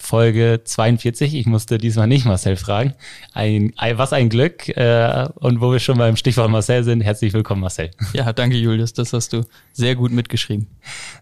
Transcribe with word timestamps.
Folge 0.00 0.62
42. 0.64 1.34
Ich 1.34 1.46
musste 1.46 1.78
diesmal 1.78 2.06
nicht 2.06 2.24
Marcel 2.24 2.56
fragen. 2.56 2.94
Ein, 3.32 3.72
ein, 3.76 3.98
was 3.98 4.12
ein 4.12 4.30
Glück. 4.30 4.68
Äh, 4.68 5.28
und 5.34 5.60
wo 5.60 5.70
wir 5.72 5.78
schon 5.78 5.98
beim 5.98 6.16
Stichwort 6.16 6.50
Marcel 6.50 6.82
sind, 6.84 7.02
herzlich 7.02 7.32
willkommen, 7.32 7.60
Marcel. 7.60 7.90
Ja, 8.14 8.32
danke, 8.32 8.56
Julius. 8.56 8.92
Das 8.94 9.12
hast 9.12 9.32
du 9.32 9.44
sehr 9.72 9.94
gut 9.94 10.10
mitgeschrieben. 10.10 10.66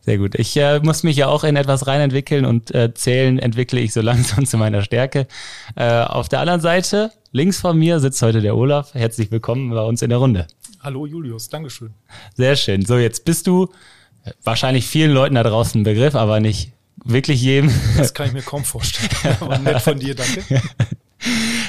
Sehr 0.03 0.17
gut. 0.17 0.37
Ich 0.37 0.56
äh, 0.56 0.79
muss 0.80 1.03
mich 1.03 1.17
ja 1.17 1.27
auch 1.27 1.45
in 1.45 1.56
etwas 1.56 1.87
reinentwickeln 1.87 2.45
und 2.45 2.75
äh, 2.75 2.95
zählen 2.95 3.39
entwickle 3.39 3.80
ich 3.80 3.93
so 3.93 4.01
langsam 4.03 4.47
zu 4.47 4.56
meiner 4.56 4.83
Stärke. 4.83 5.27
Äh, 5.75 6.03
auf 6.03 6.29
der 6.29 6.41
anderen 6.41 6.61
Seite, 6.61 7.11
links 7.33 7.61
von 7.61 7.77
mir, 7.77 7.98
sitzt 7.98 8.23
heute 8.23 8.41
der 8.41 8.56
Olaf. 8.56 8.95
Herzlich 8.95 9.31
willkommen 9.31 9.70
bei 9.70 9.83
uns 9.83 10.03
in 10.03 10.09
der 10.09 10.19
Runde. 10.19 10.47
Hallo 10.81 11.05
Julius, 11.05 11.48
Dankeschön. 11.48 11.92
Sehr 12.37 12.55
schön. 12.55 12.87
So, 12.87 12.97
jetzt 12.97 13.25
bist 13.25 13.48
du 13.48 13.69
wahrscheinlich 14.45 14.87
vielen 14.87 15.12
Leuten 15.12 15.34
da 15.34 15.42
draußen 15.42 15.81
ein 15.81 15.84
Begriff, 15.84 16.15
aber 16.15 16.41
nicht 16.41 16.73
wirklich 17.09 17.43
jedem. 17.43 17.73
Das 17.97 18.15
kann 18.15 18.27
ich 18.27 18.33
mir 18.33 18.43
kaum 18.43 18.65
vorstellen. 18.65 19.37
Aber 19.41 19.59
nett 19.59 19.80
von 19.83 19.98
dir, 19.98 20.15
danke. 20.15 20.45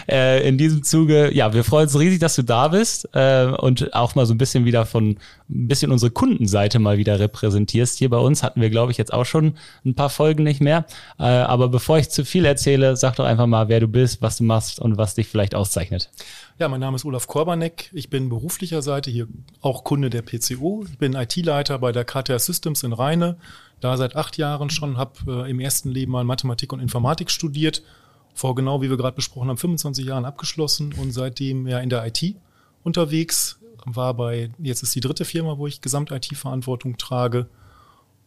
Äh, 0.07 0.47
in 0.47 0.57
diesem 0.57 0.83
Zuge, 0.83 1.33
ja, 1.33 1.53
wir 1.53 1.63
freuen 1.63 1.85
uns 1.85 1.97
riesig, 1.97 2.19
dass 2.19 2.35
du 2.35 2.43
da 2.43 2.69
bist 2.69 3.09
äh, 3.13 3.45
und 3.45 3.93
auch 3.93 4.15
mal 4.15 4.25
so 4.25 4.33
ein 4.33 4.37
bisschen 4.37 4.65
wieder 4.65 4.85
von 4.85 5.09
ein 5.49 5.67
bisschen 5.67 5.91
unsere 5.91 6.11
Kundenseite 6.11 6.79
mal 6.79 6.97
wieder 6.97 7.19
repräsentierst. 7.19 7.97
Hier 7.97 8.09
bei 8.09 8.17
uns 8.17 8.41
hatten 8.41 8.61
wir, 8.61 8.69
glaube 8.69 8.91
ich, 8.91 8.97
jetzt 8.97 9.13
auch 9.13 9.25
schon 9.25 9.55
ein 9.85 9.93
paar 9.95 10.09
Folgen 10.09 10.43
nicht 10.43 10.61
mehr. 10.61 10.85
Äh, 11.19 11.23
aber 11.23 11.69
bevor 11.69 11.99
ich 11.99 12.09
zu 12.09 12.25
viel 12.25 12.45
erzähle, 12.45 12.95
sag 12.95 13.15
doch 13.17 13.25
einfach 13.25 13.47
mal, 13.47 13.69
wer 13.69 13.79
du 13.79 13.87
bist, 13.87 14.21
was 14.21 14.37
du 14.37 14.43
machst 14.43 14.79
und 14.79 14.97
was 14.97 15.15
dich 15.15 15.27
vielleicht 15.27 15.53
auszeichnet. 15.53 16.09
Ja, 16.57 16.67
mein 16.67 16.79
Name 16.79 16.95
ist 16.95 17.05
Olaf 17.05 17.27
Korbanek. 17.27 17.89
Ich 17.93 18.09
bin 18.09 18.29
beruflicher 18.29 18.81
Seite 18.81 19.09
hier 19.11 19.27
auch 19.61 19.83
Kunde 19.83 20.09
der 20.09 20.23
PCO. 20.23 20.85
Ich 20.89 20.97
bin 20.97 21.13
IT-Leiter 21.13 21.79
bei 21.79 21.91
der 21.91 22.03
KTR 22.03 22.39
Systems 22.39 22.83
in 22.83 22.93
Rheine. 22.93 23.37
Da 23.79 23.97
seit 23.97 24.15
acht 24.15 24.37
Jahren 24.37 24.69
schon, 24.69 24.97
habe 24.97 25.45
äh, 25.45 25.49
im 25.49 25.59
ersten 25.59 25.89
Leben 25.89 26.11
mal 26.11 26.23
Mathematik 26.23 26.73
und 26.73 26.79
Informatik 26.79 27.31
studiert. 27.31 27.81
Vor 28.33 28.55
genau, 28.55 28.81
wie 28.81 28.89
wir 28.89 28.97
gerade 28.97 29.15
besprochen 29.15 29.49
haben, 29.49 29.57
25 29.57 30.05
Jahren 30.05 30.25
abgeschlossen 30.25 30.93
und 30.93 31.11
seitdem 31.11 31.67
ja 31.67 31.79
in 31.79 31.89
der 31.89 32.05
IT 32.05 32.35
unterwegs. 32.83 33.59
War 33.85 34.13
bei, 34.13 34.51
jetzt 34.59 34.83
ist 34.83 34.93
die 34.93 34.99
dritte 34.99 35.25
Firma, 35.25 35.57
wo 35.57 35.65
ich 35.65 35.81
Gesamt-IT-Verantwortung 35.81 36.97
trage. 36.97 37.47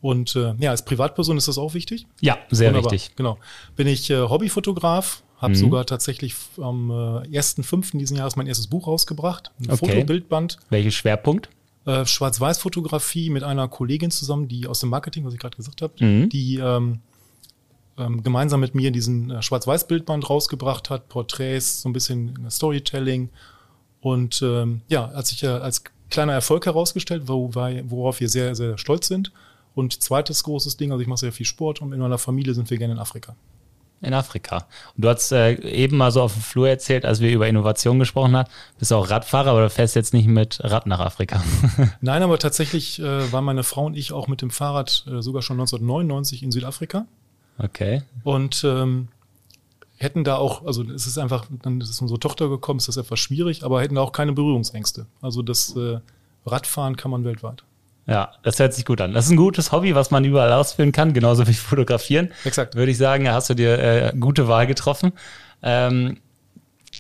Und 0.01 0.35
äh, 0.35 0.55
ja, 0.59 0.71
als 0.71 0.85
Privatperson 0.85 1.37
ist 1.37 1.47
das 1.47 1.59
auch 1.59 1.75
wichtig. 1.75 2.07
Ja, 2.21 2.39
sehr 2.51 2.71
Wunderbar. 2.71 2.93
wichtig. 2.93 3.15
Genau. 3.17 3.39
Bin 3.77 3.87
ich 3.87 4.11
äh, 4.11 4.21
Hobbyfotograf, 4.21 5.23
habe 5.37 5.53
mhm. 5.53 5.59
sogar 5.59 5.87
tatsächlich 5.87 6.35
am 6.61 6.91
äh, 6.91 7.39
1.5. 7.39 7.99
diesen 7.99 8.17
Jahres 8.17 8.35
mein 8.35 8.49
erstes 8.49 8.67
Buch 8.67 8.89
rausgebracht. 8.89 9.53
Ein 9.61 9.71
okay. 9.71 9.77
Fotobildband. 9.77 10.59
Welches 10.71 10.95
Schwerpunkt? 10.95 11.51
Äh, 11.85 12.07
Schwarz-Weiß-Fotografie 12.07 13.31
mit 13.31 13.43
einer 13.43 13.69
Kollegin 13.69 14.11
zusammen, 14.11 14.49
die 14.49 14.67
aus 14.67 14.81
dem 14.81 14.91
Marketing, 14.91 15.25
was 15.25 15.35
ich 15.35 15.41
gerade 15.41 15.57
gesagt 15.57 15.83
habe, 15.83 15.93
mhm. 16.05 16.29
die 16.29 16.59
ähm, 16.59 17.01
ähm, 17.99 18.23
gemeinsam 18.23 18.61
mit 18.61 18.75
mir 18.75 18.91
diesen 18.91 19.31
äh, 19.31 19.43
Schwarz-Weiß-Bildband 19.43 20.29
rausgebracht 20.29 20.91
hat, 20.91 21.09
Porträts, 21.09 21.83
so 21.83 21.89
ein 21.89 21.93
bisschen 21.93 22.51
Storytelling. 22.51 23.31
Und 24.01 24.43
ähm, 24.43 24.83
ja, 24.89 25.13
hat 25.13 25.27
sich 25.27 25.43
ja 25.43 25.59
als 25.59 25.85
kleiner 26.11 26.33
Erfolg 26.33 26.67
herausgestellt, 26.67 27.25
wo, 27.27 27.55
worauf 27.55 28.21
wir 28.21 28.29
sehr, 28.29 28.55
sehr 28.55 28.79
stolz 28.79 29.09
sind. 29.09 29.33
Und 29.75 30.03
zweites 30.03 30.45
großes 30.45 30.77
Ding, 30.77 30.93
also 30.93 31.01
ich 31.01 31.09
mache 31.09 31.21
sehr 31.21 31.33
viel 31.33 31.47
Sport 31.47 31.81
und 31.81 31.93
in 31.93 32.01
meiner 32.01 32.19
Familie 32.19 32.55
sind 32.55 32.69
wir 32.71 32.79
gerne 32.79 32.95
in 32.95 33.01
Afrika 33.01 33.35
in 34.03 34.15
Afrika. 34.15 34.67
Und 34.97 35.05
du 35.05 35.09
hast 35.09 35.33
äh, 35.33 35.55
eben 35.55 35.97
mal 35.97 36.11
so 36.11 36.23
auf 36.23 36.35
dem 36.35 36.43
Flur 36.43 36.69
erzählt, 36.69 37.05
als 37.05 37.21
wir 37.21 37.31
über 37.31 37.49
Innovation 37.49 37.99
gesprochen 37.99 38.37
haben, 38.37 38.49
bist 38.79 38.91
du 38.91 38.97
auch 38.97 39.09
Radfahrer, 39.09 39.51
aber 39.51 39.63
du 39.63 39.71
fährst 39.71 39.95
jetzt 39.95 40.13
nicht 40.13 40.27
mit 40.27 40.59
Rad 40.63 40.87
nach 40.87 41.01
Afrika. 41.01 41.43
Nein, 42.01 42.23
aber 42.23 42.39
tatsächlich 42.39 42.99
äh, 43.01 43.33
waren 43.33 43.45
meine 43.45 43.63
Frau 43.63 43.87
und 43.87 43.97
ich 43.97 44.13
auch 44.13 44.29
mit 44.29 44.43
dem 44.43 44.51
Fahrrad 44.51 45.05
äh, 45.07 45.23
sogar 45.23 45.43
schon 45.43 45.57
1999 45.61 46.43
in 46.43 46.53
Südafrika. 46.53 47.07
Okay. 47.59 48.03
Und 48.25 48.65
ähm, 48.65 49.09
hätten 49.97 50.25
da 50.25 50.37
auch, 50.37 50.67
also 50.67 50.83
es 50.83 51.07
ist 51.07 51.19
einfach, 51.19 51.47
dann 51.63 51.81
ist 51.81 52.01
unsere 52.01 52.19
Tochter 52.19 52.49
gekommen, 52.49 52.79
ist 52.79 52.89
das 52.89 52.97
etwas 52.97 53.21
schwierig, 53.21 53.65
aber 53.65 53.81
hätten 53.81 53.95
da 53.95 54.01
auch 54.01 54.13
keine 54.13 54.33
Berührungsängste. 54.33 55.07
Also 55.21 55.43
das 55.43 55.77
äh, 55.77 56.01
Radfahren 56.45 56.97
kann 56.97 57.11
man 57.11 57.25
weltweit. 57.25 57.63
Ja, 58.07 58.33
das 58.43 58.59
hört 58.59 58.75
sich 58.75 58.85
gut 58.85 59.01
an. 59.01 59.13
Das 59.13 59.27
ist 59.27 59.31
ein 59.31 59.37
gutes 59.37 59.71
Hobby, 59.71 59.95
was 59.95 60.11
man 60.11 60.25
überall 60.25 60.53
ausführen 60.53 60.93
kann, 60.93 61.13
genauso 61.13 61.47
wie 61.47 61.55
Fotografieren. 61.55 62.31
Exakt. 62.45 62.75
Würde 62.75 62.91
ich 62.91 62.99
sagen, 62.99 63.31
hast 63.31 63.51
du 63.51 63.55
dir 63.55 63.79
äh, 63.79 64.13
gute 64.19 64.49
Wahl 64.49 64.67
getroffen. 64.67 65.13
Ähm, 65.63 66.19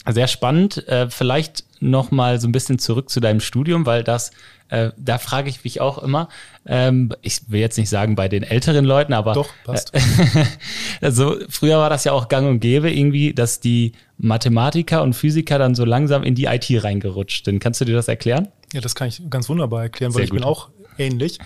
sehr 0.08 0.28
spannend. 0.28 0.86
Äh, 0.88 1.10
vielleicht 1.10 1.64
noch 1.80 2.12
mal 2.12 2.40
so 2.40 2.48
ein 2.48 2.52
bisschen 2.52 2.78
zurück 2.78 3.10
zu 3.10 3.18
deinem 3.20 3.40
Studium, 3.40 3.86
weil 3.86 4.04
das, 4.04 4.30
äh, 4.68 4.90
da 4.96 5.18
frage 5.18 5.50
ich 5.50 5.64
mich 5.64 5.80
auch 5.80 5.98
immer. 5.98 6.28
Ähm, 6.64 7.12
ich 7.22 7.50
will 7.50 7.60
jetzt 7.60 7.76
nicht 7.76 7.88
sagen 7.88 8.14
bei 8.14 8.28
den 8.28 8.44
älteren 8.44 8.84
Leuten, 8.84 9.12
aber 9.12 9.32
doch 9.32 9.50
passt. 9.64 9.92
also 11.00 11.36
früher 11.48 11.78
war 11.78 11.90
das 11.90 12.04
ja 12.04 12.12
auch 12.12 12.28
Gang 12.28 12.48
und 12.48 12.60
Gäbe 12.60 12.90
irgendwie, 12.90 13.34
dass 13.34 13.58
die 13.58 13.92
Mathematiker 14.18 15.02
und 15.02 15.14
Physiker 15.14 15.58
dann 15.58 15.74
so 15.74 15.84
langsam 15.84 16.22
in 16.22 16.36
die 16.36 16.44
IT 16.44 16.68
reingerutscht 16.70 17.44
sind. 17.44 17.58
Kannst 17.58 17.80
du 17.80 17.84
dir 17.84 17.94
das 17.96 18.06
erklären? 18.06 18.48
Ja, 18.72 18.80
das 18.80 18.94
kann 18.94 19.08
ich 19.08 19.22
ganz 19.28 19.48
wunderbar 19.48 19.82
erklären, 19.82 20.14
weil 20.14 20.18
Sehr 20.18 20.24
ich 20.24 20.30
gut. 20.30 20.38
bin 20.38 20.48
auch 20.48 20.70
ähnlich. 20.98 21.38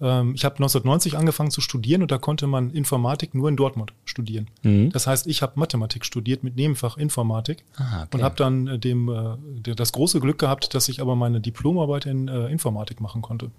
Ähm, 0.00 0.34
ich 0.34 0.44
habe 0.44 0.56
1990 0.56 1.16
angefangen 1.16 1.50
zu 1.50 1.60
studieren 1.60 2.02
und 2.02 2.10
da 2.10 2.18
konnte 2.18 2.46
man 2.46 2.70
Informatik 2.70 3.34
nur 3.34 3.48
in 3.48 3.56
Dortmund 3.56 3.92
studieren. 4.04 4.48
Mhm. 4.62 4.90
Das 4.90 5.06
heißt, 5.06 5.26
ich 5.26 5.42
habe 5.42 5.52
Mathematik 5.56 6.04
studiert 6.04 6.44
mit 6.44 6.56
Nebenfach 6.56 6.96
Informatik 6.96 7.64
ah, 7.76 8.02
okay. 8.02 8.16
und 8.16 8.22
habe 8.22 8.36
dann 8.36 8.66
äh, 8.66 8.78
dem 8.78 9.08
äh, 9.08 9.74
das 9.74 9.92
große 9.92 10.20
Glück 10.20 10.38
gehabt, 10.38 10.74
dass 10.74 10.88
ich 10.88 11.00
aber 11.00 11.16
meine 11.16 11.40
Diplomarbeit 11.40 12.06
in 12.06 12.28
äh, 12.28 12.46
Informatik 12.46 13.00
machen 13.00 13.22
konnte. 13.22 13.50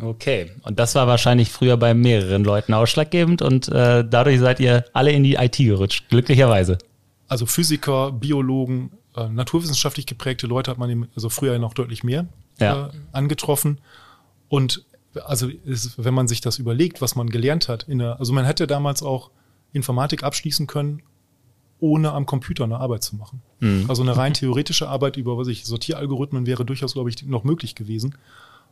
Okay, 0.00 0.50
und 0.62 0.78
das 0.78 0.94
war 0.94 1.06
wahrscheinlich 1.06 1.50
früher 1.50 1.76
bei 1.76 1.94
mehreren 1.94 2.44
Leuten 2.44 2.74
ausschlaggebend 2.74 3.42
und 3.42 3.68
äh, 3.68 4.04
dadurch 4.08 4.40
seid 4.40 4.58
ihr 4.58 4.84
alle 4.92 5.12
in 5.12 5.22
die 5.22 5.34
IT 5.34 5.58
gerutscht, 5.58 6.08
glücklicherweise. 6.08 6.78
Also 7.28 7.46
Physiker, 7.46 8.10
Biologen, 8.10 8.90
äh, 9.16 9.28
naturwissenschaftlich 9.28 10.06
geprägte 10.06 10.46
Leute 10.46 10.70
hat 10.70 10.78
man 10.78 11.08
also 11.14 11.28
früher 11.28 11.58
noch 11.58 11.74
deutlich 11.74 12.02
mehr 12.02 12.26
ja. 12.58 12.88
äh, 12.88 12.90
angetroffen. 13.12 13.78
Und 14.52 14.84
also 15.24 15.48
ist, 15.48 16.04
wenn 16.04 16.12
man 16.12 16.28
sich 16.28 16.42
das 16.42 16.58
überlegt, 16.58 17.00
was 17.00 17.16
man 17.16 17.30
gelernt 17.30 17.70
hat, 17.70 17.84
in 17.84 18.00
der, 18.00 18.20
also 18.20 18.34
man 18.34 18.44
hätte 18.44 18.66
damals 18.66 19.02
auch 19.02 19.30
Informatik 19.72 20.24
abschließen 20.24 20.66
können, 20.66 21.00
ohne 21.80 22.12
am 22.12 22.26
Computer 22.26 22.64
eine 22.64 22.76
Arbeit 22.76 23.02
zu 23.02 23.16
machen. 23.16 23.40
Mhm. 23.60 23.86
Also 23.88 24.02
eine 24.02 24.14
rein 24.14 24.34
theoretische 24.34 24.90
Arbeit 24.90 25.16
über 25.16 25.38
was 25.38 25.48
ich 25.48 25.64
Sortieralgorithmen 25.64 26.44
wäre 26.44 26.66
durchaus, 26.66 26.92
glaube 26.92 27.08
ich, 27.08 27.24
noch 27.24 27.44
möglich 27.44 27.74
gewesen. 27.74 28.18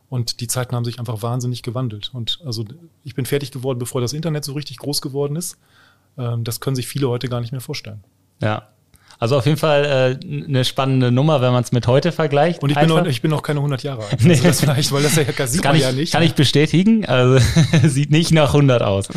Und 0.07 0.39
die 0.39 0.45
Zeiten 0.45 0.75
haben 0.75 0.85
sich 0.85 0.99
einfach 0.99 1.23
wahnsinnig 1.23 1.63
gewandelt. 1.63 2.11
Und 2.13 2.39
also 2.45 2.63
ich 3.03 3.15
bin 3.15 3.25
fertig 3.25 3.49
geworden, 3.49 3.79
bevor 3.79 4.01
das 4.01 4.13
Internet 4.13 4.45
so 4.45 4.53
richtig 4.53 4.77
groß 4.77 5.01
geworden 5.01 5.35
ist. 5.35 5.57
Ähm, 6.15 6.43
das 6.43 6.59
können 6.59 6.75
sich 6.75 6.87
viele 6.87 7.09
heute 7.09 7.27
gar 7.27 7.41
nicht 7.41 7.53
mehr 7.53 7.61
vorstellen. 7.61 8.03
Ja, 8.39 8.67
also 9.21 9.37
auf 9.37 9.45
jeden 9.45 9.59
Fall 9.59 10.17
äh, 10.19 10.45
eine 10.47 10.65
spannende 10.65 11.11
Nummer, 11.11 11.41
wenn 11.41 11.51
man 11.51 11.61
es 11.61 11.71
mit 11.71 11.85
heute 11.85 12.11
vergleicht. 12.11 12.63
Und 12.63 12.71
ich 12.71 12.75
bin, 12.79 12.89
noch, 12.89 13.05
ich 13.05 13.21
bin 13.21 13.29
noch 13.29 13.43
keine 13.43 13.59
100 13.59 13.83
Jahre 13.83 14.01
alt. 14.01 14.13
Also 14.13 14.27
nee. 14.27 14.39
das 14.41 14.59
vielleicht, 14.61 14.91
weil 14.91 15.03
das 15.03 15.15
ja, 15.15 15.25
das 15.37 15.51
sieht 15.51 15.61
kann 15.61 15.73
man 15.73 15.77
ich, 15.77 15.83
ja 15.83 15.91
nicht. 15.91 16.11
Kann 16.11 16.23
ich 16.23 16.33
bestätigen. 16.33 17.05
Also 17.05 17.37
sieht 17.87 18.09
nicht 18.09 18.31
nach 18.31 18.47
100 18.47 18.81
aus. 18.81 19.09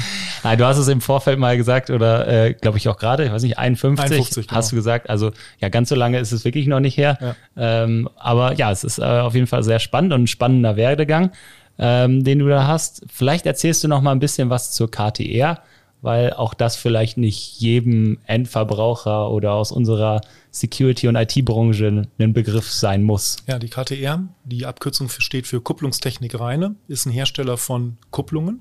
Nein, 0.43 0.59
du 0.59 0.67
hast 0.67 0.77
es 0.77 0.89
im 0.89 1.01
Vorfeld 1.01 1.39
mal 1.39 1.57
gesagt 1.57 1.89
oder 1.89 2.29
äh, 2.29 2.53
glaube 2.53 2.77
ich 2.77 2.87
auch 2.91 2.99
gerade, 2.99 3.25
ich 3.25 3.33
weiß 3.33 3.45
nicht, 3.45 3.57
51, 3.57 4.05
51 4.05 4.47
genau. 4.47 4.59
hast 4.59 4.73
du 4.73 4.77
gesagt. 4.77 5.09
Also 5.09 5.33
ja, 5.59 5.71
ganz 5.71 5.89
so 5.89 5.95
lange 5.95 6.19
ist 6.19 6.33
es 6.33 6.45
wirklich 6.45 6.67
noch 6.67 6.81
nicht 6.81 6.99
her. 6.99 7.17
Ja. 7.57 7.85
Ähm, 7.85 8.11
aber 8.17 8.57
ja, 8.57 8.71
es 8.71 8.85
ist 8.85 8.99
äh, 8.99 9.05
auf 9.05 9.35
jeden 9.35 9.47
Fall 9.47 9.63
sehr 9.63 9.79
spannend 9.79 10.13
und 10.13 10.25
ein 10.25 10.27
spannender 10.27 10.77
Werdegang, 10.77 11.31
ähm, 11.79 12.25
den 12.25 12.41
du 12.41 12.49
da 12.51 12.67
hast. 12.67 13.07
Vielleicht 13.11 13.47
erzählst 13.47 13.83
du 13.83 13.89
noch 13.89 14.03
mal 14.03 14.13
ein 14.13 14.21
bisschen 14.21 14.51
was 14.51 14.73
zur 14.73 14.91
KTR 14.91 15.63
weil 16.05 16.35
auch 16.35 16.53
das 16.53 16.77
vielleicht 16.77 17.17
nicht 17.17 17.59
jedem 17.59 18.19
Endverbraucher 18.27 19.31
oder 19.31 19.55
aus 19.55 19.73
unserer 19.73 20.21
Security- 20.51 21.09
und 21.09 21.17
IT-Branche 21.17 22.07
ein 22.19 22.33
Begriff 22.35 22.71
sein 22.71 23.03
muss. 23.03 23.39
Ja, 23.47 23.59
die 23.59 23.71
KTR, 23.71 24.23
die 24.45 24.67
Abkürzung 24.67 25.09
steht 25.09 25.47
für 25.47 25.63
Kupplungstechnik 25.63 26.39
Reine, 26.39 26.75
ist 26.89 27.07
ein 27.07 27.11
Hersteller 27.11 27.57
von 27.57 27.97
Kupplungen. 28.11 28.61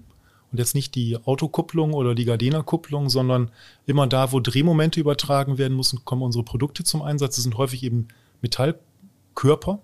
Und 0.54 0.60
jetzt 0.60 0.74
nicht 0.74 0.96
die 0.96 1.18
Autokupplung 1.18 1.94
oder 1.94 2.16
die 2.16 2.24
Gardena-Kupplung, 2.24 3.10
sondern 3.10 3.52
immer 3.86 4.08
da, 4.08 4.32
wo 4.32 4.40
Drehmomente 4.40 5.02
übertragen 5.02 5.58
werden 5.58 5.76
müssen, 5.76 6.06
kommen 6.06 6.22
unsere 6.22 6.46
Produkte 6.46 6.86
zum 6.86 7.02
Einsatz. 7.02 7.36
Das 7.36 7.44
sind 7.44 7.58
häufig 7.58 7.84
eben 7.84 8.08
Metallkörper, 8.42 9.80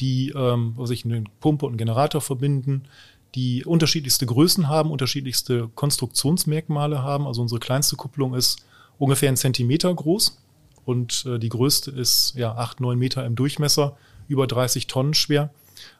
die 0.00 0.32
ähm, 0.34 0.72
was 0.74 0.90
ich, 0.90 1.04
eine 1.04 1.22
Pumpe 1.38 1.64
und 1.64 1.72
einen 1.72 1.78
Generator 1.78 2.20
verbinden, 2.20 2.88
die 3.34 3.64
unterschiedlichste 3.64 4.26
Größen 4.26 4.68
haben, 4.68 4.90
unterschiedlichste 4.90 5.68
Konstruktionsmerkmale 5.74 7.02
haben. 7.02 7.26
Also 7.26 7.42
unsere 7.42 7.60
kleinste 7.60 7.96
Kupplung 7.96 8.34
ist 8.34 8.64
ungefähr 8.98 9.28
ein 9.28 9.36
Zentimeter 9.36 9.94
groß 9.94 10.38
und 10.84 11.26
äh, 11.26 11.38
die 11.38 11.50
größte 11.50 11.90
ist 11.90 12.34
ja 12.34 12.54
acht, 12.54 12.80
neun 12.80 12.98
Meter 12.98 13.24
im 13.26 13.36
Durchmesser, 13.36 13.96
über 14.26 14.46
30 14.46 14.86
Tonnen 14.86 15.14
schwer. 15.14 15.50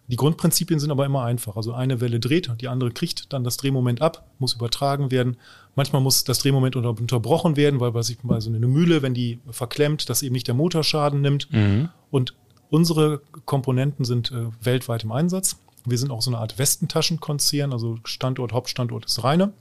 Die 0.08 0.16
Grundprinzipien 0.16 0.80
sind 0.80 0.90
aber 0.90 1.04
immer 1.04 1.24
einfach. 1.24 1.56
Also 1.56 1.74
eine 1.74 2.00
Welle 2.00 2.18
dreht, 2.18 2.50
die 2.60 2.68
andere 2.68 2.90
kriegt 2.90 3.32
dann 3.32 3.44
das 3.44 3.58
Drehmoment 3.58 4.00
ab, 4.00 4.26
muss 4.38 4.54
übertragen 4.54 5.10
werden. 5.10 5.36
Manchmal 5.76 6.00
muss 6.00 6.24
das 6.24 6.38
Drehmoment 6.38 6.74
unter, 6.76 6.90
unterbrochen 6.90 7.56
werden, 7.56 7.78
weil 7.80 7.92
beispielsweise 7.92 8.48
eine 8.48 8.66
Mühle, 8.66 9.02
wenn 9.02 9.12
die 9.12 9.40
verklemmt, 9.50 10.08
dass 10.08 10.22
eben 10.22 10.32
nicht 10.32 10.46
der 10.46 10.54
Motor 10.54 10.82
Schaden 10.82 11.20
nimmt. 11.20 11.52
Mhm. 11.52 11.90
Und 12.10 12.34
unsere 12.70 13.20
Komponenten 13.44 14.06
sind 14.06 14.32
äh, 14.32 14.46
weltweit 14.62 15.04
im 15.04 15.12
Einsatz. 15.12 15.60
Wir 15.90 15.98
sind 15.98 16.10
auch 16.10 16.22
so 16.22 16.30
eine 16.30 16.38
Art 16.38 16.58
Westentaschenkonzern, 16.58 17.72
also 17.72 17.98
Standort, 18.04 18.52
Hauptstandort 18.52 19.06
ist 19.06 19.22
Rheine. 19.22 19.52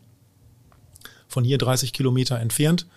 Von 1.28 1.44
hier 1.44 1.58
30 1.58 1.94
Kilometer 1.94 2.40
entfernt. 2.40 2.88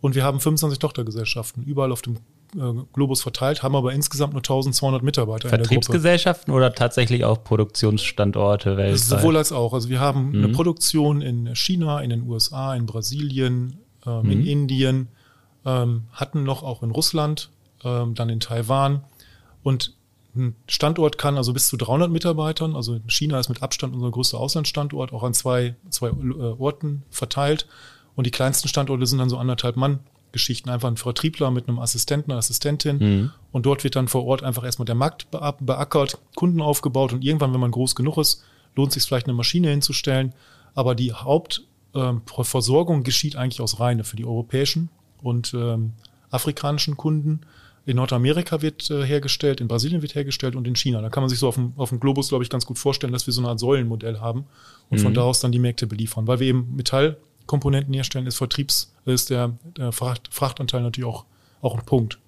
Und 0.00 0.14
wir 0.14 0.24
haben 0.24 0.40
25 0.40 0.78
Tochtergesellschaften 0.78 1.64
überall 1.64 1.92
auf 1.92 2.02
dem 2.02 2.18
äh, 2.54 2.72
Globus 2.92 3.22
verteilt, 3.22 3.62
haben 3.62 3.74
aber 3.74 3.92
insgesamt 3.92 4.32
nur 4.32 4.40
1200 4.40 5.02
Mitarbeiter. 5.02 5.48
Vertriebsgesellschaften 5.48 6.52
oder 6.52 6.72
tatsächlich 6.74 7.24
auch 7.24 7.42
Produktionsstandorte 7.42 8.76
weltweit? 8.76 8.98
Sowohl 8.98 9.36
als 9.36 9.52
auch. 9.52 9.72
Also 9.72 9.88
wir 9.88 10.00
haben 10.00 10.30
mhm. 10.30 10.44
eine 10.44 10.48
Produktion 10.50 11.22
in 11.22 11.54
China, 11.56 12.00
in 12.00 12.10
den 12.10 12.22
USA, 12.28 12.74
in 12.74 12.86
Brasilien, 12.86 13.78
ähm, 14.06 14.22
mhm. 14.22 14.30
in 14.30 14.46
Indien, 14.46 15.08
ähm, 15.64 16.04
hatten 16.12 16.44
noch 16.44 16.62
auch 16.62 16.82
in 16.82 16.90
Russland, 16.90 17.50
ähm, 17.84 18.14
dann 18.14 18.28
in 18.28 18.40
Taiwan. 18.40 19.04
Und 19.62 19.95
ein 20.36 20.56
Standort 20.68 21.18
kann 21.18 21.36
also 21.36 21.52
bis 21.52 21.68
zu 21.68 21.76
300 21.76 22.10
Mitarbeitern, 22.10 22.74
also 22.76 22.98
China 23.08 23.38
ist 23.38 23.48
mit 23.48 23.62
Abstand 23.62 23.94
unser 23.94 24.10
größter 24.10 24.38
Auslandsstandort, 24.38 25.12
auch 25.12 25.22
an 25.22 25.34
zwei, 25.34 25.76
zwei 25.90 26.08
äh, 26.08 26.54
Orten 26.58 27.02
verteilt. 27.10 27.66
Und 28.14 28.26
die 28.26 28.30
kleinsten 28.30 28.68
Standorte 28.68 29.06
sind 29.06 29.18
dann 29.18 29.28
so 29.28 29.36
anderthalb 29.36 29.76
Mann 29.76 30.00
Geschichten. 30.32 30.68
Einfach 30.68 30.88
ein 30.88 30.96
Vertriebler 30.96 31.50
mit 31.50 31.68
einem 31.68 31.78
Assistenten, 31.78 32.30
einer 32.30 32.38
Assistentin. 32.38 32.98
Mhm. 32.98 33.32
Und 33.52 33.66
dort 33.66 33.84
wird 33.84 33.96
dann 33.96 34.08
vor 34.08 34.26
Ort 34.26 34.42
einfach 34.42 34.64
erstmal 34.64 34.84
der 34.86 34.94
Markt 34.94 35.30
beackert, 35.30 36.18
Kunden 36.34 36.60
aufgebaut 36.60 37.12
und 37.12 37.24
irgendwann, 37.24 37.52
wenn 37.52 37.60
man 37.60 37.70
groß 37.70 37.94
genug 37.94 38.18
ist, 38.18 38.44
lohnt 38.74 38.92
sich 38.92 39.02
vielleicht 39.02 39.26
eine 39.26 39.34
Maschine 39.34 39.70
hinzustellen. 39.70 40.34
Aber 40.74 40.94
die 40.94 41.12
Hauptversorgung 41.12 42.98
ähm, 42.98 43.04
geschieht 43.04 43.36
eigentlich 43.36 43.62
aus 43.62 43.80
Reine 43.80 44.04
für 44.04 44.16
die 44.16 44.26
europäischen 44.26 44.90
und 45.22 45.54
ähm, 45.54 45.94
afrikanischen 46.30 46.96
Kunden. 46.96 47.40
In 47.86 47.96
Nordamerika 47.96 48.62
wird 48.62 48.90
äh, 48.90 49.04
hergestellt, 49.04 49.60
in 49.60 49.68
Brasilien 49.68 50.02
wird 50.02 50.16
hergestellt 50.16 50.56
und 50.56 50.66
in 50.66 50.74
China. 50.74 51.00
Da 51.00 51.08
kann 51.08 51.22
man 51.22 51.30
sich 51.30 51.38
so 51.38 51.46
auf 51.46 51.54
dem, 51.54 51.72
auf 51.76 51.90
dem 51.90 52.00
Globus, 52.00 52.28
glaube 52.28 52.42
ich, 52.42 52.50
ganz 52.50 52.66
gut 52.66 52.78
vorstellen, 52.78 53.12
dass 53.12 53.26
wir 53.26 53.32
so 53.32 53.40
eine 53.40 53.48
Art 53.48 53.60
Säulenmodell 53.60 54.18
haben 54.18 54.44
und 54.90 54.98
mhm. 54.98 55.02
von 55.04 55.14
da 55.14 55.22
aus 55.22 55.38
dann 55.38 55.52
die 55.52 55.60
Märkte 55.60 55.86
beliefern, 55.86 56.26
weil 56.26 56.40
wir 56.40 56.48
eben 56.48 56.74
Metall 56.74 57.16
Komponenten 57.46 57.94
herstellen, 57.94 58.26
ist 58.26 58.36
Vertriebs, 58.36 58.92
ist 59.04 59.30
der, 59.30 59.52
der 59.76 59.92
Fracht, 59.92 60.28
Frachtanteil 60.32 60.82
natürlich 60.82 61.08
auch, 61.08 61.26
auch 61.62 61.78
ein 61.78 61.84
Punkt. 61.86 62.18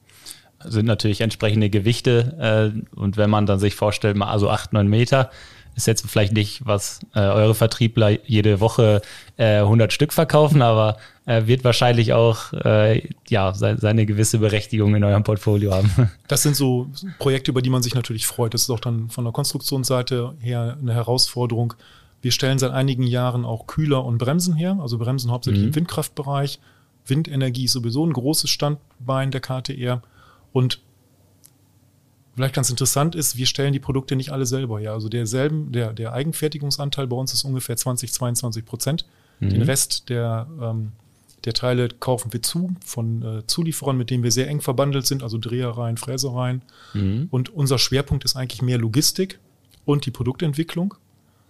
Sind 0.65 0.87
natürlich 0.87 1.21
entsprechende 1.21 1.71
Gewichte 1.71 2.73
äh, 2.95 2.97
und 2.97 3.17
wenn 3.17 3.29
man 3.29 3.47
dann 3.47 3.59
sich 3.59 3.75
vorstellt, 3.75 4.17
mal 4.17 4.29
also 4.29 4.49
acht, 4.49 4.73
neun 4.73 4.87
Meter, 4.87 5.31
ist 5.79 5.87
jetzt 5.87 6.07
vielleicht 6.07 6.33
nicht, 6.33 6.67
was 6.67 7.01
äh, 7.15 7.21
eure 7.21 7.55
Vertriebler 7.55 8.19
jede 8.27 8.61
Woche 8.61 9.01
äh, 9.37 9.59
100 9.59 9.93
Stück 9.93 10.13
verkaufen, 10.13 10.61
aber 10.61 10.99
äh, 11.25 11.47
wird 11.47 11.65
wahrscheinlich 11.65 12.13
auch 12.13 12.53
äh, 12.53 13.09
ja, 13.29 13.55
se 13.55 13.77
seine 13.79 14.05
gewisse 14.05 14.39
Berechtigung 14.39 14.95
in 14.95 15.05
eurem 15.05 15.25
Portfolio 15.25 15.73
haben. 15.73 16.11
Das 16.29 16.43
sind 16.43 16.57
so 16.57 16.89
Projekte, 17.19 17.53
über 17.53 17.63
die 17.63 17.71
man 17.71 17.83
sich 17.83 17.95
natürlich 17.95 18.27
freut. 18.27 18.53
Das 18.53 18.63
ist 18.63 18.71
auch 18.71 18.81
dann 18.81 19.09
von 19.09 19.25
der 19.25 19.33
Konstruktionsseite 19.33 20.35
her 20.41 20.77
eine 20.81 20.93
Herausforderung, 20.93 21.75
wir 22.21 22.33
stellen 22.33 22.59
seit 22.59 22.73
einigen 22.73 23.05
Jahren 23.05 23.45
auch 23.45 23.67
Kühler 23.67 24.05
und 24.05 24.19
Bremsen 24.19 24.55
her, 24.55 24.77
also 24.81 24.99
Bremsen 24.99 25.31
hauptsächlich 25.31 25.63
mhm. 25.63 25.69
im 25.69 25.75
Windkraftbereich. 25.77 26.59
Windenergie 27.07 27.65
ist 27.65 27.73
sowieso 27.73 28.05
ein 28.05 28.13
großes 28.13 28.51
Standbein 28.51 29.31
der 29.31 29.41
KTR. 29.41 30.03
Und 30.53 30.81
vielleicht 32.39 32.55
ganz 32.55 32.71
interessant 32.71 33.17
ist, 33.17 33.37
wir 33.37 33.47
stellen 33.47 33.73
die 33.73 33.81
Produkte 33.81 34.15
nicht 34.15 34.31
alle 34.31 34.47
selber 34.47 34.79
her. 34.79 34.93
Also 34.93 35.09
derselben, 35.09 35.73
der, 35.73 35.93
der 35.93 36.13
Eigenfertigungsanteil 36.13 37.09
bei 37.09 37.17
uns 37.17 37.33
ist 37.33 37.43
ungefähr 37.43 37.77
20, 37.77 38.13
22 38.13 38.65
Prozent. 38.65 39.07
Mhm. 39.41 39.49
Den 39.51 39.63
Rest 39.63 40.09
der, 40.09 40.47
ähm, 40.63 40.93
der 41.45 41.53
Teile 41.53 41.89
kaufen 41.89 42.33
wir 42.33 42.41
zu 42.41 42.77
von 42.85 43.23
äh, 43.23 43.47
Zulieferern, 43.49 43.99
mit 43.99 44.11
denen 44.11 44.23
wir 44.23 44.31
sehr 44.31 44.47
eng 44.47 44.61
verbandelt 44.61 45.05
sind, 45.05 45.25
also 45.25 45.37
Drehereien, 45.37 45.97
Fräsereien. 45.97 46.63
Mhm. 46.95 47.27
Und 47.33 47.51
unser 47.51 47.77
Schwerpunkt 47.77 48.25
ist 48.25 48.37
eigentlich 48.37 48.63
mehr 48.63 48.79
Logistik 48.79 49.41
und 49.85 50.07
die 50.07 50.13
Produktentwicklung. 50.13 50.95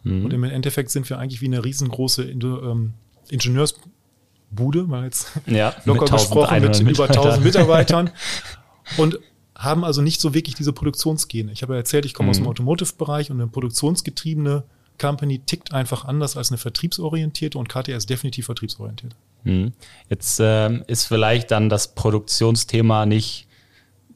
Mhm. 0.05 0.25
Und 0.25 0.33
im 0.33 0.43
Endeffekt 0.45 0.91
sind 0.91 1.11
wir 1.11 1.19
eigentlich 1.19 1.43
wie 1.43 1.49
eine 1.49 1.67
riesengroße 1.67 2.23
ähm, 2.23 2.95
Ingenieursbude, 3.29 4.85
mal 4.85 5.05
jetzt 5.05 5.33
ja, 5.45 5.75
locker 5.85 6.05
mit 6.05 6.13
gesprochen, 6.13 6.63
mit 6.63 6.81
über 6.81 7.11
1000 7.11 7.45
Mitarbeitern. 7.45 8.11
und 8.97 9.19
haben 9.59 9.85
also 9.85 10.01
nicht 10.01 10.21
so 10.21 10.33
wirklich 10.33 10.55
diese 10.55 10.73
Produktionsgene. 10.73 11.53
Ich 11.53 11.63
habe 11.63 11.75
ja 11.75 11.79
erzählt, 11.79 12.07
ich 12.07 12.15
komme 12.15 12.29
mhm. 12.29 12.31
aus 12.31 12.37
dem 12.37 12.45
mhm. 12.45 12.51
Automotive-Bereich 12.51 13.31
und 13.31 13.41
eine 13.41 13.51
produktionsgetriebene 13.51 14.63
Company 14.99 15.41
tickt 15.41 15.73
einfach 15.73 16.05
anders 16.05 16.37
als 16.37 16.51
eine 16.51 16.59
vertriebsorientierte 16.59 17.59
und 17.59 17.69
KTR 17.69 17.97
ist 17.97 18.09
definitiv 18.09 18.47
vertriebsorientiert. 18.47 19.15
Mhm. 19.45 19.73
Jetzt 20.09 20.39
ähm, 20.41 20.85
ist 20.87 21.05
vielleicht 21.05 21.51
dann 21.51 21.69
das 21.69 21.95
Produktionsthema 21.95 23.05
nicht 23.05 23.47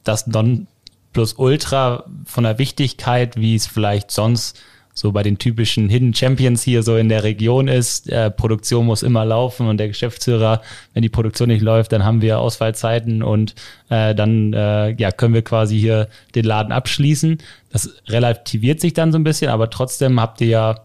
das 0.03 0.27
Non 0.27 0.67
plus 1.11 1.33
Ultra 1.33 2.05
von 2.25 2.43
der 2.43 2.57
Wichtigkeit, 2.57 3.35
wie 3.35 3.55
es 3.55 3.67
vielleicht 3.67 4.11
sonst 4.11 4.59
so 4.93 5.11
bei 5.11 5.23
den 5.23 5.39
typischen 5.39 5.89
Hidden 5.89 6.13
Champions 6.13 6.61
hier 6.63 6.83
so 6.83 6.95
in 6.97 7.09
der 7.09 7.23
Region 7.23 7.67
ist. 7.67 8.09
Äh, 8.09 8.29
Produktion 8.29 8.85
muss 8.85 9.01
immer 9.01 9.25
laufen 9.25 9.67
und 9.67 9.77
der 9.77 9.87
Geschäftsführer, 9.87 10.61
wenn 10.93 11.01
die 11.01 11.09
Produktion 11.09 11.49
nicht 11.49 11.61
läuft, 11.61 11.91
dann 11.91 12.05
haben 12.05 12.21
wir 12.21 12.39
Ausfallzeiten 12.39 13.23
und 13.23 13.55
äh, 13.89 14.13
dann 14.13 14.53
äh, 14.53 14.91
ja, 14.91 15.11
können 15.11 15.33
wir 15.33 15.41
quasi 15.41 15.79
hier 15.79 16.07
den 16.35 16.45
Laden 16.45 16.71
abschließen. 16.71 17.39
Das 17.71 17.89
relativiert 18.07 18.79
sich 18.79 18.93
dann 18.93 19.11
so 19.11 19.17
ein 19.17 19.23
bisschen, 19.23 19.49
aber 19.49 19.69
trotzdem 19.69 20.21
habt 20.21 20.41
ihr 20.41 20.47
ja 20.47 20.79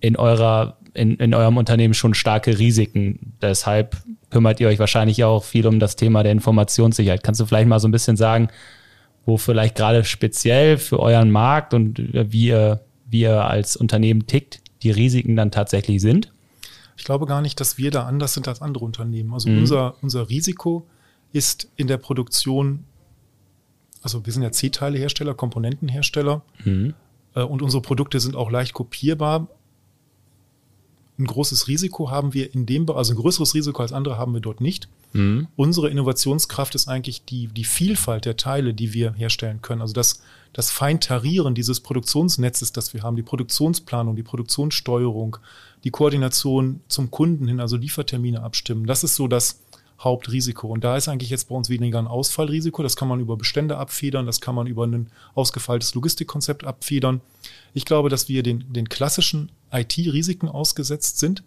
in 0.00 0.16
eurer 0.16 0.76
in, 0.94 1.16
in 1.16 1.32
eurem 1.32 1.56
Unternehmen 1.58 1.94
schon 1.94 2.14
starke 2.14 2.58
Risiken. 2.58 3.34
Deshalb 3.40 3.96
kümmert 4.30 4.58
ihr 4.58 4.66
euch 4.66 4.80
wahrscheinlich 4.80 5.22
auch 5.22 5.44
viel 5.44 5.66
um 5.66 5.78
das 5.78 5.94
Thema 5.94 6.24
der 6.24 6.32
Informationssicherheit. 6.32 7.22
Kannst 7.22 7.40
du 7.40 7.46
vielleicht 7.46 7.68
mal 7.68 7.78
so 7.78 7.86
ein 7.86 7.92
bisschen 7.92 8.16
sagen, 8.16 8.48
wo 9.24 9.36
vielleicht 9.36 9.76
gerade 9.76 10.04
speziell 10.04 10.76
für 10.76 10.98
euren 10.98 11.30
Markt 11.30 11.72
und 11.72 11.98
wie 12.12 12.48
ihr 12.48 12.80
wie 13.08 13.22
er 13.22 13.48
als 13.48 13.76
Unternehmen 13.76 14.26
tickt, 14.26 14.60
die 14.82 14.90
Risiken 14.90 15.36
dann 15.36 15.50
tatsächlich 15.50 16.00
sind? 16.00 16.32
Ich 16.96 17.04
glaube 17.04 17.26
gar 17.26 17.40
nicht, 17.40 17.60
dass 17.60 17.78
wir 17.78 17.90
da 17.90 18.06
anders 18.06 18.34
sind 18.34 18.48
als 18.48 18.60
andere 18.60 18.84
Unternehmen. 18.84 19.32
Also 19.32 19.48
mhm. 19.48 19.58
unser, 19.58 19.94
unser 20.02 20.28
Risiko 20.28 20.86
ist 21.32 21.70
in 21.76 21.86
der 21.86 21.96
Produktion, 21.96 22.84
also 24.02 24.24
wir 24.26 24.32
sind 24.32 24.42
ja 24.42 24.50
C-Teile-Hersteller, 24.50 25.34
Komponentenhersteller 25.34 26.42
mhm. 26.64 26.94
äh, 27.34 27.42
und 27.42 27.62
unsere 27.62 27.82
Produkte 27.82 28.20
sind 28.20 28.36
auch 28.36 28.50
leicht 28.50 28.74
kopierbar. 28.74 29.48
Ein 31.18 31.26
großes 31.26 31.66
Risiko 31.68 32.10
haben 32.10 32.34
wir 32.34 32.54
in 32.54 32.66
dem, 32.66 32.88
also 32.90 33.12
ein 33.12 33.16
größeres 33.16 33.54
Risiko 33.54 33.82
als 33.82 33.92
andere 33.92 34.18
haben 34.18 34.34
wir 34.34 34.40
dort 34.40 34.60
nicht. 34.60 34.88
Mhm. 35.12 35.48
Unsere 35.56 35.90
Innovationskraft 35.90 36.74
ist 36.74 36.88
eigentlich 36.88 37.24
die, 37.24 37.48
die 37.48 37.64
Vielfalt 37.64 38.24
der 38.24 38.36
Teile, 38.36 38.74
die 38.74 38.92
wir 38.92 39.14
herstellen 39.14 39.62
können. 39.62 39.82
Also 39.82 39.94
das, 39.94 40.20
das 40.52 40.70
Feintarieren 40.70 41.54
dieses 41.54 41.80
Produktionsnetzes, 41.80 42.72
das 42.72 42.94
wir 42.94 43.02
haben, 43.02 43.16
die 43.16 43.22
Produktionsplanung, 43.22 44.16
die 44.16 44.22
Produktionssteuerung, 44.22 45.36
die 45.84 45.90
Koordination 45.90 46.80
zum 46.88 47.10
Kunden 47.10 47.46
hin, 47.48 47.60
also 47.60 47.76
Liefertermine 47.76 48.42
abstimmen. 48.42 48.86
Das 48.86 49.04
ist 49.04 49.14
so 49.14 49.28
das 49.28 49.60
Hauptrisiko. 50.00 50.68
Und 50.68 50.84
da 50.84 50.96
ist 50.96 51.08
eigentlich 51.08 51.30
jetzt 51.30 51.48
bei 51.48 51.54
uns 51.54 51.68
weniger 51.68 51.98
ein 51.98 52.06
Ausfallrisiko. 52.06 52.82
Das 52.82 52.96
kann 52.96 53.08
man 53.08 53.20
über 53.20 53.36
Bestände 53.36 53.78
abfedern, 53.78 54.26
das 54.26 54.40
kann 54.40 54.54
man 54.54 54.66
über 54.66 54.86
ein 54.86 55.10
ausgefeiltes 55.34 55.94
Logistikkonzept 55.94 56.64
abfedern. 56.64 57.20
Ich 57.74 57.84
glaube, 57.84 58.08
dass 58.08 58.28
wir 58.28 58.42
den, 58.42 58.72
den 58.72 58.88
klassischen 58.88 59.50
IT-Risiken 59.72 60.48
ausgesetzt 60.48 61.18
sind 61.18 61.42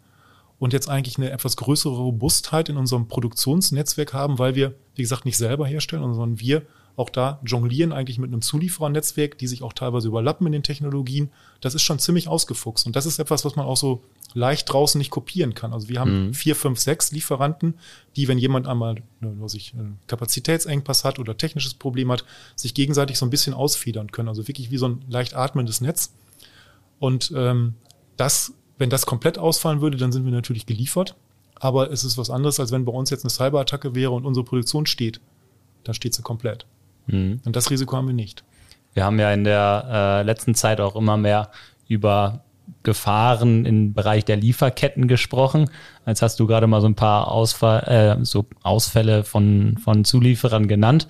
und 0.59 0.73
jetzt 0.73 0.89
eigentlich 0.89 1.17
eine 1.17 1.31
etwas 1.31 1.57
größere 1.57 1.95
Robustheit 1.95 2.69
in 2.69 2.77
unserem 2.77 3.07
Produktionsnetzwerk 3.07 4.13
haben, 4.13 4.37
weil 4.37 4.53
wir, 4.53 4.75
wie 4.95 5.01
gesagt, 5.01 5.25
nicht 5.25 5.37
selber 5.37 5.65
herstellen, 5.65 6.13
sondern 6.13 6.39
wir 6.39 6.63
auch 6.95 7.09
da 7.09 7.39
jonglieren 7.43 7.91
eigentlich 7.91 8.19
mit 8.19 8.29
einem 8.29 8.41
Zulieferernetzwerk, 8.41 9.37
die 9.37 9.47
sich 9.47 9.63
auch 9.63 9.73
teilweise 9.73 10.07
überlappen 10.07 10.47
in 10.47 10.53
den 10.53 10.63
Technologien. 10.63 11.29
Das 11.61 11.75
ist 11.75 11.83
schon 11.83 11.99
ziemlich 11.99 12.27
ausgefuchst. 12.27 12.85
Und 12.85 12.95
das 12.95 13.05
ist 13.05 13.19
etwas, 13.19 13.45
was 13.45 13.55
man 13.55 13.65
auch 13.65 13.77
so 13.77 14.03
leicht 14.33 14.71
draußen 14.71 14.97
nicht 14.97 15.11
kopieren 15.11 15.53
kann. 15.53 15.73
Also 15.73 15.89
wir 15.89 15.99
haben 15.99 16.27
mhm. 16.27 16.33
vier, 16.33 16.55
fünf, 16.55 16.79
sechs 16.79 17.11
Lieferanten, 17.11 17.75
die, 18.15 18.27
wenn 18.27 18.37
jemand 18.37 18.67
einmal 18.67 18.95
ne, 19.19 19.33
was 19.39 19.53
ich, 19.53 19.73
einen 19.73 19.99
Kapazitätsengpass 20.07 21.03
hat 21.03 21.19
oder 21.19 21.37
technisches 21.37 21.73
Problem 21.73 22.11
hat, 22.11 22.25
sich 22.55 22.73
gegenseitig 22.73 23.17
so 23.17 23.25
ein 23.25 23.29
bisschen 23.29 23.53
ausfedern 23.53 24.11
können. 24.11 24.29
Also 24.29 24.47
wirklich 24.47 24.71
wie 24.71 24.77
so 24.77 24.87
ein 24.87 25.05
leicht 25.09 25.35
atmendes 25.35 25.81
Netz. 25.81 26.13
Und 26.99 27.33
ähm, 27.35 27.75
das 28.17 28.53
wenn 28.81 28.89
das 28.89 29.05
komplett 29.05 29.37
ausfallen 29.37 29.79
würde, 29.79 29.95
dann 29.95 30.11
sind 30.11 30.25
wir 30.25 30.31
natürlich 30.31 30.65
geliefert. 30.65 31.15
Aber 31.53 31.91
es 31.91 32.03
ist 32.03 32.17
was 32.17 32.31
anderes, 32.31 32.59
als 32.59 32.71
wenn 32.71 32.83
bei 32.83 32.91
uns 32.91 33.11
jetzt 33.11 33.23
eine 33.23 33.29
Cyberattacke 33.29 33.93
wäre 33.93 34.09
und 34.09 34.25
unsere 34.25 34.43
Produktion 34.43 34.87
steht. 34.87 35.21
Dann 35.83 35.93
steht 35.93 36.15
sie 36.15 36.23
komplett. 36.23 36.65
Mhm. 37.07 37.41
Und 37.45 37.55
das 37.55 37.69
Risiko 37.69 37.97
haben 37.97 38.07
wir 38.07 38.13
nicht. 38.13 38.43
Wir 38.93 39.05
haben 39.05 39.19
ja 39.19 39.31
in 39.31 39.43
der 39.43 40.21
äh, 40.21 40.23
letzten 40.23 40.55
Zeit 40.55 40.81
auch 40.81 40.95
immer 40.95 41.17
mehr 41.17 41.49
über 41.87 42.43
Gefahren 42.83 43.65
im 43.65 43.93
Bereich 43.93 44.25
der 44.25 44.37
Lieferketten 44.37 45.07
gesprochen. 45.07 45.69
Jetzt 46.05 46.21
hast 46.21 46.39
du 46.39 46.47
gerade 46.47 46.67
mal 46.67 46.81
so 46.81 46.87
ein 46.87 46.95
paar 46.95 47.29
Ausfall, 47.29 48.17
äh, 48.21 48.25
so 48.25 48.45
Ausfälle 48.63 49.23
von, 49.23 49.77
von 49.77 50.03
Zulieferern 50.03 50.67
genannt, 50.67 51.07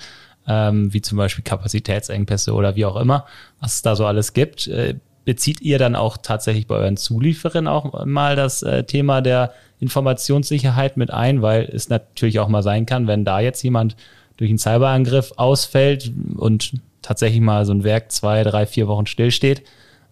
ähm, 0.48 0.94
wie 0.94 1.02
zum 1.02 1.18
Beispiel 1.18 1.44
Kapazitätsengpässe 1.44 2.54
oder 2.54 2.76
wie 2.76 2.86
auch 2.86 2.98
immer, 2.98 3.26
was 3.60 3.76
es 3.76 3.82
da 3.82 3.96
so 3.96 4.06
alles 4.06 4.34
gibt. 4.34 4.68
Äh, 4.68 4.96
bezieht 5.24 5.62
ihr 5.62 5.78
dann 5.78 5.96
auch 5.96 6.18
tatsächlich 6.18 6.68
bei 6.68 6.76
euren 6.76 6.98
Zulieferern 6.98 7.68
auch 7.68 8.06
mal 8.06 8.36
das 8.36 8.64
äh, 8.64 8.84
Thema 8.84 9.22
der 9.22 9.54
Informationssicherheit 9.80 10.98
mit 10.98 11.12
ein, 11.12 11.42
weil 11.42 11.70
es 11.72 11.90
natürlich 11.90 12.40
auch 12.40 12.48
mal 12.48 12.64
sein 12.64 12.86
kann, 12.86 13.08
wenn 13.08 13.24
da 13.24 13.40
jetzt 13.40 13.62
jemand 13.62 13.96
durch 14.42 14.50
einen 14.50 14.58
Cyberangriff 14.58 15.34
ausfällt 15.38 16.12
und 16.36 16.74
tatsächlich 17.04 17.42
mal 17.42 17.64
so 17.64 17.74
ein 17.74 17.84
Werk 17.84 18.12
zwei, 18.12 18.44
drei, 18.44 18.66
vier 18.66 18.88
Wochen 18.88 19.06
stillsteht 19.06 19.62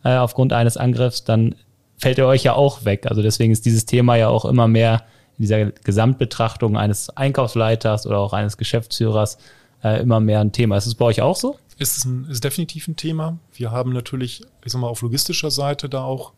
äh, 0.03 0.17
aufgrund 0.17 0.53
eines 0.53 0.77
Angriffs, 0.77 1.23
dann 1.23 1.55
fällt 1.97 2.19
er 2.19 2.27
euch 2.27 2.43
ja 2.43 2.53
auch 2.53 2.85
weg. 2.85 3.07
Also 3.07 3.23
deswegen 3.23 3.51
ist 3.51 3.65
dieses 3.65 3.87
Thema 3.87 4.17
ja 4.17 4.27
auch 4.27 4.45
immer 4.45 4.67
mehr 4.67 5.03
in 5.39 5.43
dieser 5.43 5.71
Gesamtbetrachtung 5.71 6.77
eines 6.77 7.09
Einkaufsleiters 7.09 8.05
oder 8.05 8.19
auch 8.19 8.33
eines 8.33 8.57
Geschäftsführers 8.57 9.39
äh, 9.83 9.99
immer 9.99 10.19
mehr 10.19 10.41
ein 10.41 10.51
Thema. 10.51 10.77
Ist 10.77 10.85
es 10.85 10.93
bei 10.93 11.05
euch 11.05 11.23
auch 11.23 11.35
so? 11.35 11.57
Ist, 11.79 12.05
ein, 12.05 12.27
ist 12.29 12.43
definitiv 12.43 12.87
ein 12.87 12.97
Thema. 12.97 13.39
Wir 13.55 13.71
haben 13.71 13.93
natürlich, 13.93 14.43
ich 14.63 14.71
sag 14.71 14.79
mal, 14.79 14.89
auf 14.89 15.01
logistischer 15.01 15.49
Seite 15.49 15.89
da 15.89 16.03
auch, 16.03 16.33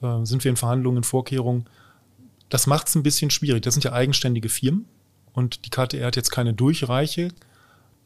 äh, 0.00 0.24
sind 0.24 0.44
wir 0.44 0.50
in 0.50 0.56
Verhandlungen, 0.56 0.98
in 0.98 1.04
Vorkehrungen. 1.04 1.66
Das 2.48 2.66
macht 2.66 2.88
es 2.88 2.94
ein 2.94 3.02
bisschen 3.02 3.28
schwierig. 3.28 3.60
Das 3.64 3.74
sind 3.74 3.84
ja 3.84 3.92
eigenständige 3.92 4.48
Firmen 4.48 4.86
und 5.34 5.64
die 5.64 5.70
KTR 5.70 6.06
hat 6.06 6.16
jetzt 6.16 6.30
keine 6.30 6.54
Durchreiche. 6.54 7.28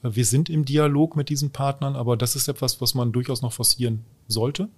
Wir 0.02 0.24
sind 0.24 0.48
im 0.48 0.64
Dialog 0.64 1.16
mit 1.16 1.28
diesen 1.28 1.50
Partnern, 1.50 1.96
aber 1.96 2.16
das 2.16 2.36
ist 2.36 2.48
etwas, 2.48 2.80
was 2.80 2.94
man 2.94 3.12
durchaus 3.12 3.42
noch 3.42 3.52
forcieren 3.52 4.04
sollte. 4.28 4.68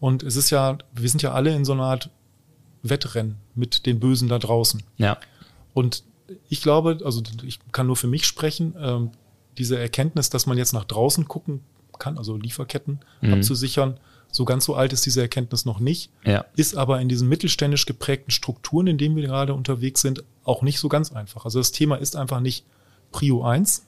Und 0.00 0.22
es 0.22 0.36
ist 0.36 0.50
ja, 0.50 0.78
wir 0.94 1.08
sind 1.08 1.22
ja 1.22 1.32
alle 1.32 1.54
in 1.54 1.64
so 1.64 1.72
einer 1.72 1.84
Art 1.84 2.10
Wettrennen 2.82 3.36
mit 3.54 3.86
den 3.86 4.00
Bösen 4.00 4.28
da 4.28 4.38
draußen. 4.38 4.82
Ja. 4.96 5.18
Und 5.74 6.04
ich 6.48 6.62
glaube, 6.62 6.98
also 7.04 7.22
ich 7.42 7.60
kann 7.72 7.86
nur 7.86 7.96
für 7.96 8.06
mich 8.06 8.26
sprechen, 8.26 8.74
ähm, 8.78 9.10
diese 9.58 9.78
Erkenntnis, 9.78 10.30
dass 10.30 10.46
man 10.46 10.56
jetzt 10.56 10.72
nach 10.72 10.84
draußen 10.84 11.28
gucken 11.28 11.60
kann, 11.98 12.18
also 12.18 12.36
Lieferketten 12.36 13.00
mhm. 13.20 13.34
abzusichern, 13.34 13.98
so 14.30 14.44
ganz 14.44 14.64
so 14.64 14.74
alt 14.74 14.92
ist 14.92 15.04
diese 15.04 15.20
Erkenntnis 15.20 15.66
noch 15.66 15.78
nicht, 15.78 16.10
ja. 16.24 16.46
ist 16.56 16.74
aber 16.74 17.00
in 17.00 17.08
diesen 17.08 17.28
mittelständisch 17.28 17.84
geprägten 17.84 18.30
Strukturen, 18.30 18.86
in 18.86 18.98
denen 18.98 19.14
wir 19.14 19.26
gerade 19.26 19.52
unterwegs 19.52 20.00
sind, 20.00 20.24
auch 20.44 20.62
nicht 20.62 20.78
so 20.78 20.88
ganz 20.88 21.12
einfach. 21.12 21.44
Also 21.44 21.58
das 21.58 21.72
Thema 21.72 21.96
ist 21.96 22.16
einfach 22.16 22.40
nicht 22.40 22.64
Prio 23.10 23.44
1. 23.44 23.86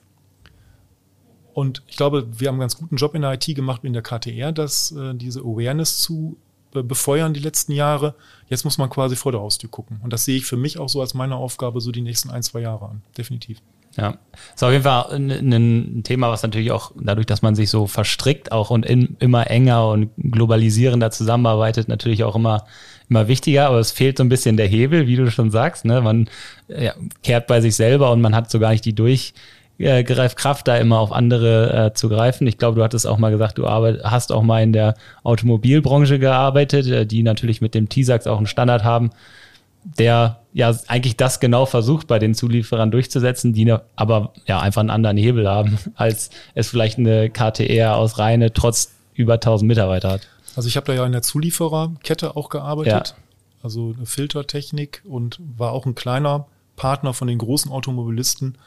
Und 1.53 1.83
ich 1.87 1.95
glaube, 1.95 2.27
wir 2.37 2.49
haben 2.49 2.55
einen 2.55 2.61
ganz 2.61 2.77
guten 2.77 2.97
Job 2.97 3.15
in 3.15 3.21
der 3.21 3.33
IT 3.33 3.45
gemacht 3.55 3.83
in 3.83 3.93
der 3.93 4.01
KTR, 4.01 4.51
dass 4.51 4.91
äh, 4.91 5.13
diese 5.15 5.41
Awareness 5.41 5.99
zu 5.99 6.37
äh, 6.73 6.83
befeuern 6.83 7.33
die 7.33 7.39
letzten 7.39 7.71
Jahre. 7.71 8.15
Jetzt 8.49 8.65
muss 8.65 8.77
man 8.77 8.89
quasi 8.89 9.15
vor 9.15 9.31
der 9.31 9.41
Haustür 9.41 9.69
gucken. 9.69 9.99
Und 10.03 10.11
das 10.11 10.25
sehe 10.25 10.37
ich 10.37 10.45
für 10.45 10.57
mich 10.57 10.77
auch 10.77 10.89
so 10.89 11.01
als 11.01 11.13
meine 11.13 11.35
Aufgabe 11.35 11.79
so 11.81 11.91
die 11.91 12.01
nächsten 12.01 12.29
ein, 12.29 12.43
zwei 12.43 12.59
Jahre 12.59 12.89
an. 12.89 13.03
Definitiv. 13.17 13.61
Ja, 13.97 14.17
ist 14.53 14.63
auf 14.63 14.71
jeden 14.71 14.83
Fall 14.83 15.05
ein, 15.13 16.01
Thema, 16.03 16.29
was 16.29 16.43
natürlich 16.43 16.71
auch 16.71 16.91
dadurch, 16.95 17.25
dass 17.25 17.41
man 17.41 17.55
sich 17.55 17.69
so 17.69 17.87
verstrickt 17.87 18.51
auch 18.51 18.69
und 18.69 18.85
in, 18.85 19.15
immer 19.19 19.49
enger 19.49 19.87
und 19.87 20.09
globalisierender 20.17 21.11
zusammenarbeitet, 21.11 21.87
natürlich 21.87 22.25
auch 22.25 22.35
immer 22.35 22.65
immer 23.09 23.27
wichtiger, 23.27 23.67
aber 23.67 23.79
es 23.79 23.91
fehlt 23.91 24.17
so 24.17 24.23
ein 24.23 24.29
bisschen 24.29 24.57
der 24.57 24.67
Hebel, 24.67 25.07
wie 25.07 25.15
du 25.15 25.29
schon 25.29 25.51
sagst. 25.51 25.85
Ne? 25.85 26.01
Man 26.01 26.29
ja, 26.67 26.93
kehrt 27.23 27.47
bei 27.47 27.61
sich 27.61 27.75
selber 27.75 28.11
und 28.11 28.21
man 28.21 28.35
hat 28.35 28.49
so 28.49 28.59
gar 28.59 28.71
nicht 28.71 28.85
die 28.85 28.95
Durchgreifkraft, 28.95 30.67
da 30.67 30.77
immer 30.77 30.99
auf 30.99 31.11
andere 31.11 31.87
äh, 31.87 31.93
zu 31.93 32.09
greifen. 32.09 32.47
Ich 32.47 32.57
glaube, 32.57 32.77
du 32.77 32.83
hattest 32.83 33.05
auch 33.05 33.17
mal 33.17 33.31
gesagt, 33.31 33.57
du 33.57 33.67
arbeit, 33.67 34.03
hast 34.03 34.31
auch 34.31 34.43
mal 34.43 34.63
in 34.63 34.73
der 34.73 34.95
Automobilbranche 35.23 36.19
gearbeitet, 36.19 36.87
äh, 36.87 37.05
die 37.05 37.23
natürlich 37.23 37.61
mit 37.61 37.75
dem 37.75 37.89
T-Sax 37.89 38.27
auch 38.27 38.37
einen 38.37 38.47
Standard 38.47 38.83
haben 38.83 39.11
der 39.85 40.41
ja 40.53 40.75
eigentlich 40.87 41.15
das 41.15 41.39
genau 41.39 41.65
versucht, 41.65 42.07
bei 42.07 42.19
den 42.19 42.33
Zulieferern 42.33 42.91
durchzusetzen, 42.91 43.53
die 43.53 43.65
ne, 43.65 43.81
aber 43.95 44.33
ja 44.47 44.59
einfach 44.59 44.81
einen 44.81 44.89
anderen 44.89 45.17
Hebel 45.17 45.47
haben, 45.47 45.77
als 45.95 46.29
es 46.55 46.69
vielleicht 46.69 46.97
eine 46.97 47.29
KTR 47.29 47.95
aus 47.95 48.17
Reine 48.17 48.51
trotz 48.51 48.93
über 49.13 49.35
1000 49.35 49.67
Mitarbeiter 49.67 50.11
hat. 50.11 50.27
Also 50.55 50.67
ich 50.67 50.77
habe 50.77 50.87
da 50.87 50.93
ja 50.93 51.05
in 51.05 51.11
der 51.11 51.21
Zuliefererkette 51.21 52.35
auch 52.35 52.49
gearbeitet, 52.49 53.09
ja. 53.09 53.23
also 53.61 53.93
eine 53.95 54.05
Filtertechnik 54.05 55.01
und 55.05 55.39
war 55.57 55.71
auch 55.71 55.85
ein 55.85 55.95
kleiner 55.95 56.47
Partner 56.75 57.13
von 57.13 57.27
den 57.27 57.37
großen 57.37 57.71
Automobilisten. 57.71 58.57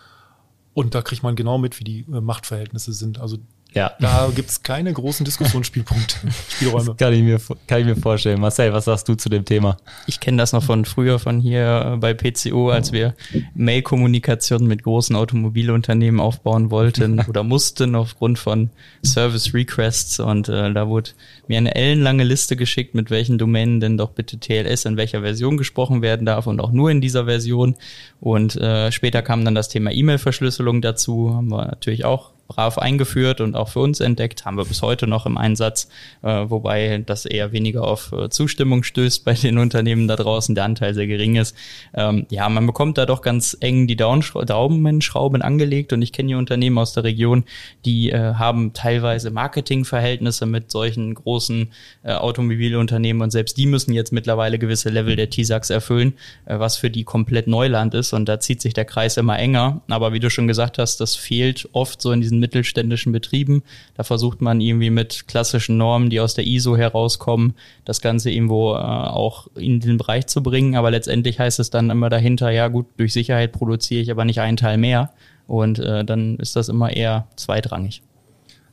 Und 0.74 0.94
da 0.94 1.02
kriegt 1.02 1.22
man 1.22 1.34
genau 1.34 1.58
mit, 1.58 1.80
wie 1.80 1.84
die 1.84 2.00
äh, 2.00 2.20
Machtverhältnisse 2.20 2.92
sind. 2.92 3.18
Also 3.18 3.38
ja. 3.78 3.92
Da 4.00 4.28
gibt 4.34 4.50
es 4.50 4.62
keine 4.62 4.92
großen 4.92 5.24
Diskussionsspielpunkte, 5.24 6.16
Spielräume. 6.48 6.96
kann 6.96 7.12
ich, 7.12 7.22
mir, 7.22 7.40
kann 7.68 7.80
ich 7.80 7.86
mir 7.86 7.96
vorstellen. 7.96 8.40
Marcel, 8.40 8.72
was 8.72 8.86
sagst 8.86 9.08
du 9.08 9.14
zu 9.14 9.28
dem 9.28 9.44
Thema? 9.44 9.76
Ich 10.06 10.18
kenne 10.18 10.38
das 10.38 10.52
noch 10.52 10.64
von 10.64 10.84
früher, 10.84 11.20
von 11.20 11.38
hier 11.38 11.92
äh, 11.94 11.96
bei 11.96 12.12
PCO, 12.12 12.70
als 12.70 12.90
wir 12.90 13.14
Mail-Kommunikation 13.54 14.66
mit 14.66 14.82
großen 14.82 15.14
Automobilunternehmen 15.14 16.20
aufbauen 16.20 16.72
wollten 16.72 17.20
oder 17.28 17.44
mussten 17.44 17.94
aufgrund 17.94 18.40
von 18.40 18.70
Service 19.04 19.54
Requests. 19.54 20.18
Und 20.18 20.48
äh, 20.48 20.72
da 20.72 20.88
wurde 20.88 21.10
mir 21.46 21.58
eine 21.58 21.76
ellenlange 21.76 22.24
Liste 22.24 22.56
geschickt, 22.56 22.96
mit 22.96 23.10
welchen 23.10 23.38
Domänen 23.38 23.78
denn 23.78 23.96
doch 23.96 24.10
bitte 24.10 24.38
TLS 24.38 24.86
in 24.86 24.96
welcher 24.96 25.20
Version 25.20 25.56
gesprochen 25.56 26.02
werden 26.02 26.26
darf 26.26 26.48
und 26.48 26.58
auch 26.60 26.72
nur 26.72 26.90
in 26.90 27.00
dieser 27.00 27.26
Version. 27.26 27.76
Und 28.20 28.56
äh, 28.56 28.90
später 28.90 29.22
kam 29.22 29.44
dann 29.44 29.54
das 29.54 29.68
Thema 29.68 29.92
E-Mail-Verschlüsselung 29.92 30.82
dazu, 30.82 31.32
haben 31.32 31.48
wir 31.48 31.66
natürlich 31.66 32.04
auch 32.04 32.32
brav 32.48 32.78
eingeführt 32.78 33.40
und 33.40 33.54
auch 33.54 33.68
für 33.68 33.80
uns 33.80 34.00
entdeckt, 34.00 34.44
haben 34.46 34.56
wir 34.56 34.64
bis 34.64 34.82
heute 34.82 35.06
noch 35.06 35.26
im 35.26 35.36
Einsatz, 35.36 35.88
äh, 36.22 36.46
wobei 36.48 37.04
das 37.04 37.26
eher 37.26 37.52
weniger 37.52 37.84
auf 37.86 38.10
äh, 38.12 38.30
Zustimmung 38.30 38.82
stößt 38.82 39.24
bei 39.24 39.34
den 39.34 39.58
Unternehmen 39.58 40.08
da 40.08 40.16
draußen, 40.16 40.54
der 40.54 40.64
Anteil 40.64 40.94
sehr 40.94 41.06
gering 41.06 41.36
ist. 41.36 41.54
Ähm, 41.94 42.26
ja, 42.30 42.48
man 42.48 42.66
bekommt 42.66 42.96
da 42.96 43.04
doch 43.04 43.20
ganz 43.20 43.56
eng 43.60 43.86
die 43.86 43.96
Daumenschrauben 43.96 45.42
angelegt 45.42 45.92
und 45.92 46.00
ich 46.00 46.12
kenne 46.12 46.28
hier 46.28 46.38
Unternehmen 46.38 46.78
aus 46.78 46.94
der 46.94 47.04
Region, 47.04 47.44
die 47.84 48.10
äh, 48.10 48.34
haben 48.34 48.72
teilweise 48.72 49.30
Marketingverhältnisse 49.30 50.46
mit 50.46 50.70
solchen 50.70 51.14
großen 51.14 51.70
äh, 52.02 52.12
Automobilunternehmen 52.12 53.22
und 53.22 53.30
selbst 53.30 53.58
die 53.58 53.66
müssen 53.66 53.92
jetzt 53.92 54.12
mittlerweile 54.12 54.58
gewisse 54.58 54.88
Level 54.88 55.16
der 55.16 55.28
TISAX 55.28 55.68
erfüllen, 55.68 56.14
äh, 56.46 56.58
was 56.58 56.78
für 56.78 56.88
die 56.88 57.04
komplett 57.04 57.46
Neuland 57.46 57.92
ist 57.92 58.14
und 58.14 58.26
da 58.26 58.40
zieht 58.40 58.62
sich 58.62 58.72
der 58.72 58.86
Kreis 58.86 59.18
immer 59.18 59.38
enger. 59.38 59.82
Aber 59.90 60.14
wie 60.14 60.20
du 60.20 60.30
schon 60.30 60.48
gesagt 60.48 60.78
hast, 60.78 60.96
das 61.00 61.14
fehlt 61.14 61.68
oft 61.72 62.00
so 62.00 62.10
in 62.10 62.22
diesen 62.22 62.37
mittelständischen 62.40 63.12
Betrieben. 63.12 63.62
Da 63.96 64.02
versucht 64.02 64.40
man 64.40 64.60
irgendwie 64.60 64.90
mit 64.90 65.28
klassischen 65.28 65.76
Normen, 65.76 66.10
die 66.10 66.20
aus 66.20 66.34
der 66.34 66.46
ISO 66.46 66.76
herauskommen, 66.76 67.54
das 67.84 68.00
Ganze 68.00 68.30
irgendwo 68.30 68.74
äh, 68.74 68.78
auch 68.78 69.48
in 69.56 69.80
den 69.80 69.98
Bereich 69.98 70.26
zu 70.26 70.42
bringen. 70.42 70.76
Aber 70.76 70.90
letztendlich 70.90 71.38
heißt 71.38 71.60
es 71.60 71.70
dann 71.70 71.90
immer 71.90 72.08
dahinter, 72.08 72.50
ja 72.50 72.68
gut, 72.68 72.86
durch 72.96 73.12
Sicherheit 73.12 73.52
produziere 73.52 74.02
ich 74.02 74.10
aber 74.10 74.24
nicht 74.24 74.40
einen 74.40 74.56
Teil 74.56 74.78
mehr. 74.78 75.10
Und 75.46 75.78
äh, 75.78 76.04
dann 76.04 76.36
ist 76.36 76.56
das 76.56 76.68
immer 76.68 76.90
eher 76.90 77.26
zweitrangig. 77.36 78.02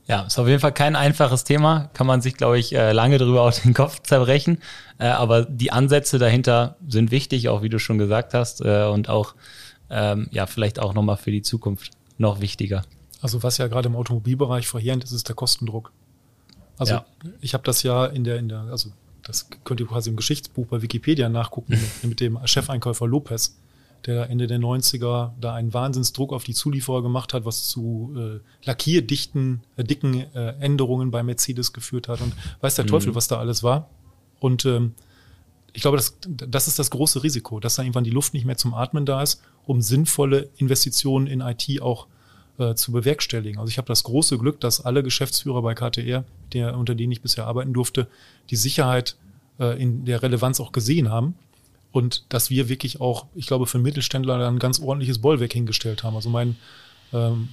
Ja, 0.07 0.21
ist 0.21 0.37
auf 0.37 0.47
jeden 0.47 0.59
Fall 0.59 0.73
kein 0.73 0.95
einfaches 0.95 1.45
Thema. 1.45 1.89
Kann 1.93 2.05
man 2.05 2.21
sich, 2.21 2.35
glaube 2.35 2.59
ich, 2.59 2.75
äh, 2.75 2.91
lange 2.91 3.17
drüber 3.17 3.41
auf 3.41 3.59
den 3.61 3.73
Kopf 3.73 4.01
zerbrechen. 4.03 4.59
Äh, 4.99 5.07
aber 5.07 5.45
die 5.45 5.71
Ansätze 5.71 6.19
dahinter 6.19 6.77
sind 6.87 7.09
wichtig, 7.11 7.49
auch 7.49 7.63
wie 7.63 7.69
du 7.69 7.79
schon 7.79 7.97
gesagt 7.97 8.33
hast, 8.33 8.61
äh, 8.61 8.85
und 8.85 9.09
auch, 9.09 9.33
ähm, 9.89 10.27
ja, 10.31 10.45
vielleicht 10.45 10.79
auch 10.79 10.93
nochmal 10.93 11.17
für 11.17 11.31
die 11.31 11.41
Zukunft 11.41 11.91
noch 12.17 12.39
wichtiger. 12.39 12.83
Also 13.25 13.41
was 13.41 13.57
ja 13.57 13.65
gerade 13.65 13.89
im 13.89 13.95
Automobilbereich 13.95 14.67
verheerend 14.67 15.03
ist, 15.03 15.11
ist 15.11 15.27
der 15.27 15.35
Kostendruck. 15.35 15.91
Also 16.77 16.93
ja. 16.93 17.05
ich 17.41 17.55
habe 17.55 17.63
das 17.63 17.81
ja 17.81 18.05
in 18.05 18.23
der, 18.23 18.37
in 18.37 18.49
der, 18.49 18.59
also 18.69 18.91
das 19.23 19.49
könnt 19.63 19.79
ihr 19.79 19.87
quasi 19.87 20.11
im 20.11 20.15
Geschichtsbuch 20.15 20.67
bei 20.67 20.83
Wikipedia 20.83 21.27
nachgucken 21.27 21.71
mit, 21.71 22.03
mit 22.03 22.19
dem 22.19 22.37
Chefeinkäufer 22.45 23.07
Lopez, 23.07 23.57
der 24.05 24.29
Ende 24.29 24.45
der 24.45 24.59
90er 24.59 25.31
da 25.41 25.55
einen 25.55 25.73
Wahnsinnsdruck 25.73 26.33
auf 26.33 26.43
die 26.43 26.53
Zulieferer 26.53 27.01
gemacht 27.01 27.33
hat, 27.33 27.45
was 27.45 27.67
zu 27.67 28.13
äh, 28.15 28.39
lackierdichten, 28.63 29.63
äh, 29.75 29.83
dicken 29.83 30.31
äh, 30.35 30.49
Änderungen 30.59 31.09
bei 31.09 31.23
Mercedes 31.23 31.73
geführt 31.73 32.07
hat 32.07 32.21
und 32.21 32.31
weiß 32.61 32.75
der 32.75 32.85
Teufel, 32.85 33.09
mhm. 33.09 33.15
was 33.15 33.27
da 33.27 33.39
alles 33.39 33.63
war. 33.63 33.89
Und 34.39 34.65
ähm, 34.65 34.93
ich 35.73 35.81
glaube, 35.81 35.97
das, 35.97 36.19
das 36.27 36.67
ist 36.67 36.77
das 36.77 36.91
große 36.91 37.23
Risiko, 37.23 37.59
dass 37.59 37.73
da 37.73 37.81
irgendwann 37.81 38.03
die 38.03 38.11
Luft 38.11 38.35
nicht 38.35 38.45
mehr 38.45 38.57
zum 38.57 38.75
Atmen 38.75 39.07
da 39.07 39.23
ist, 39.23 39.41
um 39.65 39.81
sinnvolle 39.81 40.51
Investitionen 40.57 41.25
in 41.25 41.41
IT 41.41 41.81
auch 41.81 42.05
äh, 42.57 42.75
zu 42.75 42.91
bewerkstelligen. 42.91 43.59
Also 43.59 43.69
ich 43.69 43.77
habe 43.77 43.87
das 43.87 44.03
große 44.03 44.37
Glück, 44.37 44.59
dass 44.59 44.83
alle 44.83 45.03
Geschäftsführer 45.03 45.61
bei 45.61 45.73
KTR, 45.73 46.23
der, 46.53 46.77
unter 46.77 46.95
denen 46.95 47.11
ich 47.11 47.21
bisher 47.21 47.47
arbeiten 47.47 47.73
durfte, 47.73 48.07
die 48.49 48.55
Sicherheit 48.55 49.15
äh, 49.59 49.81
in 49.81 50.05
der 50.05 50.21
Relevanz 50.21 50.59
auch 50.59 50.71
gesehen 50.71 51.09
haben 51.09 51.35
und 51.91 52.25
dass 52.29 52.49
wir 52.49 52.69
wirklich 52.69 52.99
auch, 52.99 53.25
ich 53.35 53.47
glaube, 53.47 53.67
für 53.67 53.79
Mittelständler 53.79 54.47
ein 54.47 54.59
ganz 54.59 54.79
ordentliches 54.79 55.19
Bollwerk 55.19 55.53
hingestellt 55.53 56.03
haben. 56.03 56.15
Also 56.15 56.29
mein 56.29 56.55
ähm, 57.13 57.49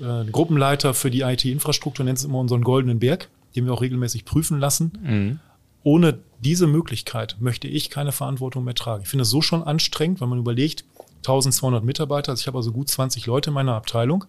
äh, 0.00 0.24
Gruppenleiter 0.30 0.94
für 0.94 1.10
die 1.10 1.22
IT-Infrastruktur 1.22 2.04
nennt 2.04 2.18
es 2.18 2.24
immer 2.24 2.38
unseren 2.38 2.62
goldenen 2.62 2.98
Berg, 2.98 3.28
den 3.56 3.66
wir 3.66 3.72
auch 3.72 3.82
regelmäßig 3.82 4.24
prüfen 4.24 4.58
lassen. 4.60 4.92
Mhm. 5.02 5.38
Ohne 5.82 6.18
diese 6.40 6.66
Möglichkeit 6.66 7.36
möchte 7.40 7.68
ich 7.68 7.90
keine 7.90 8.12
Verantwortung 8.12 8.64
mehr 8.64 8.74
tragen. 8.74 9.02
Ich 9.02 9.08
finde 9.08 9.22
es 9.22 9.30
so 9.30 9.40
schon 9.40 9.62
anstrengend, 9.62 10.20
wenn 10.20 10.28
man 10.28 10.38
überlegt, 10.38 10.84
1200 11.20 11.84
Mitarbeiter, 11.84 12.32
also 12.32 12.40
ich 12.40 12.46
habe 12.46 12.58
also 12.58 12.72
gut 12.72 12.88
20 12.88 13.26
Leute 13.26 13.50
in 13.50 13.54
meiner 13.54 13.74
Abteilung, 13.74 14.24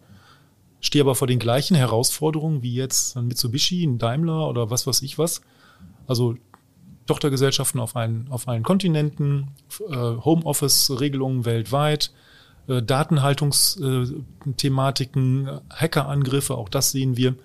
stehe 0.79 1.03
aber 1.03 1.15
vor 1.15 1.27
den 1.27 1.39
gleichen 1.39 1.75
Herausforderungen 1.75 2.63
wie 2.63 2.73
jetzt 2.73 3.15
ein 3.15 3.27
Mitsubishi, 3.27 3.83
ein 3.83 3.97
Daimler 3.97 4.49
oder 4.49 4.69
was 4.69 4.87
weiß 4.87 5.01
ich 5.03 5.17
was. 5.17 5.41
Also 6.07 6.35
Tochtergesellschaften 7.05 7.79
auf 7.79 7.95
allen, 7.95 8.27
auf 8.29 8.47
allen 8.47 8.63
Kontinenten, 8.63 9.51
äh, 9.89 9.95
Homeoffice-Regelungen 9.95 11.45
weltweit, 11.45 12.11
äh, 12.67 12.81
Datenhaltungsthematiken, 12.81 15.61
Hackerangriffe, 15.69 16.55
auch 16.55 16.69
das 16.69 16.89
sehen 16.91 17.17
wir. 17.17 17.35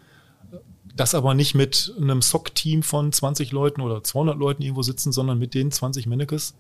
Das 0.94 1.14
aber 1.14 1.34
nicht 1.34 1.54
mit 1.54 1.92
einem 2.00 2.22
SOC-Team 2.22 2.82
von 2.82 3.12
20 3.12 3.52
Leuten 3.52 3.82
oder 3.82 4.02
200 4.02 4.38
Leuten 4.38 4.62
irgendwo 4.62 4.82
sitzen, 4.82 5.12
sondern 5.12 5.38
mit 5.38 5.52
den 5.54 5.70
20 5.70 6.06
Mannekes, 6.06 6.54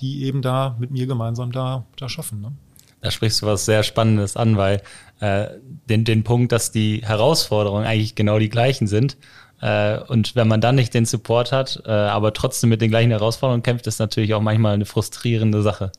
die 0.00 0.24
eben 0.24 0.42
da 0.42 0.76
mit 0.78 0.90
mir 0.90 1.06
gemeinsam 1.06 1.52
da, 1.52 1.84
da 1.96 2.08
schaffen. 2.08 2.40
Ne? 2.40 2.52
Da 3.00 3.10
sprichst 3.10 3.42
du 3.42 3.46
was 3.46 3.64
sehr 3.64 3.82
Spannendes 3.82 4.36
an, 4.36 4.56
weil 4.56 4.82
äh, 5.20 5.48
den, 5.88 6.04
den 6.04 6.24
Punkt, 6.24 6.52
dass 6.52 6.72
die 6.72 7.02
Herausforderungen 7.04 7.86
eigentlich 7.86 8.14
genau 8.14 8.38
die 8.38 8.48
gleichen 8.48 8.86
sind. 8.86 9.16
Äh, 9.60 9.98
und 10.00 10.34
wenn 10.34 10.48
man 10.48 10.60
dann 10.60 10.74
nicht 10.74 10.94
den 10.94 11.04
Support 11.04 11.52
hat, 11.52 11.82
äh, 11.84 11.90
aber 11.90 12.32
trotzdem 12.32 12.70
mit 12.70 12.80
den 12.80 12.90
gleichen 12.90 13.10
Herausforderungen 13.10 13.62
kämpft, 13.62 13.86
ist 13.86 13.98
natürlich 13.98 14.34
auch 14.34 14.40
manchmal 14.40 14.74
eine 14.74 14.84
frustrierende 14.84 15.62
Sache. 15.62 15.92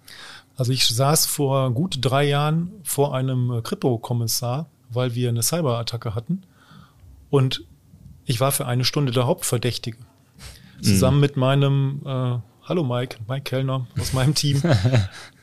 Also 0.57 0.73
ich 0.73 0.87
saß 0.87 1.25
vor 1.25 1.71
gut 1.71 1.99
drei 2.01 2.25
Jahren 2.25 2.71
vor 2.83 3.15
einem 3.15 3.61
Kripo-Kommissar, 3.63 4.67
weil 4.89 5.15
wir 5.15 5.29
eine 5.29 5.41
Cyberattacke 5.41 6.15
hatten. 6.15 6.41
Und 7.29 7.63
ich 8.25 8.39
war 8.41 8.51
für 8.51 8.65
eine 8.65 8.83
Stunde 8.83 9.11
der 9.11 9.25
Hauptverdächtige. 9.25 9.97
Zusammen 10.81 11.17
mhm. 11.17 11.21
mit 11.21 11.37
meinem 11.37 12.01
äh, 12.05 12.37
Hallo 12.69 12.83
Mike, 12.83 13.17
Mike 13.27 13.45
Kellner 13.45 13.87
aus 13.99 14.13
meinem 14.13 14.35
Team. 14.35 14.61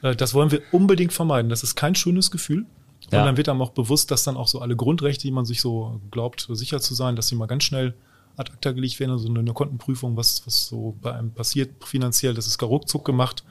Äh, 0.02 0.14
das 0.14 0.34
wollen 0.34 0.50
wir 0.50 0.60
unbedingt 0.72 1.12
vermeiden. 1.12 1.48
Das 1.48 1.62
ist 1.62 1.74
kein 1.74 1.94
schönes 1.94 2.30
Gefühl. 2.30 2.66
Ja. 3.10 3.20
Und 3.20 3.26
dann 3.26 3.36
wird 3.38 3.48
einem 3.48 3.62
auch 3.62 3.70
bewusst, 3.70 4.10
dass 4.10 4.24
dann 4.24 4.36
auch 4.36 4.46
so 4.46 4.60
alle 4.60 4.76
Grundrechte, 4.76 5.22
die 5.22 5.30
man 5.30 5.46
sich 5.46 5.60
so 5.62 6.00
glaubt, 6.10 6.46
sicher 6.50 6.80
zu 6.80 6.94
sein, 6.94 7.16
dass 7.16 7.28
sie 7.28 7.34
mal 7.34 7.46
ganz 7.46 7.64
schnell 7.64 7.94
ad 8.36 8.52
acta 8.52 8.72
gelegt 8.72 9.00
werden, 9.00 9.12
also 9.12 9.28
eine 9.28 9.52
Kontenprüfung, 9.54 10.16
was, 10.16 10.46
was 10.46 10.66
so 10.66 10.96
bei 11.00 11.14
einem 11.14 11.32
passiert 11.32 11.82
finanziell, 11.82 12.34
das 12.34 12.46
ist 12.46 12.58
gar 12.58 12.68
ruckzuck 12.68 13.04
gemacht. 13.04 13.42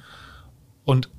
Und 0.86 1.10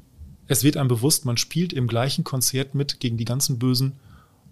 es 0.46 0.62
wird 0.62 0.76
einem 0.76 0.88
bewusst, 0.88 1.24
man 1.24 1.36
spielt 1.36 1.72
im 1.72 1.88
gleichen 1.88 2.22
Konzert 2.24 2.74
mit 2.74 3.00
gegen 3.00 3.16
die 3.16 3.24
ganzen 3.24 3.58
Bösen 3.58 3.94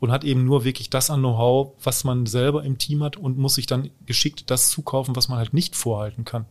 und 0.01 0.11
hat 0.11 0.25
eben 0.25 0.45
nur 0.45 0.65
wirklich 0.65 0.91
das 0.91 1.09
an 1.09 1.21
Know-how, 1.21 1.73
was 1.83 2.03
man 2.03 2.27
selber 2.27 2.65
im 2.65 2.79
Team 2.79 3.03
hat 3.03 3.17
und 3.17 3.39
muss 3.39 3.55
sich 3.55 3.67
dann 3.67 3.91
geschickt 4.07 4.51
das 4.51 4.69
zukaufen, 4.71 5.15
was 5.15 5.29
man 5.29 5.39
halt 5.39 5.55
nicht 5.55 5.77
vorhalten 5.77 6.25
kann. 6.25 6.47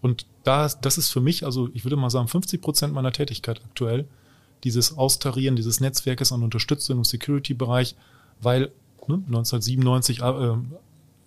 Und 0.00 0.26
da, 0.44 0.68
das 0.68 0.98
ist 0.98 1.10
für 1.10 1.20
mich, 1.20 1.44
also 1.44 1.68
ich 1.74 1.84
würde 1.84 1.96
mal 1.96 2.10
sagen, 2.10 2.28
50 2.28 2.60
Prozent 2.60 2.94
meiner 2.94 3.12
Tätigkeit 3.12 3.60
aktuell, 3.64 4.06
dieses 4.64 4.96
Austarieren 4.96 5.56
dieses 5.56 5.80
Netzwerkes 5.80 6.32
an 6.32 6.42
Unterstützung 6.42 6.98
im 6.98 7.04
Security-Bereich, 7.04 7.96
weil 8.40 8.70
ne, 9.08 9.22
1997 9.26 10.20
äh, 10.20 10.28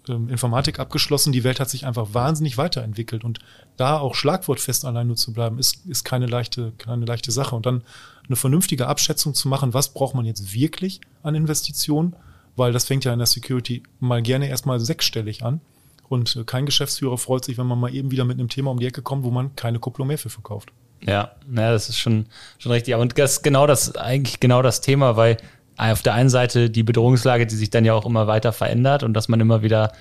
äh, 0.08 0.14
Informatik 0.14 0.80
abgeschlossen, 0.80 1.34
die 1.34 1.44
Welt 1.44 1.60
hat 1.60 1.70
sich 1.70 1.86
einfach 1.86 2.14
wahnsinnig 2.14 2.58
weiterentwickelt 2.58 3.24
und 3.24 3.40
da 3.78 4.00
auch 4.00 4.16
schlagwortfest 4.16 4.86
allein 4.86 5.08
nur 5.08 5.16
zu 5.16 5.34
bleiben, 5.34 5.60
ist, 5.60 5.86
ist 5.86 6.04
keine 6.04 6.28
leichte, 6.28 6.74
keine 6.78 7.06
leichte 7.06 7.32
Sache. 7.32 7.56
Und 7.56 7.66
dann 7.66 7.84
eine 8.28 8.36
vernünftige 8.36 8.88
Abschätzung 8.88 9.34
zu 9.34 9.48
machen, 9.48 9.74
was 9.74 9.94
braucht 9.94 10.16
man 10.16 10.26
jetzt 10.26 10.54
wirklich 10.54 11.02
an 11.24 11.36
Investitionen, 11.36 12.16
weil 12.56 12.72
das 12.72 12.86
fängt 12.86 13.04
ja 13.04 13.12
in 13.12 13.20
der 13.20 13.26
Security 13.26 13.84
mal 14.00 14.22
gerne 14.22 14.48
erstmal 14.48 14.80
sechsstellig 14.80 15.44
an 15.44 15.60
und 16.08 16.44
kein 16.46 16.66
Geschäftsführer 16.66 17.18
freut 17.18 17.46
sich, 17.46 17.58
wenn 17.58 17.68
man 17.68 17.80
mal 17.80 17.94
eben 17.94 18.12
wieder 18.12 18.26
mit 18.26 18.40
einem 18.40 18.50
Thema 18.50 18.72
um 18.72 18.80
die 18.80 18.86
Ecke 18.86 19.02
kommt, 19.02 19.24
wo 19.24 19.32
man 19.32 19.56
keine 19.56 19.80
Kupplung 19.80 20.08
mehr 20.08 20.18
für 20.18 20.30
verkauft. 20.30 20.72
Ja, 21.02 21.32
ja, 21.54 21.72
das 21.72 21.90
ist 21.90 22.00
schon, 22.00 22.26
schon 22.58 22.72
richtig. 22.72 22.96
Aber 22.96 23.06
das 23.06 23.32
ist 23.34 23.44
genau 23.44 23.68
das, 23.68 23.96
eigentlich 23.96 24.40
genau 24.40 24.62
das 24.62 24.82
Thema, 24.82 25.18
weil 25.18 25.38
auf 25.78 26.02
der 26.02 26.14
einen 26.14 26.30
Seite 26.30 26.70
die 26.70 26.84
Bedrohungslage, 26.84 27.46
die 27.46 27.56
sich 27.56 27.70
dann 27.70 27.86
ja 27.86 27.94
auch 27.94 28.06
immer 28.06 28.28
weiter 28.28 28.54
verändert 28.54 29.04
und 29.04 29.14
dass 29.14 29.28
man 29.28 29.40
immer 29.40 29.62
wieder 29.62 29.92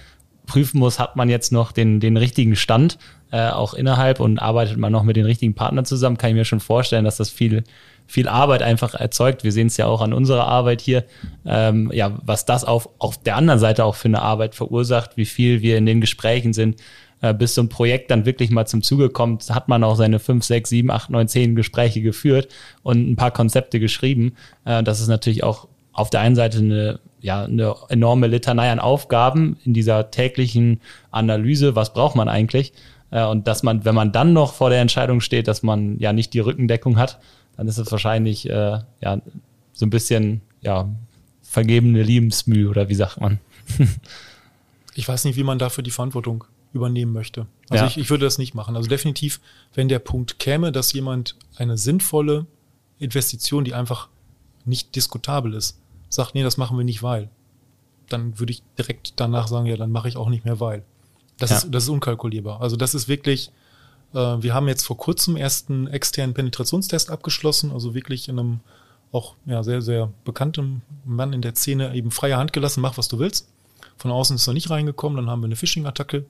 prüfen 0.46 0.78
muss, 0.78 0.98
hat 0.98 1.16
man 1.16 1.28
jetzt 1.28 1.52
noch 1.52 1.72
den, 1.72 2.00
den 2.00 2.16
richtigen 2.16 2.54
Stand 2.54 2.98
äh, 3.32 3.48
auch 3.48 3.74
innerhalb 3.74 4.20
und 4.20 4.38
arbeitet 4.38 4.76
man 4.76 4.92
noch 4.92 5.02
mit 5.02 5.16
den 5.16 5.24
richtigen 5.24 5.54
Partnern 5.54 5.84
zusammen, 5.84 6.18
kann 6.18 6.30
ich 6.30 6.36
mir 6.36 6.44
schon 6.44 6.60
vorstellen, 6.60 7.04
dass 7.04 7.16
das 7.16 7.30
viel, 7.30 7.64
viel 8.06 8.28
Arbeit 8.28 8.62
einfach 8.62 8.94
erzeugt. 8.94 9.44
Wir 9.44 9.52
sehen 9.52 9.68
es 9.68 9.76
ja 9.76 9.86
auch 9.86 10.00
an 10.00 10.12
unserer 10.12 10.46
Arbeit 10.46 10.80
hier, 10.80 11.04
ähm, 11.46 11.90
ja, 11.92 12.18
was 12.24 12.44
das 12.44 12.64
auf, 12.64 12.88
auf 12.98 13.22
der 13.22 13.36
anderen 13.36 13.60
Seite 13.60 13.84
auch 13.84 13.94
für 13.94 14.08
eine 14.08 14.22
Arbeit 14.22 14.54
verursacht, 14.54 15.16
wie 15.16 15.24
viel 15.24 15.62
wir 15.62 15.78
in 15.78 15.86
den 15.86 16.00
Gesprächen 16.00 16.52
sind, 16.52 16.80
äh, 17.22 17.32
bis 17.32 17.54
so 17.54 17.62
ein 17.62 17.68
Projekt 17.68 18.10
dann 18.10 18.26
wirklich 18.26 18.50
mal 18.50 18.66
zum 18.66 18.82
Zuge 18.82 19.08
kommt, 19.08 19.50
hat 19.50 19.68
man 19.68 19.82
auch 19.84 19.96
seine 19.96 20.18
fünf, 20.18 20.44
sechs, 20.44 20.70
sieben, 20.70 20.90
acht, 20.90 21.10
neun, 21.10 21.28
zehn 21.28 21.56
Gespräche 21.56 22.02
geführt 22.02 22.48
und 22.82 23.10
ein 23.10 23.16
paar 23.16 23.30
Konzepte 23.30 23.80
geschrieben. 23.80 24.34
Äh, 24.64 24.82
das 24.82 25.00
ist 25.00 25.08
natürlich 25.08 25.42
auch 25.42 25.68
auf 25.92 26.10
der 26.10 26.20
einen 26.20 26.36
Seite 26.36 26.58
eine 26.58 27.00
ja, 27.24 27.44
eine 27.44 27.74
enorme 27.88 28.26
Litanei 28.26 28.70
an 28.70 28.80
Aufgaben 28.80 29.56
in 29.64 29.72
dieser 29.72 30.10
täglichen 30.10 30.82
Analyse, 31.10 31.74
was 31.74 31.94
braucht 31.94 32.16
man 32.16 32.28
eigentlich? 32.28 32.74
Äh, 33.10 33.24
und 33.24 33.48
dass 33.48 33.62
man, 33.62 33.86
wenn 33.86 33.94
man 33.94 34.12
dann 34.12 34.34
noch 34.34 34.52
vor 34.52 34.68
der 34.68 34.80
Entscheidung 34.80 35.22
steht, 35.22 35.48
dass 35.48 35.62
man 35.62 35.98
ja 35.98 36.12
nicht 36.12 36.34
die 36.34 36.40
Rückendeckung 36.40 36.98
hat, 36.98 37.18
dann 37.56 37.68
ist 37.68 37.78
es 37.78 37.90
wahrscheinlich 37.90 38.48
äh, 38.48 38.80
ja 39.00 39.20
so 39.72 39.86
ein 39.86 39.90
bisschen 39.90 40.40
ja 40.60 40.88
vergebene 41.42 42.02
Liebensmüh 42.02 42.68
oder 42.68 42.88
wie 42.88 42.94
sagt 42.94 43.20
man? 43.20 43.38
ich 44.94 45.06
weiß 45.06 45.24
nicht, 45.24 45.36
wie 45.36 45.44
man 45.44 45.58
dafür 45.58 45.84
die 45.84 45.90
Verantwortung 45.90 46.44
übernehmen 46.72 47.12
möchte. 47.12 47.46
Also 47.68 47.84
ja. 47.84 47.90
ich, 47.90 47.96
ich 47.96 48.10
würde 48.10 48.24
das 48.24 48.38
nicht 48.38 48.54
machen. 48.54 48.76
Also 48.76 48.88
definitiv, 48.88 49.40
wenn 49.74 49.88
der 49.88 50.00
Punkt 50.00 50.38
käme, 50.38 50.72
dass 50.72 50.92
jemand 50.92 51.36
eine 51.56 51.78
sinnvolle 51.78 52.46
Investition, 52.98 53.64
die 53.64 53.74
einfach 53.74 54.08
nicht 54.64 54.96
diskutabel 54.96 55.54
ist, 55.54 55.78
sagt, 56.08 56.34
nee, 56.34 56.42
das 56.42 56.56
machen 56.56 56.76
wir 56.76 56.84
nicht, 56.84 57.02
weil, 57.02 57.30
dann 58.08 58.38
würde 58.38 58.52
ich 58.52 58.62
direkt 58.78 59.14
danach 59.16 59.46
sagen, 59.48 59.66
ja, 59.66 59.76
dann 59.76 59.90
mache 59.90 60.08
ich 60.08 60.16
auch 60.16 60.28
nicht 60.28 60.44
mehr, 60.44 60.60
weil. 60.60 60.84
Das, 61.38 61.50
ja. 61.50 61.56
ist, 61.58 61.70
das 61.70 61.84
ist 61.84 61.88
unkalkulierbar. 61.88 62.60
Also 62.60 62.76
das 62.76 62.94
ist 62.94 63.08
wirklich, 63.08 63.50
wir 64.14 64.54
haben 64.54 64.68
jetzt 64.68 64.86
vor 64.86 64.96
kurzem 64.96 65.36
erst 65.36 65.70
einen 65.70 65.88
externen 65.88 66.34
Penetrationstest 66.34 67.10
abgeschlossen, 67.10 67.72
also 67.72 67.94
wirklich 67.94 68.28
in 68.28 68.38
einem 68.38 68.60
auch 69.14 69.34
ja, 69.46 69.62
sehr, 69.62 69.80
sehr 69.80 70.12
bekannten 70.24 70.82
Mann 71.04 71.32
in 71.32 71.40
der 71.40 71.54
Szene 71.54 71.94
eben 71.94 72.10
freie 72.10 72.36
Hand 72.36 72.52
gelassen, 72.52 72.80
mach, 72.80 72.98
was 72.98 73.08
du 73.08 73.18
willst. 73.18 73.48
Von 73.96 74.10
außen 74.10 74.36
ist 74.36 74.46
er 74.46 74.54
nicht 74.54 74.70
reingekommen, 74.70 75.16
dann 75.16 75.30
haben 75.30 75.40
wir 75.40 75.46
eine 75.46 75.56
Phishing-Attacke 75.56 76.26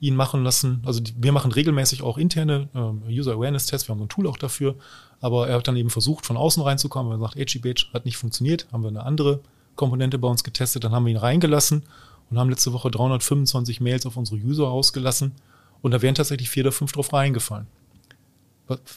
ihn 0.00 0.14
machen 0.14 0.44
lassen. 0.44 0.82
Also 0.84 1.02
wir 1.16 1.32
machen 1.32 1.50
regelmäßig 1.50 2.02
auch 2.02 2.18
interne 2.18 2.68
äh, 2.74 3.18
User 3.18 3.32
Awareness 3.32 3.66
Tests, 3.66 3.88
wir 3.88 3.94
haben 3.94 4.02
ein 4.02 4.08
Tool 4.08 4.26
auch 4.26 4.36
dafür, 4.36 4.76
aber 5.20 5.48
er 5.48 5.56
hat 5.56 5.68
dann 5.68 5.76
eben 5.76 5.90
versucht, 5.90 6.26
von 6.26 6.36
außen 6.36 6.62
reinzukommen, 6.62 7.12
er 7.12 7.18
sagt, 7.18 7.36
HGBH 7.36 7.92
hat 7.94 8.04
nicht 8.04 8.16
funktioniert, 8.16 8.68
haben 8.72 8.82
wir 8.82 8.88
eine 8.88 9.04
andere 9.04 9.40
Komponente 9.74 10.18
bei 10.18 10.28
uns 10.28 10.44
getestet, 10.44 10.84
dann 10.84 10.92
haben 10.92 11.06
wir 11.06 11.12
ihn 11.12 11.16
reingelassen 11.16 11.82
und 12.30 12.38
haben 12.38 12.50
letzte 12.50 12.72
Woche 12.72 12.90
325 12.90 13.80
Mails 13.80 14.06
auf 14.06 14.16
unsere 14.16 14.38
User 14.40 14.68
ausgelassen 14.68 15.32
und 15.82 15.92
da 15.92 16.02
wären 16.02 16.14
tatsächlich 16.14 16.50
vier 16.50 16.64
oder 16.64 16.72
fünf 16.72 16.92
drauf 16.92 17.12
reingefallen. 17.12 17.66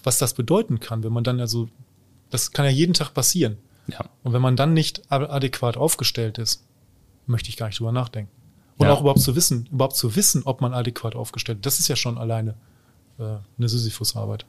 Was 0.04 0.18
das 0.18 0.34
bedeuten 0.34 0.80
kann, 0.80 1.04
wenn 1.04 1.14
man 1.14 1.24
dann 1.24 1.40
also, 1.40 1.70
das 2.30 2.52
kann 2.52 2.66
ja 2.66 2.72
jeden 2.72 2.94
Tag 2.94 3.14
passieren. 3.14 3.58
Ja. 3.88 4.06
Und 4.24 4.34
wenn 4.34 4.42
man 4.42 4.56
dann 4.56 4.74
nicht 4.74 5.12
adäquat 5.12 5.78
aufgestellt 5.78 6.38
ist, 6.38 6.64
möchte 7.26 7.50
ich 7.50 7.58
gar 7.58 7.68
nicht 7.68 7.80
drüber 7.80 7.92
nachdenken. 7.92 8.32
Und 8.78 8.88
ja. 8.88 8.94
auch 8.94 9.02
überhaupt 9.02 9.20
zu 9.20 9.36
wissen, 9.36 9.68
überhaupt 9.72 9.96
zu 9.96 10.16
wissen, 10.16 10.44
ob 10.46 10.60
man 10.62 10.74
adäquat 10.74 11.16
aufgestellt 11.16 11.60
ist, 11.60 11.66
das 11.66 11.80
ist 11.80 11.88
ja 11.88 11.96
schon 11.96 12.18
alleine 12.18 12.56
äh, 13.20 13.24
eine 13.58 13.70
Sisyphus-Arbeit. 13.70 14.46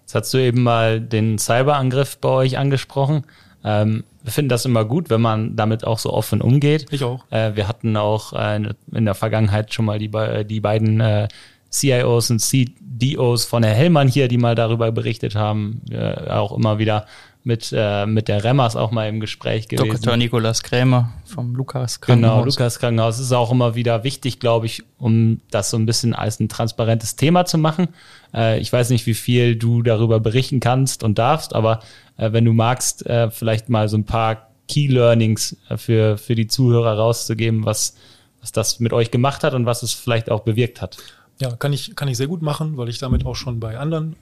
Jetzt 0.00 0.14
hast 0.14 0.34
du 0.34 0.38
eben 0.38 0.62
mal 0.62 1.00
den 1.00 1.38
Cyberangriff 1.38 2.18
bei 2.18 2.28
euch 2.30 2.58
angesprochen. 2.58 3.24
Ähm, 3.64 4.04
wir 4.22 4.32
finden 4.32 4.48
das 4.48 4.64
immer 4.64 4.84
gut, 4.84 5.10
wenn 5.10 5.20
man 5.20 5.56
damit 5.56 5.84
auch 5.84 5.98
so 5.98 6.12
offen 6.12 6.40
umgeht. 6.40 6.86
Ich 6.90 7.04
auch. 7.04 7.24
Äh, 7.30 7.56
wir 7.56 7.68
hatten 7.68 7.96
auch 7.96 8.32
äh, 8.32 8.74
in 8.92 9.04
der 9.04 9.14
Vergangenheit 9.14 9.74
schon 9.74 9.84
mal 9.84 9.98
die, 9.98 10.10
die 10.44 10.60
beiden 10.60 11.00
äh, 11.00 11.28
CIOs 11.70 12.30
und 12.30 12.38
CDOs 12.40 13.44
von 13.44 13.62
Herr 13.62 13.74
Hellmann 13.74 14.08
hier, 14.08 14.28
die 14.28 14.38
mal 14.38 14.54
darüber 14.54 14.90
berichtet 14.92 15.34
haben, 15.34 15.82
äh, 15.90 16.30
auch 16.30 16.56
immer 16.56 16.78
wieder 16.78 17.06
mit, 17.44 17.72
äh, 17.74 18.04
mit 18.04 18.28
der 18.28 18.44
Remmers 18.44 18.76
auch 18.76 18.90
mal 18.90 19.08
im 19.08 19.20
Gespräch 19.20 19.68
gewesen. 19.68 20.00
Dr. 20.02 20.16
Nikolaus 20.16 20.62
Krämer 20.62 21.12
vom 21.24 21.54
Lukas 21.54 22.00
Krankenhaus. 22.00 22.32
Genau, 22.32 22.44
Lukas 22.44 22.78
Krankenhaus. 22.78 23.18
ist 23.18 23.32
auch 23.32 23.50
immer 23.50 23.74
wieder 23.74 24.04
wichtig, 24.04 24.38
glaube 24.38 24.66
ich, 24.66 24.82
um 24.98 25.40
das 25.50 25.70
so 25.70 25.78
ein 25.78 25.86
bisschen 25.86 26.14
als 26.14 26.40
ein 26.40 26.48
transparentes 26.48 27.16
Thema 27.16 27.46
zu 27.46 27.56
machen. 27.56 27.88
Äh, 28.34 28.60
ich 28.60 28.72
weiß 28.72 28.90
nicht, 28.90 29.06
wie 29.06 29.14
viel 29.14 29.56
du 29.56 29.82
darüber 29.82 30.20
berichten 30.20 30.60
kannst 30.60 31.02
und 31.02 31.18
darfst, 31.18 31.54
aber 31.54 31.80
äh, 32.18 32.32
wenn 32.32 32.44
du 32.44 32.52
magst, 32.52 33.06
äh, 33.06 33.30
vielleicht 33.30 33.68
mal 33.68 33.88
so 33.88 33.96
ein 33.96 34.04
paar 34.04 34.48
Key 34.68 34.88
Learnings 34.88 35.56
äh, 35.70 35.76
für, 35.76 36.18
für 36.18 36.34
die 36.34 36.48
Zuhörer 36.48 36.98
rauszugeben, 36.98 37.64
was, 37.64 37.96
was 38.40 38.52
das 38.52 38.80
mit 38.80 38.92
euch 38.92 39.10
gemacht 39.10 39.42
hat 39.42 39.54
und 39.54 39.64
was 39.64 39.82
es 39.82 39.94
vielleicht 39.94 40.30
auch 40.30 40.40
bewirkt 40.40 40.82
hat. 40.82 40.98
Ja, 41.40 41.54
kann 41.56 41.72
ich, 41.72 41.94
kann 41.94 42.08
ich 42.08 42.16
sehr 42.16 42.26
gut 42.26 42.42
machen, 42.42 42.76
weil 42.76 42.88
ich 42.88 42.98
damit 42.98 43.24
auch 43.24 43.36
schon 43.36 43.60
bei 43.60 43.78
anderen 43.78 44.16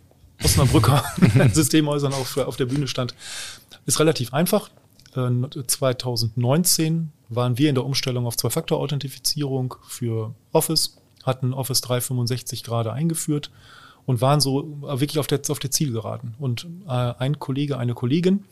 Osnabrücker 0.45 1.03
Systemhäusern 1.53 2.13
auf, 2.13 2.37
auf 2.37 2.57
der 2.57 2.67
Bühne 2.67 2.89
stand. 2.89 3.15
Ist 3.87 4.01
relativ 4.01 4.35
einfach. 4.35 4.71
2019 5.15 6.95
äh, 7.31 7.35
waren 7.35 7.57
wir 7.57 7.71
in 7.71 7.75
der 7.75 7.87
Umstellung 7.87 8.27
auf 8.27 8.37
Zwei-Faktor-Authentifizierung 8.37 9.77
für 9.87 10.35
Office, 10.53 10.99
hatten 11.25 11.55
Office 11.55 11.81
365 11.81 12.63
gerade 12.63 12.93
eingeführt 12.93 13.51
und 14.05 14.21
waren 14.21 14.41
so 14.41 14.79
wirklich 14.83 15.19
auf 15.19 15.27
der, 15.27 15.41
auf 15.49 15.59
der 15.59 15.71
Zielgeraden. 15.71 16.35
Und 16.39 16.67
äh, 16.87 16.91
ein 16.91 17.39
Kollege, 17.39 17.79
eine 17.79 17.95
Kollegin 17.95 18.45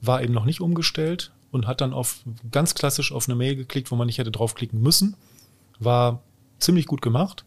war 0.00 0.22
eben 0.22 0.32
noch 0.32 0.44
nicht 0.46 0.60
umgestellt 0.60 1.32
und 1.50 1.66
hat 1.66 1.80
dann 1.80 1.92
auf 1.92 2.20
ganz 2.50 2.74
klassisch 2.74 3.12
auf 3.12 3.28
eine 3.28 3.36
Mail 3.36 3.56
geklickt, 3.56 3.90
wo 3.90 3.96
man 3.96 4.06
nicht 4.06 4.18
hätte 4.18 4.30
draufklicken 4.30 4.80
müssen. 4.80 5.14
War 5.78 6.22
ziemlich 6.58 6.86
gut 6.86 7.02
gemacht. 7.02 7.44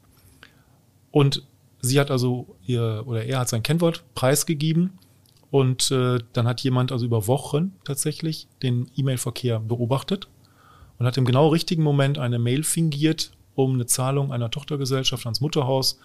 Und 1.12 1.44
sie 1.82 2.00
hat 2.00 2.12
also 2.12 2.56
ihr 2.66 3.04
oder 3.06 3.26
er 3.26 3.40
hat 3.40 3.50
sein 3.50 3.64
Kennwort 3.64 4.04
preisgegeben 4.16 4.98
und 5.50 5.92
äh, 5.92 6.20
dann 6.34 6.48
hat 6.48 6.62
jemand 6.62 6.92
also 6.92 7.06
über 7.06 7.28
Wochen 7.28 7.74
tatsächlich 7.84 8.48
den 8.64 8.90
E-Mail-Verkehr 8.96 9.60
beobachtet 9.60 10.30
und 10.98 11.06
hat 11.06 11.18
im 11.18 11.26
genau 11.26 11.50
richtigen 11.50 11.84
Moment 11.84 12.18
eine 12.18 12.40
Mail 12.40 12.64
fingiert, 12.64 13.32
um 13.56 13.74
eine 13.74 13.86
Zahlung 13.86 14.32
einer 14.32 14.50
Tochtergesellschaft 14.50 15.26
ans 15.26 15.42
Mutterhaus 15.42 16.00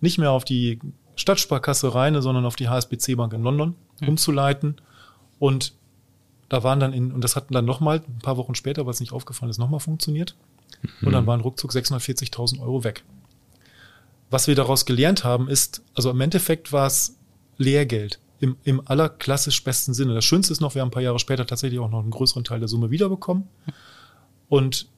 nicht 0.00 0.18
mehr 0.18 0.30
auf 0.30 0.44
die 0.44 0.78
Stadtsparkasse 1.16 1.94
Rheine, 1.94 2.22
sondern 2.22 2.44
auf 2.44 2.56
die 2.56 2.68
HSBC 2.68 3.16
Bank 3.16 3.32
in 3.32 3.42
London 3.42 3.74
mhm. 4.00 4.08
umzuleiten. 4.08 4.76
Und 5.38 5.74
da 6.48 6.62
waren 6.62 6.80
dann 6.80 6.92
in, 6.92 7.12
und 7.12 7.24
das 7.24 7.36
hatten 7.36 7.54
dann 7.54 7.64
nochmal, 7.64 8.02
ein 8.06 8.18
paar 8.20 8.36
Wochen 8.36 8.54
später, 8.54 8.86
weil 8.86 8.92
es 8.92 9.00
nicht 9.00 9.12
aufgefallen 9.12 9.50
ist, 9.50 9.58
nochmal 9.58 9.80
funktioniert. 9.80 10.36
Mhm. 10.82 11.06
Und 11.08 11.12
dann 11.12 11.26
waren 11.26 11.40
ruckzuck 11.40 11.72
640.000 11.72 12.60
Euro 12.60 12.84
weg. 12.84 13.04
Was 14.30 14.48
wir 14.48 14.54
daraus 14.54 14.86
gelernt 14.86 15.24
haben, 15.24 15.48
ist, 15.48 15.82
also 15.94 16.10
im 16.10 16.20
Endeffekt 16.20 16.72
war 16.72 16.86
es 16.86 17.16
Lehrgeld 17.58 18.20
im, 18.40 18.56
im 18.64 18.82
allerklassisch 18.86 19.62
besten 19.64 19.94
Sinne. 19.94 20.14
Das 20.14 20.24
Schönste 20.24 20.52
ist 20.52 20.60
noch, 20.60 20.74
wir 20.74 20.82
haben 20.82 20.88
ein 20.88 20.92
paar 20.92 21.02
Jahre 21.02 21.18
später 21.18 21.46
tatsächlich 21.46 21.80
auch 21.80 21.90
noch 21.90 22.00
einen 22.00 22.10
größeren 22.10 22.44
Teil 22.44 22.58
der 22.58 22.68
Summe 22.68 22.90
wiederbekommen. 22.90 23.48
Und 24.48 24.88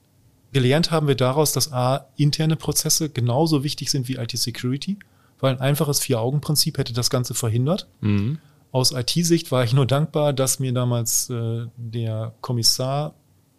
gelernt 0.51 0.91
haben 0.91 1.07
wir 1.07 1.15
daraus, 1.15 1.53
dass 1.53 1.71
A, 1.71 2.07
interne 2.17 2.55
Prozesse 2.55 3.09
genauso 3.09 3.63
wichtig 3.63 3.91
sind 3.91 4.07
wie 4.07 4.15
IT-Security, 4.15 4.97
weil 5.39 5.53
ein 5.53 5.61
einfaches 5.61 5.99
Vier-Augen-Prinzip 5.99 6.77
hätte 6.77 6.93
das 6.93 7.09
Ganze 7.09 7.33
verhindert. 7.33 7.87
Mhm. 8.01 8.39
Aus 8.71 8.91
IT-Sicht 8.91 9.51
war 9.51 9.63
ich 9.63 9.73
nur 9.73 9.85
dankbar, 9.85 10.33
dass 10.33 10.59
mir 10.59 10.73
damals 10.73 11.29
äh, 11.29 11.65
der 11.77 12.33
Kommissar, 12.41 13.15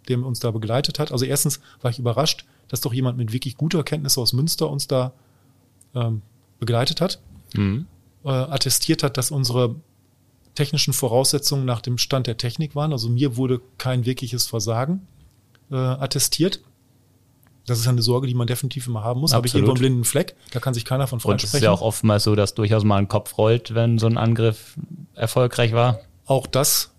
der 0.09 0.25
uns 0.25 0.41
da 0.41 0.51
begleitet 0.51 0.99
hat, 0.99 1.11
also 1.11 1.25
erstens 1.25 1.61
war 1.81 1.91
ich 1.91 1.99
überrascht, 1.99 2.45
dass 2.69 2.81
doch 2.81 2.93
jemand 2.93 3.19
mit 3.19 3.33
wirklich 3.33 3.57
guter 3.57 3.83
Kenntnis 3.83 4.19
aus 4.19 4.33
Münster 4.33 4.71
uns 4.71 4.87
da 4.87 5.13
ähm, 5.95 6.23
begleitet 6.59 7.01
hat, 7.01 7.21
mhm. 7.55 7.87
äh, 8.25 8.29
attestiert 8.29 9.03
hat, 9.03 9.17
dass 9.17 9.31
unsere 9.31 9.77
technischen 10.55 10.93
Voraussetzungen 10.93 11.65
nach 11.65 11.81
dem 11.81 11.99
Stand 11.99 12.27
der 12.27 12.37
Technik 12.37 12.75
waren. 12.75 12.93
Also 12.93 13.09
mir 13.09 13.37
wurde 13.37 13.61
kein 13.79 14.05
wirkliches 14.05 14.47
Versagen 14.47 15.07
äh, 15.71 15.77
attestiert. 15.77 16.61
Das 17.67 17.79
ist 17.79 17.87
eine 17.87 18.03
Sorge, 18.03 18.27
die 18.27 18.35
man 18.35 18.47
definitiv 18.47 18.87
immer 18.89 19.05
haben 19.05 19.21
muss. 19.21 19.33
Habe 19.33 19.47
ich 19.47 19.55
irgendwo 19.55 19.73
einen 19.73 19.81
blinden 19.81 20.05
Fleck, 20.05 20.35
da 20.51 20.61
kann 20.61 20.75
sich 20.75 20.85
keiner 20.85 21.07
von 21.07 21.21
freisprechen. 21.21 21.45
Und 21.45 21.49
es 21.49 21.55
ist 21.55 21.63
ja 21.63 21.71
auch 21.71 21.83
oftmals 21.83 22.25
so, 22.25 22.35
dass 22.35 22.55
durchaus 22.55 22.85
mal 22.85 22.97
ein 22.97 23.09
Kopf 23.09 23.39
rollt, 23.39 23.75
wenn 23.75 23.99
so 23.99 24.07
ein 24.07 24.19
Angriff 24.19 24.77
erfolgreich 25.15 25.73
war. 25.73 26.01
Auch 26.27 26.47
das, 26.47 26.93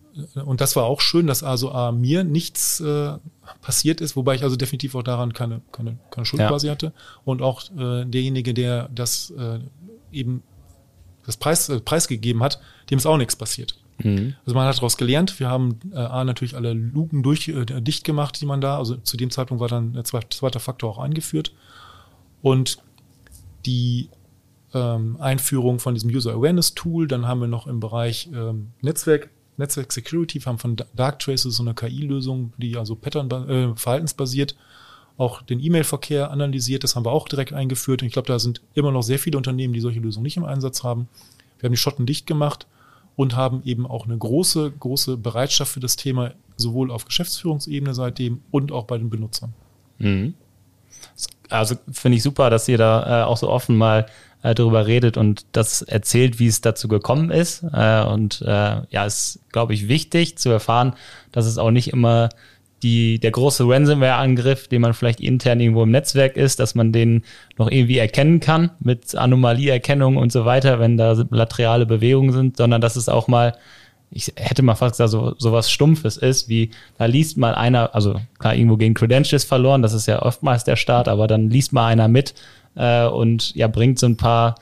und 0.46 0.62
das 0.62 0.76
war 0.76 0.84
auch 0.84 1.02
schön, 1.02 1.28
dass 1.28 1.44
also 1.44 1.72
A, 1.72 1.92
mir 1.92 2.24
nichts 2.24 2.80
äh, 2.80 3.14
passiert 3.62 4.02
ist, 4.02 4.16
wobei 4.16 4.36
ich 4.36 4.44
also 4.44 4.56
definitiv 4.56 4.96
auch 4.96 5.04
daran 5.04 5.34
keine, 5.34 5.62
keine, 5.72 5.98
keine 6.10 6.26
Schuld 6.26 6.42
ja. 6.42 6.50
quasi 6.50 6.68
hatte. 6.68 6.94
Und 7.24 7.42
auch 7.42 7.64
äh, 7.78 8.06
derjenige, 8.06 8.54
der 8.54 8.90
das 8.90 9.32
äh, 9.32 9.60
eben 10.12 10.44
das 11.26 11.38
Preis, 11.38 11.70
äh, 11.70 11.80
preisgegeben 11.80 12.44
hat, 12.44 12.60
dem 12.90 12.98
ist 12.98 13.06
auch 13.06 13.18
nichts 13.18 13.36
passiert. 13.36 13.76
Mhm. 14.00 14.36
Also 14.46 14.56
man 14.56 14.68
hat 14.68 14.76
daraus 14.78 14.98
gelernt. 14.98 15.40
Wir 15.40 15.50
haben 15.50 15.80
äh, 15.94 15.98
A, 15.98 16.24
natürlich 16.24 16.56
alle 16.56 16.74
Luken 16.74 17.24
durch, 17.24 17.48
äh, 17.48 17.66
dicht 17.66 18.04
gemacht, 18.04 18.40
die 18.42 18.46
man 18.46 18.62
da, 18.62 18.78
also 18.78 18.98
zu 18.98 19.18
dem 19.18 19.30
Zeitpunkt 19.30 19.62
war 19.62 19.68
dann 19.68 19.94
der 19.94 20.04
zweite, 20.04 20.30
zweite 20.30 20.60
Faktor 20.60 20.90
auch 20.90 20.98
eingeführt. 20.98 21.54
Und 22.42 22.80
die 23.66 24.10
ähm, 24.74 25.18
Einführung 25.20 25.80
von 25.80 25.94
diesem 25.94 26.10
User 26.10 26.34
Awareness 26.34 26.74
Tool, 26.74 27.08
dann 27.08 27.28
haben 27.28 27.42
wir 27.42 27.48
noch 27.48 27.68
im 27.68 27.80
Bereich 27.80 28.30
ähm, 28.34 28.72
Netzwerk, 28.82 29.30
Netzwerk 29.62 29.92
Security, 29.92 30.40
wir 30.40 30.46
haben 30.48 30.60
von 30.60 30.76
Darktraces 30.94 31.56
so 31.56 31.64
eine 31.64 31.74
KI-Lösung, 31.74 32.54
die 32.58 32.76
also 32.78 32.96
Pattern, 32.96 33.32
äh, 33.50 33.76
verhaltensbasiert 33.76 34.56
auch 35.18 35.42
den 35.44 35.60
E-Mail-Verkehr 35.60 36.32
analysiert. 36.32 36.84
Das 36.84 36.96
haben 36.96 37.06
wir 37.06 37.12
auch 37.12 37.28
direkt 37.28 37.54
eingeführt. 37.54 38.02
Und 38.02 38.08
ich 38.08 38.14
glaube, 38.14 38.28
da 38.28 38.40
sind 38.40 38.62
immer 38.74 38.92
noch 38.92 39.04
sehr 39.04 39.20
viele 39.20 39.38
Unternehmen, 39.38 39.74
die 39.74 39.80
solche 39.80 40.00
Lösungen 40.00 40.24
nicht 40.24 40.38
im 40.38 40.46
Einsatz 40.46 40.84
haben. 40.84 41.08
Wir 41.60 41.68
haben 41.68 41.74
die 41.74 41.78
Schotten 41.78 42.06
dicht 42.08 42.26
gemacht 42.26 42.66
und 43.16 43.36
haben 43.36 43.62
eben 43.64 43.86
auch 43.86 44.06
eine 44.06 44.18
große, 44.18 44.72
große 44.72 45.18
Bereitschaft 45.18 45.74
für 45.74 45.80
das 45.80 45.96
Thema 45.96 46.32
sowohl 46.58 46.90
auf 46.90 47.06
Geschäftsführungsebene 47.06 47.94
seitdem 47.94 48.42
und 48.50 48.72
auch 48.72 48.86
bei 48.86 48.98
den 48.98 49.10
Benutzern. 49.10 49.54
Mhm. 50.00 50.34
Also 51.50 51.76
finde 51.92 52.18
ich 52.18 52.24
super, 52.24 52.50
dass 52.50 52.68
ihr 52.68 52.78
da 52.78 53.22
äh, 53.22 53.26
auch 53.26 53.38
so 53.38 53.50
offen 53.50 53.78
mal 53.78 54.08
äh, 54.44 54.56
darüber 54.56 54.88
redet 54.88 55.18
und 55.18 55.46
das 55.52 55.82
erzählt, 55.82 56.40
wie 56.40 56.48
es 56.48 56.62
dazu 56.62 56.88
gekommen 56.88 57.32
ist. 57.32 57.64
Äh, 57.74 58.04
und 58.04 58.42
äh, 58.42 58.82
ja, 58.90 59.06
ist, 59.06 59.40
glaube 59.52 59.74
ich, 59.74 59.88
wichtig 59.88 60.38
zu 60.38 60.50
erfahren, 60.50 60.94
dass 61.32 61.46
es 61.46 61.58
auch 61.58 61.72
nicht 61.72 61.94
immer 61.94 62.30
die, 62.84 63.20
der 63.20 63.32
große 63.32 63.68
Ransomware-Angriff, 63.68 64.68
den 64.68 64.82
man 64.82 64.94
vielleicht 64.94 65.20
intern 65.20 65.60
irgendwo 65.60 65.84
im 65.84 65.92
Netzwerk 65.92 66.36
ist, 66.36 66.60
dass 66.60 66.76
man 66.76 66.92
den 66.92 67.24
noch 67.58 67.70
irgendwie 67.70 67.98
erkennen 67.98 68.40
kann 68.40 68.72
mit 68.80 69.16
Anomalieerkennung 69.16 70.18
und 70.18 70.32
so 70.32 70.46
weiter, 70.46 70.80
wenn 70.80 70.98
da 70.98 71.14
laterale 71.30 71.86
Bewegungen 71.86 72.32
sind, 72.32 72.58
sondern 72.58 72.82
dass 72.82 72.96
es 72.96 73.08
auch 73.08 73.28
mal, 73.28 73.56
ich 74.10 74.34
hätte 74.36 74.64
mal 74.64 74.76
fast 74.76 74.94
gesagt, 74.94 75.12
so, 75.12 75.36
so 75.38 75.52
was 75.52 75.72
Stumpfes 75.72 76.18
ist, 76.18 76.50
wie 76.50 76.72
da 76.98 77.06
liest 77.06 77.38
mal 77.38 77.54
einer, 77.54 77.94
also 77.94 78.20
klar, 78.40 78.56
irgendwo 78.56 78.78
gehen 78.78 78.96
Credentials 78.96 79.44
verloren, 79.44 79.84
das 79.84 79.94
ist 79.94 80.08
ja 80.08 80.22
oftmals 80.22 80.64
der 80.64 80.76
Start, 80.76 81.08
aber 81.08 81.28
dann 81.28 81.50
liest 81.50 81.74
mal 81.74 81.86
einer 81.86 82.08
mit 82.08 82.34
äh, 82.76 83.06
und 83.06 83.56
ja, 83.56 83.68
bringt 83.68 84.00
so 84.00 84.08
ein 84.08 84.18
paar 84.18 84.56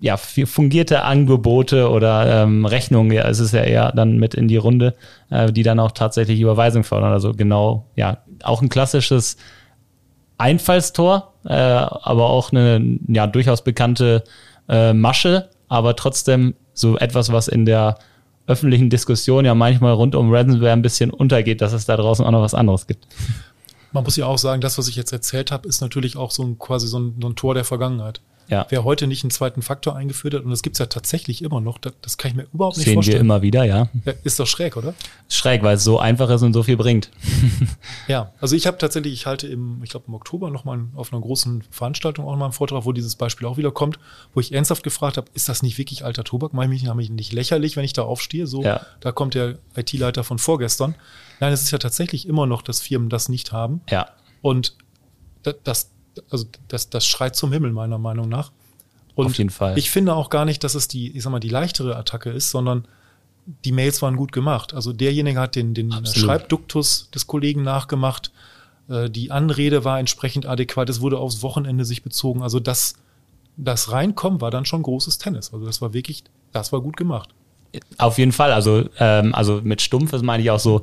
ja, 0.00 0.16
fungierte 0.16 1.02
Angebote 1.02 1.90
oder 1.90 2.42
ähm, 2.42 2.66
Rechnungen, 2.66 3.12
ja, 3.12 3.26
es 3.28 3.38
ist 3.38 3.52
ja 3.52 3.62
eher 3.62 3.92
dann 3.92 4.18
mit 4.18 4.34
in 4.34 4.48
die 4.48 4.56
Runde, 4.56 4.94
äh, 5.30 5.52
die 5.52 5.62
dann 5.62 5.80
auch 5.80 5.92
tatsächlich 5.92 6.40
Überweisung 6.40 6.84
fördern. 6.84 7.12
Also 7.12 7.32
genau, 7.32 7.86
ja, 7.96 8.18
auch 8.42 8.62
ein 8.62 8.68
klassisches 8.68 9.36
Einfallstor, 10.38 11.32
äh, 11.44 11.54
aber 11.54 12.28
auch 12.28 12.52
eine 12.52 12.98
ja 13.08 13.26
durchaus 13.26 13.64
bekannte 13.64 14.24
äh, 14.68 14.92
Masche, 14.92 15.48
aber 15.68 15.96
trotzdem 15.96 16.54
so 16.74 16.98
etwas, 16.98 17.32
was 17.32 17.48
in 17.48 17.64
der 17.64 17.98
öffentlichen 18.46 18.90
Diskussion 18.90 19.44
ja 19.44 19.54
manchmal 19.54 19.92
rund 19.94 20.14
um 20.14 20.32
Ransomware 20.32 20.72
ein 20.72 20.82
bisschen 20.82 21.10
untergeht, 21.10 21.60
dass 21.60 21.72
es 21.72 21.86
da 21.86 21.96
draußen 21.96 22.24
auch 22.24 22.30
noch 22.30 22.42
was 22.42 22.54
anderes 22.54 22.86
gibt. 22.86 23.06
Man 23.92 24.04
muss 24.04 24.16
ja 24.16 24.26
auch 24.26 24.38
sagen, 24.38 24.60
das, 24.60 24.78
was 24.78 24.88
ich 24.88 24.96
jetzt 24.96 25.12
erzählt 25.12 25.50
habe, 25.50 25.68
ist 25.68 25.80
natürlich 25.80 26.16
auch 26.16 26.30
so 26.30 26.42
ein 26.42 26.58
quasi 26.58 26.86
so 26.86 26.98
ein, 26.98 27.16
so 27.20 27.28
ein 27.28 27.36
Tor 27.36 27.54
der 27.54 27.64
Vergangenheit. 27.64 28.20
Ja. 28.48 28.66
Wer 28.68 28.84
heute 28.84 29.06
nicht 29.06 29.24
einen 29.24 29.30
zweiten 29.30 29.62
Faktor 29.62 29.96
eingeführt 29.96 30.34
hat, 30.34 30.44
und 30.44 30.50
das 30.50 30.62
gibt's 30.62 30.78
ja 30.78 30.86
tatsächlich 30.86 31.42
immer 31.42 31.60
noch, 31.60 31.78
das, 31.78 31.94
das 32.00 32.16
kann 32.16 32.30
ich 32.30 32.36
mir 32.36 32.46
überhaupt 32.52 32.76
nicht 32.76 32.86
Sehen 32.86 32.94
vorstellen. 32.94 33.18
Sehen 33.18 33.28
wir 33.28 33.34
immer 33.34 33.42
wieder, 33.42 33.64
ja. 33.64 33.88
Ist 34.24 34.38
doch 34.38 34.46
schräg, 34.46 34.76
oder? 34.76 34.94
Schräg, 35.28 35.62
weil 35.62 35.76
es 35.76 35.84
so 35.84 35.98
einfach 35.98 36.30
ist 36.30 36.42
und 36.42 36.52
so 36.52 36.62
viel 36.62 36.76
bringt. 36.76 37.10
ja, 38.08 38.32
also 38.40 38.54
ich 38.54 38.66
habe 38.66 38.78
tatsächlich, 38.78 39.12
ich 39.12 39.26
halte 39.26 39.48
im, 39.48 39.82
ich 39.82 39.90
glaube 39.90 40.06
im 40.08 40.14
Oktober 40.14 40.50
nochmal 40.50 40.84
auf 40.94 41.12
einer 41.12 41.20
großen 41.20 41.64
Veranstaltung 41.70 42.26
auch 42.26 42.36
mal 42.36 42.46
einen 42.46 42.52
Vortrag, 42.52 42.84
wo 42.84 42.92
dieses 42.92 43.16
Beispiel 43.16 43.46
auch 43.46 43.56
wieder 43.56 43.72
kommt, 43.72 43.98
wo 44.34 44.40
ich 44.40 44.52
ernsthaft 44.52 44.82
gefragt 44.82 45.16
habe, 45.16 45.28
ist 45.34 45.48
das 45.48 45.62
nicht 45.62 45.78
wirklich 45.78 46.04
alter 46.04 46.24
Tobak? 46.24 46.52
Meine 46.52 46.74
ich 46.74 46.84
mich 46.94 47.10
nicht 47.10 47.32
lächerlich, 47.32 47.76
wenn 47.76 47.84
ich 47.84 47.92
da 47.92 48.02
aufstehe? 48.02 48.46
So, 48.46 48.62
ja. 48.62 48.80
da 49.00 49.12
kommt 49.12 49.34
der 49.34 49.58
IT-Leiter 49.76 50.24
von 50.24 50.38
vorgestern. 50.38 50.94
Nein, 51.40 51.52
es 51.52 51.62
ist 51.62 51.70
ja 51.70 51.78
tatsächlich 51.78 52.28
immer 52.28 52.46
noch, 52.46 52.62
dass 52.62 52.80
Firmen 52.80 53.08
das 53.08 53.28
nicht 53.28 53.52
haben. 53.52 53.80
Ja. 53.90 54.08
Und 54.40 54.76
das, 55.64 55.90
also 56.30 56.46
das, 56.68 56.90
das 56.90 57.06
schreit 57.06 57.36
zum 57.36 57.52
Himmel, 57.52 57.72
meiner 57.72 57.98
Meinung 57.98 58.28
nach. 58.28 58.52
Und 59.14 59.26
Auf 59.26 59.38
jeden 59.38 59.50
Fall. 59.50 59.78
Ich 59.78 59.90
finde 59.90 60.14
auch 60.14 60.28
gar 60.28 60.44
nicht, 60.44 60.62
dass 60.62 60.74
es 60.74 60.88
die, 60.88 61.16
ich 61.16 61.22
sag 61.22 61.30
mal, 61.30 61.40
die 61.40 61.48
leichtere 61.48 61.96
Attacke 61.96 62.30
ist, 62.30 62.50
sondern 62.50 62.86
die 63.64 63.72
Mails 63.72 64.02
waren 64.02 64.16
gut 64.16 64.32
gemacht. 64.32 64.74
Also 64.74 64.92
derjenige 64.92 65.40
hat 65.40 65.54
den, 65.54 65.72
den 65.72 66.04
Schreibduktus 66.04 67.10
des 67.12 67.26
Kollegen 67.26 67.62
nachgemacht. 67.62 68.30
Äh, 68.88 69.08
die 69.08 69.30
Anrede 69.30 69.84
war 69.84 69.98
entsprechend 69.98 70.46
adäquat. 70.46 70.90
Es 70.90 71.00
wurde 71.00 71.18
aufs 71.18 71.42
Wochenende 71.42 71.84
sich 71.84 72.02
bezogen. 72.02 72.42
Also 72.42 72.60
das, 72.60 72.96
das 73.56 73.90
Reinkommen 73.90 74.40
war 74.40 74.50
dann 74.50 74.66
schon 74.66 74.82
großes 74.82 75.18
Tennis. 75.18 75.52
Also 75.52 75.64
das 75.64 75.80
war 75.80 75.94
wirklich, 75.94 76.24
das 76.52 76.72
war 76.72 76.80
gut 76.82 76.96
gemacht. 76.96 77.30
Auf 77.98 78.18
jeden 78.18 78.32
Fall. 78.32 78.52
Also, 78.52 78.88
ähm, 78.98 79.34
also 79.34 79.60
mit 79.62 79.80
Stumpf, 79.80 80.10
das 80.10 80.22
meine 80.22 80.42
ich 80.42 80.50
auch 80.50 80.60
so, 80.60 80.82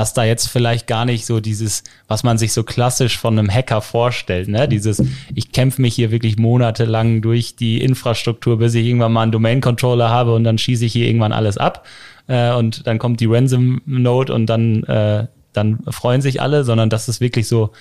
dass 0.00 0.14
da 0.14 0.24
jetzt 0.24 0.46
vielleicht 0.46 0.86
gar 0.86 1.04
nicht 1.04 1.26
so 1.26 1.40
dieses, 1.40 1.84
was 2.08 2.22
man 2.22 2.38
sich 2.38 2.54
so 2.54 2.62
klassisch 2.62 3.18
von 3.18 3.38
einem 3.38 3.50
Hacker 3.52 3.82
vorstellt, 3.82 4.48
ne? 4.48 4.66
Dieses, 4.66 5.02
ich 5.34 5.52
kämpfe 5.52 5.82
mich 5.82 5.94
hier 5.94 6.10
wirklich 6.10 6.38
monatelang 6.38 7.20
durch 7.20 7.54
die 7.54 7.82
Infrastruktur, 7.82 8.58
bis 8.58 8.74
ich 8.74 8.86
irgendwann 8.86 9.12
mal 9.12 9.24
einen 9.24 9.32
Domain-Controller 9.32 10.08
habe 10.08 10.34
und 10.34 10.44
dann 10.44 10.56
schieße 10.56 10.86
ich 10.86 10.94
hier 10.94 11.06
irgendwann 11.06 11.34
alles 11.34 11.58
ab. 11.58 11.86
Äh, 12.28 12.54
und 12.54 12.86
dann 12.86 12.98
kommt 12.98 13.20
die 13.20 13.26
Ransom-Note 13.26 14.32
und 14.32 14.46
dann, 14.46 14.84
äh, 14.84 15.26
dann 15.52 15.80
freuen 15.90 16.22
sich 16.22 16.40
alle, 16.40 16.64
sondern 16.64 16.88
dass 16.88 17.08
es 17.08 17.20
wirklich 17.20 17.46
so 17.46 17.72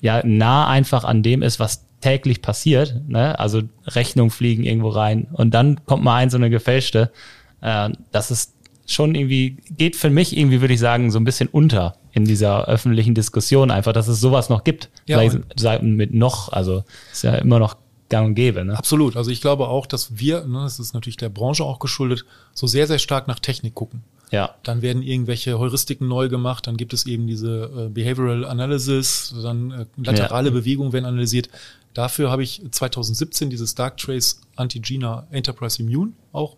ja 0.00 0.20
nah 0.26 0.66
einfach 0.66 1.04
an 1.04 1.22
dem 1.22 1.42
ist, 1.42 1.60
was 1.60 1.84
täglich 2.00 2.42
passiert. 2.42 3.02
Ne? 3.06 3.38
Also 3.38 3.62
Rechnung 3.86 4.30
fliegen 4.30 4.64
irgendwo 4.64 4.88
rein 4.88 5.28
und 5.32 5.54
dann 5.54 5.84
kommt 5.84 6.02
mal 6.02 6.16
ein 6.16 6.28
so 6.28 6.38
eine 6.38 6.50
gefälschte. 6.50 7.12
Äh, 7.60 7.90
das 8.10 8.32
ist 8.32 8.52
schon 8.86 9.14
irgendwie, 9.14 9.56
geht 9.76 9.96
für 9.96 10.10
mich 10.10 10.36
irgendwie, 10.36 10.60
würde 10.60 10.74
ich 10.74 10.80
sagen, 10.80 11.10
so 11.10 11.18
ein 11.18 11.24
bisschen 11.24 11.48
unter 11.48 11.96
in 12.12 12.24
dieser 12.24 12.66
öffentlichen 12.66 13.14
Diskussion 13.14 13.70
einfach, 13.70 13.92
dass 13.92 14.08
es 14.08 14.20
sowas 14.20 14.48
noch 14.48 14.64
gibt. 14.64 14.90
Ja, 15.06 15.18
Vielleicht 15.18 15.82
mit 15.82 16.12
noch, 16.12 16.52
also 16.52 16.84
ist 17.10 17.24
ja 17.24 17.34
immer 17.36 17.58
noch 17.58 17.76
gang 18.08 18.28
und 18.28 18.34
gäbe. 18.34 18.64
Ne? 18.64 18.76
Absolut. 18.76 19.16
Also 19.16 19.30
ich 19.30 19.40
glaube 19.40 19.68
auch, 19.68 19.86
dass 19.86 20.18
wir, 20.18 20.44
ne, 20.44 20.60
das 20.62 20.78
ist 20.78 20.94
natürlich 20.94 21.16
der 21.16 21.30
Branche 21.30 21.64
auch 21.64 21.78
geschuldet, 21.78 22.24
so 22.52 22.66
sehr, 22.66 22.86
sehr 22.86 22.98
stark 22.98 23.26
nach 23.26 23.38
Technik 23.38 23.74
gucken. 23.74 24.04
Ja. 24.30 24.54
Dann 24.62 24.82
werden 24.82 25.02
irgendwelche 25.02 25.58
Heuristiken 25.58 26.08
neu 26.08 26.28
gemacht, 26.28 26.66
dann 26.66 26.76
gibt 26.76 26.92
es 26.92 27.06
eben 27.06 27.26
diese 27.26 27.70
äh, 27.86 27.88
Behavioral 27.88 28.44
Analysis, 28.44 29.34
dann 29.42 29.70
äh, 29.70 29.86
laterale 29.96 30.48
ja. 30.48 30.54
Bewegungen 30.54 30.92
werden 30.92 31.04
analysiert. 31.04 31.48
Dafür 31.94 32.30
habe 32.30 32.42
ich 32.42 32.62
2017 32.70 33.50
dieses 33.50 33.74
Darktrace 33.74 34.40
Anti-Gina 34.56 35.26
Enterprise 35.30 35.82
Immune 35.82 36.12
auch 36.32 36.56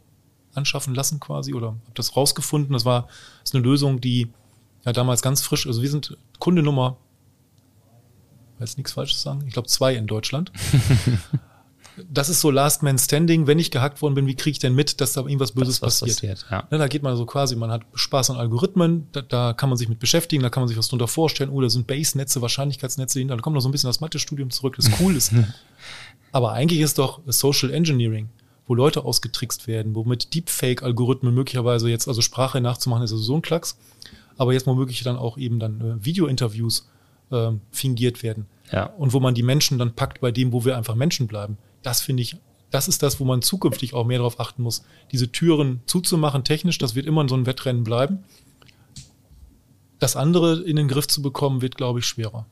anschaffen 0.55 0.95
lassen 0.95 1.21
quasi 1.21 1.55
oder 1.55 1.69
habe 1.69 1.79
das 1.95 2.17
rausgefunden. 2.17 2.73
Das 2.73 2.85
war 2.85 3.03
das 3.41 3.51
ist 3.51 3.55
eine 3.55 3.65
Lösung, 3.65 4.01
die 4.01 4.29
ja 4.85 4.93
damals 4.93 5.23
ganz 5.23 5.43
frisch, 5.43 5.67
also 5.67 5.83
wir 5.83 5.91
sind 5.91 6.17
Kunde 6.39 6.63
Nummer, 6.63 6.97
weiß 8.59 8.77
nichts 8.77 8.93
Falsches 8.93 9.23
sagen, 9.23 9.45
ich 9.47 9.53
glaube 9.53 9.69
zwei 9.69 9.95
in 9.95 10.07
Deutschland. 10.07 10.53
das 12.11 12.29
ist 12.29 12.41
so 12.41 12.51
Last 12.51 12.83
Man 12.83 12.99
Standing. 12.99 13.47
Wenn 13.47 13.59
ich 13.59 13.71
gehackt 13.71 14.03
worden 14.03 14.15
bin, 14.15 14.27
wie 14.27 14.35
kriege 14.35 14.53
ich 14.53 14.59
denn 14.59 14.75
mit, 14.75 15.01
dass 15.01 15.13
da 15.13 15.23
irgendwas 15.23 15.53
Böses 15.53 15.81
das, 15.81 16.01
passiert? 16.01 16.17
passiert 16.17 16.47
ja. 16.51 16.67
Ne, 16.71 16.79
da 16.79 16.89
geht 16.89 17.03
man 17.03 17.17
so 17.17 17.27
quasi, 17.27 17.57
man 17.57 17.71
hat 17.71 17.83
Spaß 17.95 18.31
an 18.31 18.37
Algorithmen, 18.37 19.09
da, 19.13 19.23
da, 19.23 19.53
kann 19.53 19.69
man 19.69 19.79
sich 19.79 19.89
mit 19.89 19.99
beschäftigen, 19.99 20.43
da 20.43 20.51
kann 20.51 20.63
man 20.63 20.69
sich 20.69 20.77
was 20.77 20.89
drunter 20.89 21.09
vorstellen. 21.09 21.51
Oh, 21.51 21.61
da 21.61 21.69
sind 21.69 21.87
Base-Netze, 21.87 22.43
Wahrscheinlichkeitsnetze 22.43 23.19
hinter. 23.19 23.37
Da 23.37 23.43
kommt 23.43 23.55
noch 23.55 23.61
so 23.61 23.69
ein 23.69 23.73
bisschen 23.73 23.89
das 23.89 24.01
Mathe-Studium 24.01 24.51
zurück, 24.51 24.77
das 24.77 24.91
cool 25.01 25.17
ist. 25.17 25.33
Aber 26.33 26.53
eigentlich 26.53 26.81
ist 26.81 26.99
doch 26.99 27.21
Social 27.27 27.71
Engineering, 27.73 28.29
wo 28.67 28.75
Leute 28.75 29.05
ausgetrickst 29.05 29.67
werden, 29.67 29.95
womit 29.95 30.35
Deepfake-Algorithmen 30.35 31.35
möglicherweise 31.35 31.91
jetzt, 31.91 32.09
also 32.09 32.23
Sprache 32.23 32.61
nachzumachen, 32.61 33.05
ist 33.05 33.13
also 33.13 33.23
so 33.23 33.37
ein 33.37 33.43
Klacks. 33.43 33.77
Aber 34.37 34.53
jetzt 34.53 34.67
womöglich 34.67 35.03
dann 35.03 35.17
auch 35.17 35.39
eben 35.39 35.59
dann 35.59 35.81
äh, 35.81 36.05
Video-Interviews 36.05 36.89
äh, 37.31 37.53
fingiert 37.71 38.23
werden. 38.23 38.47
Ja. 38.73 38.87
Und 38.87 39.13
wo 39.13 39.21
man 39.21 39.35
die 39.35 39.43
Menschen 39.43 39.79
dann 39.79 39.95
packt 39.95 40.21
bei 40.21 40.33
dem, 40.33 40.53
wo 40.53 40.65
wir 40.65 40.77
einfach 40.77 40.95
Menschen 40.95 41.27
bleiben 41.27 41.59
das 41.85 42.01
finde 42.01 42.23
ich, 42.23 42.37
das 42.71 42.89
ist 42.89 43.03
das, 43.05 43.21
wo 43.21 43.25
man 43.25 43.43
zukünftig 43.43 43.95
auch 43.95 44.05
mehr 44.05 44.19
darauf 44.19 44.41
achten 44.41 44.63
muss, 44.63 44.83
diese 45.13 45.31
Türen 45.31 45.81
zuzumachen, 45.87 46.43
technisch, 46.43 46.79
das 46.79 46.97
wird 46.97 47.07
immer 47.07 47.29
so 47.29 47.37
ein 47.37 47.47
Wettrennen 47.47 47.85
bleiben. 47.85 48.25
Das 50.01 50.17
andere 50.17 50.61
in 50.63 50.77
den 50.77 50.89
Griff 50.89 51.07
zu 51.07 51.23
bekommen, 51.23 51.63
wird, 51.63 51.77
glaube 51.77 52.01
ich, 52.01 52.07
schwerer. 52.07 52.47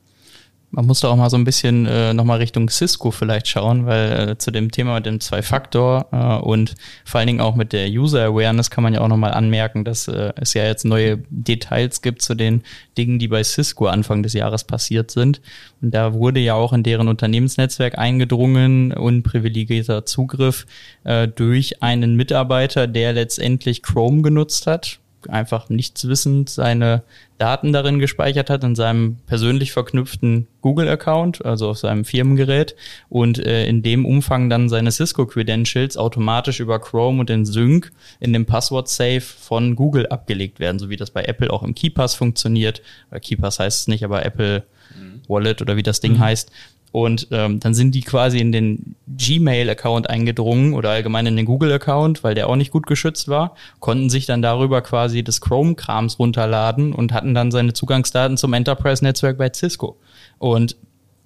Man 0.75 0.87
muss 0.87 1.01
da 1.01 1.09
auch 1.09 1.15
mal 1.15 1.29
so 1.29 1.37
ein 1.37 1.43
bisschen 1.43 1.85
äh, 1.85 2.15
nochmal 2.15 2.39
Richtung 2.39 2.67
Cisco 2.67 3.11
vielleicht 3.11 3.47
schauen, 3.47 3.85
weil 3.85 4.29
äh, 4.29 4.37
zu 4.39 4.49
dem 4.49 4.71
Thema 4.71 4.95
mit 4.95 5.05
dem 5.05 5.19
Zwei-Faktor 5.19 6.07
äh, 6.11 6.43
und 6.43 6.73
vor 7.05 7.19
allen 7.19 7.27
Dingen 7.27 7.41
auch 7.41 7.53
mit 7.53 7.73
der 7.73 7.87
User-Awareness 7.89 8.71
kann 8.71 8.83
man 8.83 8.95
ja 8.95 9.01
auch 9.01 9.07
nochmal 9.07 9.35
anmerken, 9.35 9.85
dass 9.85 10.07
äh, 10.07 10.33
es 10.35 10.55
ja 10.55 10.63
jetzt 10.63 10.83
neue 10.83 11.19
Details 11.29 12.01
gibt 12.01 12.23
zu 12.23 12.33
den 12.33 12.63
Dingen, 12.97 13.19
die 13.19 13.27
bei 13.27 13.43
Cisco 13.43 13.85
Anfang 13.85 14.23
des 14.23 14.33
Jahres 14.33 14.63
passiert 14.63 15.11
sind. 15.11 15.41
Und 15.83 15.93
da 15.93 16.15
wurde 16.15 16.39
ja 16.39 16.55
auch 16.55 16.73
in 16.73 16.81
deren 16.81 17.07
Unternehmensnetzwerk 17.07 17.99
eingedrungen, 17.99 18.93
unprivilegierter 18.93 20.07
Zugriff 20.07 20.65
äh, 21.03 21.27
durch 21.27 21.83
einen 21.83 22.15
Mitarbeiter, 22.15 22.87
der 22.87 23.13
letztendlich 23.13 23.83
Chrome 23.83 24.23
genutzt 24.23 24.65
hat 24.65 24.97
einfach 25.29 25.69
nichts 25.69 26.07
wissend 26.07 26.49
seine 26.49 27.03
Daten 27.37 27.73
darin 27.73 27.99
gespeichert 27.99 28.49
hat 28.49 28.63
in 28.63 28.75
seinem 28.75 29.17
persönlich 29.25 29.71
verknüpften 29.71 30.47
Google-Account, 30.61 31.43
also 31.45 31.69
auf 31.69 31.77
seinem 31.77 32.05
Firmengerät 32.05 32.75
und 33.09 33.37
äh, 33.37 33.65
in 33.67 33.83
dem 33.83 34.05
Umfang 34.05 34.49
dann 34.49 34.69
seine 34.69 34.91
Cisco-Credentials 34.91 35.97
automatisch 35.97 36.59
über 36.59 36.79
Chrome 36.79 37.19
und 37.19 37.29
den 37.29 37.45
Sync 37.45 37.91
in 38.19 38.33
dem 38.33 38.45
Passwort-Safe 38.45 39.21
von 39.21 39.75
Google 39.75 40.07
abgelegt 40.07 40.59
werden, 40.59 40.79
so 40.79 40.89
wie 40.89 40.97
das 40.97 41.11
bei 41.11 41.23
Apple 41.23 41.51
auch 41.51 41.63
im 41.63 41.75
KeyPass 41.75 42.15
funktioniert. 42.15 42.81
KeyPass 43.11 43.59
heißt 43.59 43.81
es 43.81 43.87
nicht, 43.87 44.05
aber 44.05 44.25
Apple 44.25 44.63
mhm. 44.97 45.21
Wallet 45.27 45.61
oder 45.61 45.75
wie 45.75 45.83
das 45.83 45.99
Ding 45.99 46.13
mhm. 46.13 46.19
heißt. 46.19 46.51
Und 46.93 47.29
ähm, 47.31 47.59
dann 47.59 47.73
sind 47.73 47.95
die 47.95 48.01
quasi 48.01 48.37
in 48.37 48.51
den 48.51 48.95
Gmail-Account 49.07 50.11
eingedrungen 50.11 50.75
oder 50.75 50.91
allgemein 50.91 51.25
in 51.25 51.35
den 51.35 51.47
Google-Account, 51.47 52.23
weil 52.23 52.35
der 52.35 52.47
auch 52.47 52.55
nicht 52.55 52.69
gut 52.69 52.85
geschützt 52.85 53.27
war, 53.27 53.55
konnten 53.79 54.11
sich 54.11 54.27
dann 54.27 54.43
darüber 54.43 54.83
quasi 54.83 55.23
des 55.23 55.41
Chrome-Krams 55.41 56.19
runterladen 56.19 56.93
und 56.93 57.11
hatten 57.11 57.33
dann 57.33 57.49
seine 57.49 57.73
Zugangsdaten 57.73 58.37
zum 58.37 58.53
Enterprise-Netzwerk 58.53 59.39
bei 59.39 59.51
Cisco. 59.51 59.97
Und 60.37 60.75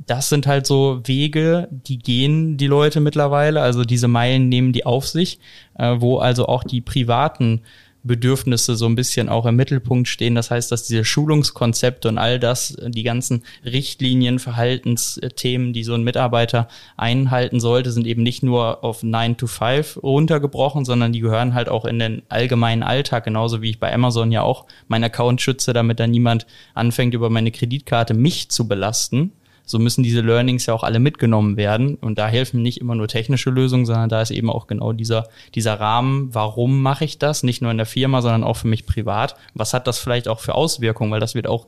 das 0.06 0.30
sind 0.30 0.48
halt 0.48 0.66
so 0.66 1.02
Wege, 1.04 1.68
die 1.70 2.00
gehen 2.00 2.56
die 2.56 2.68
Leute 2.68 3.02
mittlerweile, 3.02 3.60
also 3.60 3.84
diese 3.84 4.08
Meilen 4.08 4.48
nehmen 4.48 4.72
die 4.72 4.86
auf 4.86 5.06
sich, 5.06 5.38
äh, 5.78 5.96
wo 5.98 6.20
also 6.20 6.46
auch 6.46 6.64
die 6.64 6.80
privaten 6.80 7.64
Bedürfnisse 8.04 8.76
so 8.76 8.86
ein 8.86 8.96
bisschen 8.96 9.30
auch 9.30 9.46
im 9.46 9.56
Mittelpunkt 9.56 10.08
stehen. 10.08 10.36
Das 10.36 10.52
heißt, 10.52 10.72
dass 10.72 10.84
diese 10.84 11.06
Schulungskonzepte 11.06 12.08
und 12.08 12.18
all 12.18 12.40
das, 12.40 12.78
die 12.88 13.04
ganzen 13.04 13.44
Richtlinien, 13.66 14.40
Verhaltensthemen, 14.40 15.74
die 15.74 15.84
so 15.84 15.94
ein 15.94 16.04
Mitarbeiter 16.04 16.68
einhalten 16.96 17.60
sollte, 17.60 17.92
sind 17.92 18.08
eben 18.08 18.24
nicht 18.24 18.44
nur 18.44 18.84
auf 18.84 19.04
9 19.04 19.38
to 19.38 19.48
5 19.48 20.00
runtergebrochen, 20.02 20.86
sondern 20.86 21.12
die 21.12 21.20
gehören 21.20 21.54
halt 21.54 21.70
auch 21.70 21.86
in 21.86 22.00
den 22.00 22.24
allgemeinen 22.30 22.84
Alltag, 22.84 23.26
genauso 23.26 23.62
wie 23.62 23.72
ich 23.72 23.80
bei 23.80 23.94
Amazon 23.94 24.32
ja 24.32 24.42
auch 24.42 24.66
meinen 24.88 25.06
Account 25.06 25.42
schütze, 25.42 25.74
damit 25.74 26.00
da 26.00 26.08
niemand 26.08 26.48
anfängt, 26.74 27.14
über 27.14 27.30
meine 27.30 27.52
Kreditkarte 27.52 28.14
mich 28.14 28.50
zu 28.50 28.68
belasten 28.68 29.32
so 29.68 29.80
müssen 29.80 30.02
diese 30.02 30.22
Learnings 30.22 30.66
ja 30.66 30.74
auch 30.74 30.84
alle 30.84 31.00
mitgenommen 31.00 31.58
werden. 31.58 31.96
Und 31.96 32.18
da 32.18 32.28
helfen 32.28 32.62
nicht 32.62 32.80
immer 32.80 32.96
nur 32.96 33.08
technische 33.08 33.50
Lösungen, 33.50 33.86
sondern 33.86 34.10
da 34.10 34.22
ist 34.22 34.32
eben 34.32 34.50
auch 34.50 34.66
genau 34.66 34.94
dieser, 34.94 35.28
dieser 35.54 35.80
Rahmen, 35.80 36.34
warum 36.34 36.82
mache 36.82 37.06
ich 37.06 37.20
das? 37.20 37.44
Nicht 37.44 37.62
nur 37.62 37.70
in 37.70 37.78
der 37.78 37.86
Firma, 37.86 38.22
sondern 38.22 38.44
auch 38.46 38.56
für 38.56 38.68
mich 38.68 38.86
privat. 38.86 39.36
Was 39.54 39.74
hat 39.74 39.86
das 39.86 40.00
vielleicht 40.00 40.30
auch 40.30 40.40
für 40.40 40.56
Auswirkungen? 40.56 41.12
Weil 41.12 41.20
das 41.20 41.36
wird 41.36 41.48
auch 41.48 41.68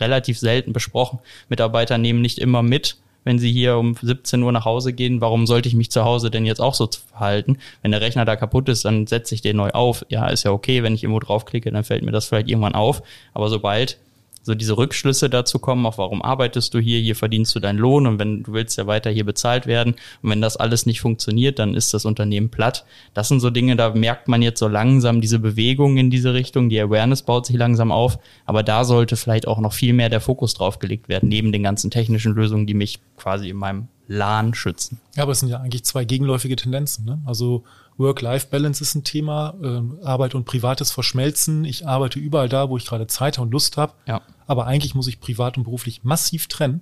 relativ 0.00 0.38
selten 0.38 0.72
besprochen. 0.72 1.18
Mitarbeiter 1.50 1.98
nehmen 1.98 2.22
nicht 2.22 2.38
immer 2.38 2.62
mit, 2.62 2.96
wenn 3.24 3.38
sie 3.38 3.52
hier 3.52 3.76
um 3.76 3.94
17 4.00 4.42
Uhr 4.42 4.52
nach 4.52 4.64
Hause 4.64 4.92
gehen, 4.92 5.20
warum 5.20 5.46
sollte 5.46 5.68
ich 5.68 5.74
mich 5.74 5.90
zu 5.90 6.04
Hause 6.04 6.30
denn 6.30 6.46
jetzt 6.46 6.60
auch 6.60 6.74
so 6.74 6.88
verhalten? 7.10 7.58
Wenn 7.82 7.90
der 7.90 8.00
Rechner 8.00 8.24
da 8.24 8.36
kaputt 8.36 8.68
ist, 8.68 8.84
dann 8.84 9.06
setze 9.06 9.34
ich 9.34 9.42
den 9.42 9.56
neu 9.56 9.70
auf. 9.70 10.04
Ja, 10.08 10.28
ist 10.28 10.44
ja 10.44 10.50
okay, 10.50 10.82
wenn 10.82 10.94
ich 10.94 11.04
irgendwo 11.04 11.20
draufklicke, 11.20 11.70
dann 11.70 11.84
fällt 11.84 12.02
mir 12.02 12.12
das 12.12 12.26
vielleicht 12.26 12.48
irgendwann 12.48 12.74
auf. 12.74 13.02
Aber 13.32 13.48
sobald 13.48 13.98
so 14.44 14.54
diese 14.54 14.76
Rückschlüsse 14.76 15.30
dazu 15.30 15.58
kommen, 15.58 15.86
auch 15.86 15.98
warum 15.98 16.22
arbeitest 16.22 16.74
du 16.74 16.78
hier, 16.78 17.00
hier 17.00 17.16
verdienst 17.16 17.54
du 17.54 17.60
deinen 17.60 17.78
Lohn 17.78 18.06
und 18.06 18.18
wenn 18.18 18.42
du 18.42 18.52
willst 18.52 18.76
ja 18.76 18.86
weiter 18.86 19.10
hier 19.10 19.24
bezahlt 19.24 19.66
werden 19.66 19.94
und 20.22 20.30
wenn 20.30 20.42
das 20.42 20.56
alles 20.56 20.84
nicht 20.84 21.00
funktioniert, 21.00 21.58
dann 21.58 21.74
ist 21.74 21.94
das 21.94 22.04
Unternehmen 22.04 22.50
platt. 22.50 22.84
Das 23.14 23.28
sind 23.28 23.40
so 23.40 23.48
Dinge, 23.48 23.74
da 23.74 23.94
merkt 23.94 24.28
man 24.28 24.42
jetzt 24.42 24.60
so 24.60 24.68
langsam 24.68 25.22
diese 25.22 25.38
Bewegung 25.38 25.96
in 25.96 26.10
diese 26.10 26.34
Richtung, 26.34 26.68
die 26.68 26.80
Awareness 26.80 27.22
baut 27.22 27.46
sich 27.46 27.56
langsam 27.56 27.90
auf, 27.90 28.18
aber 28.44 28.62
da 28.62 28.84
sollte 28.84 29.16
vielleicht 29.16 29.48
auch 29.48 29.58
noch 29.58 29.72
viel 29.72 29.94
mehr 29.94 30.10
der 30.10 30.20
Fokus 30.20 30.52
drauf 30.52 30.78
gelegt 30.78 31.08
werden, 31.08 31.28
neben 31.28 31.50
den 31.50 31.62
ganzen 31.62 31.90
technischen 31.90 32.34
Lösungen, 32.34 32.66
die 32.66 32.74
mich 32.74 33.00
quasi 33.16 33.48
in 33.48 33.56
meinem 33.56 33.88
LAN 34.06 34.54
schützen. 34.54 35.00
Ja, 35.16 35.22
aber 35.22 35.32
es 35.32 35.40
sind 35.40 35.48
ja 35.48 35.58
eigentlich 35.60 35.84
zwei 35.84 36.04
gegenläufige 36.04 36.56
Tendenzen. 36.56 37.04
Ne? 37.06 37.20
Also 37.24 37.64
Work-Life-Balance 37.96 38.82
ist 38.82 38.94
ein 38.94 39.04
Thema, 39.04 39.54
äh, 39.62 40.04
Arbeit 40.04 40.34
und 40.34 40.44
Privates 40.44 40.90
verschmelzen. 40.90 41.64
Ich 41.64 41.86
arbeite 41.86 42.18
überall 42.18 42.48
da, 42.48 42.68
wo 42.68 42.76
ich 42.76 42.86
gerade 42.86 43.06
Zeit 43.06 43.38
und 43.38 43.52
Lust 43.52 43.76
habe. 43.76 43.92
Ja. 44.06 44.22
Aber 44.46 44.66
eigentlich 44.66 44.94
muss 44.94 45.06
ich 45.06 45.20
privat 45.20 45.56
und 45.56 45.64
beruflich 45.64 46.02
massiv 46.02 46.48
trennen. 46.48 46.80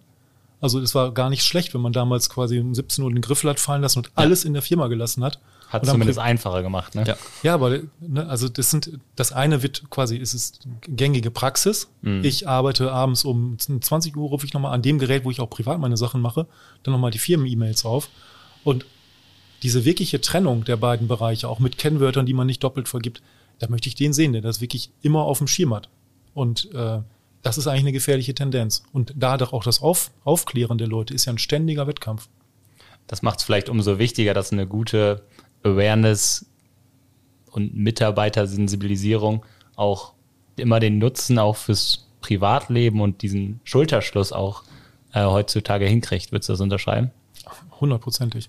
Also 0.61 0.79
es 0.79 0.95
war 0.95 1.13
gar 1.13 1.29
nicht 1.29 1.45
schlecht, 1.45 1.75
wenn 1.75 1.81
man 1.81 1.93
damals 1.93 2.31
quasi 2.31 2.61
um 2.61 2.75
17 2.75 3.05
Uhr 3.05 3.11
den 3.11 3.21
Griffel 3.21 3.51
hat 3.51 3.59
fallen 3.59 3.83
lassen 3.83 3.99
und 3.99 4.07
ja. 4.07 4.13
alles 4.15 4.45
in 4.45 4.53
der 4.53 4.63
Firma 4.63 4.87
gelassen 4.87 5.25
hat. 5.25 5.41
Hat 5.69 5.87
zumindest 5.87 6.19
einfacher 6.19 6.63
gemacht, 6.63 6.95
ne? 6.95 7.05
Ja, 7.07 7.17
ja 7.43 7.55
aber 7.55 7.81
ne, 8.01 8.29
also 8.29 8.49
das 8.49 8.71
sind, 8.71 9.01
das 9.17 9.33
eine 9.33 9.63
wird 9.63 9.89
quasi, 9.91 10.19
ist 10.19 10.35
es 10.35 10.61
gängige 10.83 11.31
Praxis. 11.31 11.89
Mhm. 12.03 12.23
Ich 12.25 12.47
arbeite 12.47 12.93
abends 12.93 13.25
um 13.25 13.59
20 13.59 14.17
Uhr, 14.17 14.29
rufe 14.29 14.47
ich 14.47 14.53
nochmal 14.53 14.75
an 14.75 14.83
dem 14.83 14.99
Gerät, 14.99 15.25
wo 15.25 15.31
ich 15.31 15.41
auch 15.41 15.49
privat 15.49 15.81
meine 15.81 15.97
Sachen 15.97 16.21
mache, 16.21 16.47
dann 16.83 16.93
nochmal 16.93 17.11
die 17.11 17.19
Firmen-E-Mails 17.19 17.85
auf. 17.85 18.09
Und 18.65 18.85
diese 19.63 19.85
wirkliche 19.85 20.21
Trennung 20.21 20.65
der 20.65 20.77
beiden 20.77 21.09
Bereiche, 21.09 21.49
auch 21.49 21.61
mit 21.61 21.79
Kennwörtern, 21.79 22.27
die 22.27 22.35
man 22.35 22.47
nicht 22.47 22.63
doppelt 22.65 22.89
vergibt, 22.89 23.23
da 23.59 23.69
möchte 23.69 23.89
ich 23.89 23.95
den 23.95 24.13
sehen, 24.13 24.33
der 24.33 24.43
das 24.43 24.61
wirklich 24.61 24.91
immer 25.03 25.23
auf 25.23 25.39
dem 25.39 25.47
Schirm 25.47 25.75
hat. 25.75 25.89
Und 26.35 26.73
äh, 26.75 27.01
das 27.43 27.59
ist 27.59 27.67
eigentlich 27.67 27.83
eine 27.83 27.93
gefährliche 27.93 28.35
Tendenz. 28.35 28.83
Und 28.93 29.13
da 29.17 29.37
doch 29.37 29.53
auch 29.53 29.65
das 29.65 29.83
auf, 29.83 30.11
Aufklären 30.25 30.79
der 30.79 30.89
Leute 30.89 31.15
ist 31.15 31.27
ja 31.27 31.33
ein 31.33 31.39
ständiger 31.39 31.87
Wettkampf. 31.87 32.29
Das 33.07 33.23
macht 33.23 33.41
es 33.41 33.45
vielleicht 33.45 33.69
umso 33.69 33.99
wichtiger, 33.99 34.35
dass 34.35 34.53
eine 34.53 34.67
gute 34.67 35.23
Awareness 35.63 36.47
und 37.51 37.77
Mitarbeitersensibilisierung 37.77 39.45
auch 39.77 40.15
immer 40.57 40.81
den 40.81 40.99
Nutzen 40.99 41.39
auch 41.39 41.57
fürs 41.57 42.09
Privatleben 42.21 43.01
und 43.01 43.23
diesen 43.23 43.61
Schulterschluss 43.65 44.33
auch 44.33 44.63
äh, 45.13 45.25
heutzutage 45.25 45.87
hinkriegt. 45.87 46.33
Würdest 46.33 46.49
du 46.49 46.55
das 46.55 46.61
unterschreiben? 46.61 47.11
Hundertprozentig. 47.81 48.49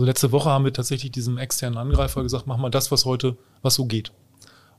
Also 0.00 0.06
letzte 0.06 0.32
Woche 0.32 0.48
haben 0.48 0.64
wir 0.64 0.72
tatsächlich 0.72 1.12
diesem 1.12 1.36
externen 1.36 1.76
Angreifer 1.76 2.22
gesagt, 2.22 2.46
mach 2.46 2.56
mal 2.56 2.70
das, 2.70 2.90
was 2.90 3.04
heute, 3.04 3.36
was 3.60 3.74
so 3.74 3.84
geht. 3.84 4.12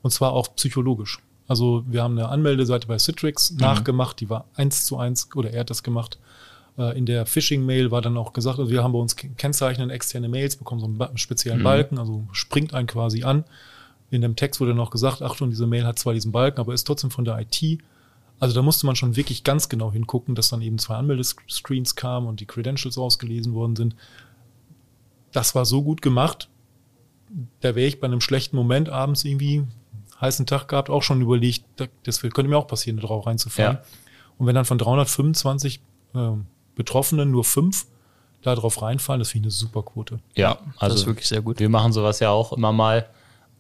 Und 0.02 0.10
zwar 0.10 0.34
auch 0.34 0.56
psychologisch. 0.56 1.20
Also 1.48 1.84
wir 1.88 2.02
haben 2.02 2.18
eine 2.18 2.30
Anmeldeseite 2.30 2.88
bei 2.88 2.98
Citrix 2.98 3.52
mhm. 3.52 3.58
nachgemacht, 3.58 4.20
die 4.20 4.32
war 4.32 4.46
eins 4.56 4.84
zu 4.84 4.98
eins, 4.98 5.30
oder 5.36 5.52
er 5.52 5.60
hat 5.60 5.70
das 5.70 5.84
gemacht. 5.84 6.18
Äh, 6.76 6.98
in 6.98 7.06
der 7.06 7.28
Phishing-Mail 7.28 7.92
war 7.92 8.02
dann 8.02 8.18
auch 8.18 8.34
gesagt, 8.34 8.58
also 8.58 8.72
wir 8.72 8.84
haben 8.84 8.94
bei 8.94 8.98
uns 8.98 9.16
kennzeichnen 9.16 9.92
externe 9.92 10.28
Mails, 10.28 10.56
bekommen 10.56 10.82
so 10.82 10.88
einen 10.88 11.18
speziellen 11.20 11.60
mhm. 11.60 11.66
Balken, 11.66 12.00
also 12.00 12.28
springt 12.32 12.74
einen 12.74 12.88
quasi 12.88 13.22
an. 13.22 13.44
In 14.10 14.24
dem 14.24 14.36
Text 14.36 14.60
wurde 14.60 14.74
noch 14.74 14.90
gesagt, 14.90 15.22
Achtung, 15.22 15.52
diese 15.52 15.68
Mail 15.68 15.86
hat 15.86 16.00
zwar 16.00 16.16
diesen 16.16 16.32
Balken, 16.32 16.60
aber 16.60 16.74
ist 16.74 16.88
trotzdem 16.88 17.12
von 17.12 17.26
der 17.26 17.38
IT. 17.40 17.80
Also 18.40 18.56
da 18.56 18.64
musste 18.64 18.88
man 18.88 18.96
schon 18.96 19.16
wirklich 19.16 19.44
ganz 19.44 19.70
genau 19.70 19.92
hingucken, 19.92 20.34
dass 20.34 20.50
dann 20.50 20.64
eben 20.64 20.80
zwei 20.80 20.96
Anmeldescreens 20.96 21.96
kamen 21.96 22.26
und 22.26 22.40
die 22.40 22.48
Credentials 22.48 22.98
ausgelesen 22.98 23.54
worden 23.54 23.76
sind. 23.76 23.96
Das 25.32 25.56
war 25.56 25.66
so 25.66 25.84
gut 25.84 26.02
gemacht, 26.02 26.50
da 27.62 27.76
wäre 27.76 27.88
ich 27.88 28.00
bei 28.00 28.08
einem 28.08 28.22
schlechten 28.22 28.56
Moment 28.56 28.90
abends 28.90 29.24
irgendwie 29.24 29.64
heißen 30.20 30.46
Tag 30.46 30.68
gehabt, 30.68 30.90
auch 30.90 31.02
schon 31.02 31.22
überlegt, 31.22 31.64
das 32.04 32.22
könnte 32.22 32.48
mir 32.48 32.58
auch 32.58 32.68
passieren, 32.68 32.98
da 32.98 33.08
drauf 33.08 33.26
reinzufahren. 33.26 33.78
Ja. 33.78 33.84
Und 34.38 34.48
wenn 34.48 34.56
dann 34.56 34.66
von 34.66 34.78
325 34.78 35.82
äh, 36.14 36.20
Betroffenen 36.76 37.32
nur 37.32 37.44
fünf 37.44 37.88
da 38.42 38.56
drauf 38.56 38.82
reinfallen, 38.82 39.20
das 39.20 39.30
finde 39.30 39.48
ich 39.48 39.54
eine 39.54 39.60
super 39.60 39.84
Quote. 39.84 40.20
Ja, 40.36 40.60
also 40.78 40.94
das 40.94 41.02
ist 41.02 41.08
wirklich 41.08 41.28
sehr 41.28 41.42
gut. 41.42 41.60
Wir 41.60 41.70
machen 41.70 41.94
sowas 41.94 42.20
ja 42.20 42.30
auch 42.30 42.54
immer 42.54 42.72
mal. 42.72 43.08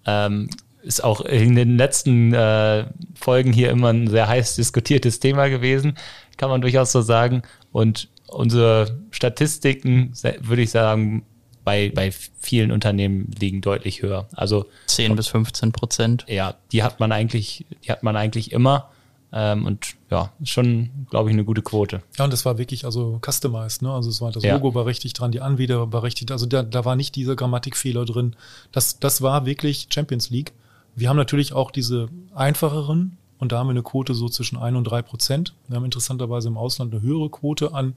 Ähm, 0.05 0.49
ist 0.81 1.03
auch 1.03 1.21
in 1.21 1.55
den 1.55 1.77
letzten 1.77 2.33
äh, 2.33 2.87
Folgen 3.13 3.53
hier 3.53 3.69
immer 3.69 3.89
ein 3.89 4.07
sehr 4.07 4.27
heiß 4.27 4.55
diskutiertes 4.55 5.19
Thema 5.19 5.47
gewesen, 5.47 5.97
kann 6.37 6.49
man 6.49 6.61
durchaus 6.61 6.91
so 6.91 7.01
sagen. 7.01 7.43
Und 7.71 8.09
unsere 8.27 8.99
Statistiken, 9.11 10.13
würde 10.41 10.63
ich 10.63 10.71
sagen, 10.71 11.23
bei, 11.63 11.91
bei 11.93 12.11
vielen 12.39 12.71
Unternehmen 12.71 13.31
liegen 13.39 13.61
deutlich 13.61 14.01
höher. 14.01 14.27
Also 14.35 14.65
10 14.87 15.15
bis 15.15 15.27
15 15.27 15.71
Prozent. 15.71 16.25
Ja, 16.27 16.55
die 16.71 16.83
hat 16.83 16.99
man 16.99 17.11
eigentlich, 17.11 17.65
die 17.83 17.91
hat 17.91 18.03
man 18.03 18.15
eigentlich 18.15 18.51
immer. 18.51 18.89
Ähm, 19.33 19.65
und 19.65 19.95
ja, 20.09 20.31
schon, 20.43 20.89
glaube 21.09 21.29
ich, 21.29 21.33
eine 21.33 21.45
gute 21.45 21.61
Quote. 21.61 22.01
Ja, 22.17 22.25
und 22.25 22.33
das 22.33 22.43
war 22.43 22.57
wirklich 22.57 22.83
also 22.83 23.19
customized, 23.25 23.81
ne? 23.81 23.91
Also 23.91 24.09
es 24.09 24.19
war 24.19 24.31
das 24.31 24.43
ja. 24.43 24.53
Logo 24.53 24.75
war 24.75 24.85
richtig 24.85 25.13
dran, 25.13 25.31
die 25.31 25.39
Anbieter 25.39 25.93
war 25.93 26.03
richtig, 26.03 26.29
also 26.31 26.45
da, 26.45 26.63
da 26.63 26.83
war 26.83 26.97
nicht 26.97 27.15
dieser 27.15 27.37
Grammatikfehler 27.37 28.03
drin. 28.03 28.35
Das, 28.73 28.99
das 28.99 29.21
war 29.21 29.45
wirklich 29.45 29.87
Champions 29.89 30.29
League. 30.29 30.51
Wir 30.95 31.07
haben 31.07 31.15
natürlich 31.15 31.53
auch 31.53 31.71
diese 31.71 32.09
einfacheren 32.35 33.17
und 33.39 33.53
da 33.53 33.59
haben 33.59 33.67
wir 33.67 33.71
eine 33.71 33.83
Quote 33.83 34.13
so 34.13 34.27
zwischen 34.27 34.57
ein 34.57 34.75
und 34.75 34.83
drei 34.83 35.01
Prozent. 35.01 35.53
Wir 35.69 35.77
haben 35.77 35.85
interessanterweise 35.85 36.49
im 36.49 36.57
Ausland 36.57 36.93
eine 36.93 37.01
höhere 37.01 37.29
Quote 37.29 37.73
an 37.73 37.95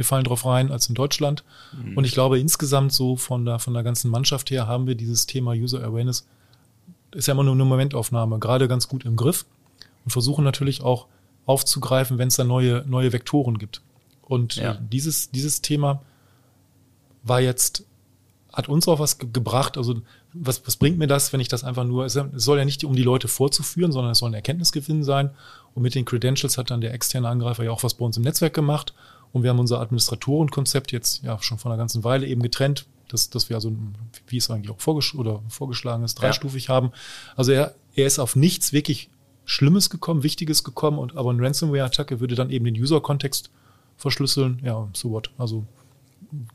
wir 0.00 0.06
fallen 0.06 0.24
drauf 0.24 0.46
rein 0.46 0.72
als 0.72 0.88
in 0.88 0.94
Deutschland. 0.94 1.44
Mhm. 1.76 1.98
Und 1.98 2.04
ich 2.04 2.12
glaube, 2.12 2.40
insgesamt 2.40 2.90
so 2.90 3.16
von 3.16 3.44
der, 3.44 3.58
von 3.58 3.74
der 3.74 3.82
ganzen 3.82 4.10
Mannschaft 4.10 4.50
her 4.50 4.66
haben 4.66 4.86
wir 4.86 4.94
dieses 4.94 5.26
Thema 5.26 5.52
User 5.52 5.84
Awareness, 5.84 6.26
ist 7.14 7.28
ja 7.28 7.32
immer 7.32 7.44
nur 7.44 7.52
eine 7.52 7.66
Momentaufnahme, 7.66 8.38
gerade 8.38 8.66
ganz 8.66 8.88
gut 8.88 9.04
im 9.04 9.14
Griff 9.14 9.44
und 10.06 10.10
versuchen 10.10 10.42
natürlich 10.42 10.82
auch 10.82 11.06
aufzugreifen, 11.44 12.16
wenn 12.16 12.28
es 12.28 12.36
da 12.36 12.44
neue, 12.44 12.82
neue 12.86 13.12
Vektoren 13.12 13.58
gibt. 13.58 13.82
Und 14.22 14.56
ja. 14.56 14.78
dieses, 14.80 15.30
dieses 15.32 15.60
Thema 15.60 16.00
war 17.22 17.42
jetzt, 17.42 17.84
hat 18.54 18.70
uns 18.70 18.88
auch 18.88 19.00
was 19.00 19.18
ge 19.18 19.28
gebracht. 19.30 19.76
Also, 19.76 20.00
was, 20.32 20.66
was 20.66 20.76
bringt 20.76 20.96
mir 20.96 21.08
das, 21.08 21.34
wenn 21.34 21.40
ich 21.40 21.48
das 21.48 21.62
einfach 21.62 21.84
nur, 21.84 22.06
es 22.06 22.18
soll 22.36 22.56
ja 22.56 22.64
nicht 22.64 22.84
um 22.84 22.94
die 22.94 23.02
Leute 23.02 23.28
vorzuführen, 23.28 23.92
sondern 23.92 24.12
es 24.12 24.18
soll 24.18 24.30
ein 24.30 24.34
Erkenntnisgewinn 24.34 25.04
sein. 25.04 25.28
Und 25.74 25.82
mit 25.82 25.94
den 25.94 26.06
Credentials 26.06 26.56
hat 26.56 26.70
dann 26.70 26.80
der 26.80 26.94
externe 26.94 27.28
Angreifer 27.28 27.64
ja 27.64 27.70
auch 27.70 27.82
was 27.82 27.92
bei 27.92 28.06
uns 28.06 28.16
im 28.16 28.22
Netzwerk 28.22 28.54
gemacht. 28.54 28.94
Und 29.32 29.42
wir 29.42 29.50
haben 29.50 29.58
unser 29.58 29.80
Administratorenkonzept 29.80 30.92
jetzt 30.92 31.22
ja 31.22 31.40
schon 31.40 31.58
vor 31.58 31.70
einer 31.70 31.78
ganzen 31.78 32.02
Weile 32.04 32.26
eben 32.26 32.42
getrennt, 32.42 32.86
dass, 33.08 33.30
dass 33.30 33.48
wir 33.48 33.56
also, 33.56 33.72
wie 34.28 34.36
es 34.36 34.50
eigentlich 34.50 34.70
auch 34.70 34.80
vorgesch 34.80 35.14
oder 35.14 35.42
vorgeschlagen 35.48 36.04
ist, 36.04 36.16
dreistufig 36.16 36.68
ja. 36.68 36.74
haben. 36.74 36.92
Also 37.36 37.52
er, 37.52 37.74
er 37.94 38.06
ist 38.06 38.18
auf 38.18 38.36
nichts 38.36 38.72
wirklich 38.72 39.10
Schlimmes 39.44 39.90
gekommen, 39.90 40.22
Wichtiges 40.22 40.62
gekommen, 40.64 40.98
und 40.98 41.16
aber 41.16 41.30
eine 41.30 41.42
Ransomware-Attacke 41.42 42.20
würde 42.20 42.34
dann 42.34 42.50
eben 42.50 42.64
den 42.64 42.74
User-Kontext 42.76 43.50
verschlüsseln. 43.96 44.60
Ja, 44.64 44.88
so 44.92 45.10
what. 45.10 45.30
Also 45.38 45.64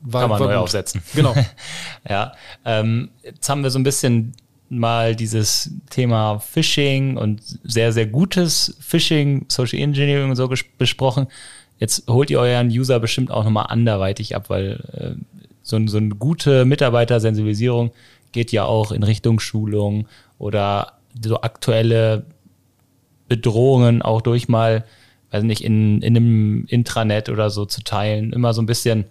war, 0.02 0.22
Kann 0.22 0.30
man 0.30 0.40
war 0.40 0.46
neu 0.46 0.54
gut. 0.54 0.62
aufsetzen. 0.62 1.02
Genau. 1.14 1.34
ja. 2.08 2.32
Ähm, 2.64 3.10
jetzt 3.22 3.48
haben 3.48 3.62
wir 3.62 3.70
so 3.70 3.78
ein 3.78 3.82
bisschen 3.82 4.32
mal 4.68 5.14
dieses 5.14 5.70
Thema 5.90 6.38
Phishing 6.38 7.16
und 7.16 7.40
sehr, 7.62 7.92
sehr 7.92 8.06
gutes 8.06 8.76
Phishing, 8.80 9.44
Social 9.48 9.78
Engineering 9.78 10.30
und 10.30 10.36
so 10.36 10.50
besprochen. 10.78 11.28
Jetzt 11.78 12.08
holt 12.08 12.30
ihr 12.30 12.40
euren 12.40 12.68
User 12.68 13.00
bestimmt 13.00 13.30
auch 13.30 13.44
nochmal 13.44 13.66
anderweitig 13.68 14.34
ab, 14.34 14.48
weil 14.48 14.80
äh, 14.92 15.22
so, 15.62 15.84
so 15.86 15.98
eine 15.98 16.10
gute 16.10 16.64
Mitarbeitersensibilisierung 16.64 17.90
geht 18.32 18.52
ja 18.52 18.64
auch 18.64 18.92
in 18.92 19.02
Richtung 19.02 19.40
Schulung 19.40 20.06
oder 20.38 20.92
so 21.22 21.40
aktuelle 21.40 22.24
Bedrohungen 23.28 24.02
auch 24.02 24.20
durch 24.20 24.48
mal, 24.48 24.84
weiß 25.30 25.42
nicht, 25.42 25.64
in, 25.64 26.02
in 26.02 26.16
einem 26.16 26.64
Intranet 26.68 27.28
oder 27.28 27.50
so 27.50 27.66
zu 27.66 27.82
teilen. 27.82 28.32
Immer 28.32 28.54
so 28.54 28.62
ein 28.62 28.66
bisschen 28.66 29.04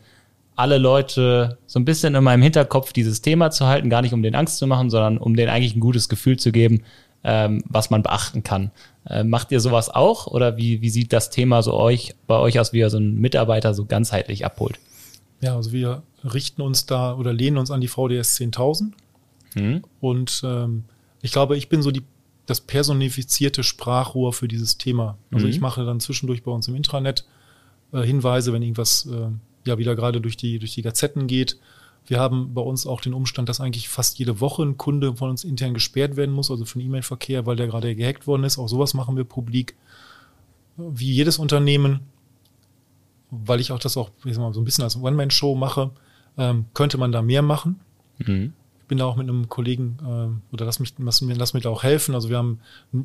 alle 0.55 0.77
Leute 0.77 1.57
so 1.65 1.79
ein 1.79 1.85
bisschen 1.85 2.15
in 2.15 2.23
meinem 2.23 2.41
Hinterkopf 2.41 2.93
dieses 2.93 3.21
Thema 3.21 3.51
zu 3.51 3.67
halten, 3.67 3.89
gar 3.89 4.01
nicht 4.01 4.13
um 4.13 4.23
den 4.23 4.35
Angst 4.35 4.57
zu 4.57 4.67
machen, 4.67 4.89
sondern 4.89 5.17
um 5.17 5.35
denen 5.35 5.49
eigentlich 5.49 5.75
ein 5.75 5.81
gutes 5.81 6.07
Gefühl 6.07 6.37
zu 6.37 6.51
geben, 6.51 6.83
ähm, 7.23 7.63
was 7.67 7.89
man 7.89 8.03
beachten 8.03 8.43
kann. 8.43 8.71
Äh, 9.07 9.23
macht 9.23 9.51
ihr 9.51 9.59
sowas 9.59 9.89
auch 9.89 10.27
oder 10.27 10.57
wie, 10.57 10.81
wie 10.81 10.89
sieht 10.89 11.13
das 11.13 11.29
Thema 11.29 11.61
so 11.61 11.73
euch 11.73 12.15
bei 12.27 12.37
euch 12.37 12.59
aus, 12.59 12.73
wie 12.73 12.79
ihr 12.79 12.89
so 12.89 12.97
einen 12.97 13.19
Mitarbeiter 13.19 13.73
so 13.73 13.85
ganzheitlich 13.85 14.45
abholt? 14.45 14.79
Ja, 15.41 15.55
also 15.55 15.71
wir 15.71 16.03
richten 16.23 16.61
uns 16.61 16.85
da 16.85 17.15
oder 17.15 17.33
lehnen 17.33 17.57
uns 17.57 17.69
an 17.69 17.81
die 17.81 17.87
VDS 17.87 18.37
10.000 18.39 18.91
hm. 19.53 19.83
und 20.01 20.41
ähm, 20.43 20.85
ich 21.21 21.31
glaube, 21.31 21.57
ich 21.57 21.69
bin 21.69 21.81
so 21.81 21.91
die 21.91 22.03
das 22.45 22.61
personifizierte 22.61 23.63
Sprachrohr 23.63 24.31
für 24.31 24.47
dieses 24.47 24.77
Thema. 24.77 25.17
Also 25.31 25.47
mhm. 25.47 25.51
ich 25.51 25.59
mache 25.59 25.83
dann 25.83 25.99
zwischendurch 25.99 26.43
bei 26.43 26.51
uns 26.51 26.67
im 26.67 26.75
Intranet 26.75 27.25
äh, 27.91 28.03
Hinweise, 28.03 28.53
wenn 28.53 28.61
irgendwas 28.61 29.07
äh, 29.07 29.29
ja 29.67 29.77
wieder 29.77 29.95
gerade 29.95 30.21
durch 30.21 30.37
die 30.37 30.59
durch 30.59 30.75
die 30.75 30.83
Gazetten 30.83 31.27
geht 31.27 31.57
wir 32.07 32.19
haben 32.19 32.53
bei 32.53 32.61
uns 32.61 32.85
auch 32.85 33.01
den 33.01 33.13
Umstand, 33.13 33.49
dass 33.49 33.59
eigentlich 33.59 33.89
fast 33.89 34.19
jede 34.19 34.39
Woche 34.39 34.63
ein 34.63 34.77
Kunde 34.77 35.15
von 35.15 35.29
uns 35.29 35.43
intern 35.43 35.73
gesperrt 35.73 36.15
werden 36.15 36.33
muss, 36.33 36.51
also 36.51 36.65
für 36.65 36.77
den 36.77 36.87
E-Mail-Verkehr, 36.87 37.45
weil 37.45 37.55
der 37.55 37.67
gerade 37.67 37.95
gehackt 37.95 38.27
worden 38.27 38.43
ist. 38.43 38.59
Auch 38.59 38.67
sowas 38.67 38.93
machen 38.93 39.17
wir 39.17 39.23
publik. 39.23 39.75
Wie 40.77 41.11
jedes 41.11 41.39
Unternehmen, 41.39 42.01
weil 43.31 43.59
ich 43.59 43.71
auch 43.71 43.79
das 43.79 43.97
auch 43.97 44.11
ich 44.23 44.37
mal, 44.37 44.53
so 44.53 44.61
ein 44.61 44.65
bisschen 44.65 44.83
als 44.83 45.01
One-Man-Show 45.01 45.55
mache, 45.55 45.91
ähm, 46.37 46.65
könnte 46.73 46.97
man 46.97 47.11
da 47.11 47.21
mehr 47.21 47.41
machen. 47.41 47.79
Mhm. 48.19 48.53
Ich 48.81 48.87
bin 48.87 48.99
da 48.99 49.05
auch 49.05 49.15
mit 49.15 49.27
einem 49.27 49.49
Kollegen, 49.49 49.97
äh, 50.01 50.53
oder 50.53 50.65
lass 50.65 50.79
mich, 50.79 50.93
lass, 50.99 51.21
lass 51.21 51.53
mich 51.55 51.63
da 51.63 51.69
auch 51.69 51.81
helfen. 51.81 52.13
Also 52.13 52.29
wir 52.29 52.37
haben 52.37 52.59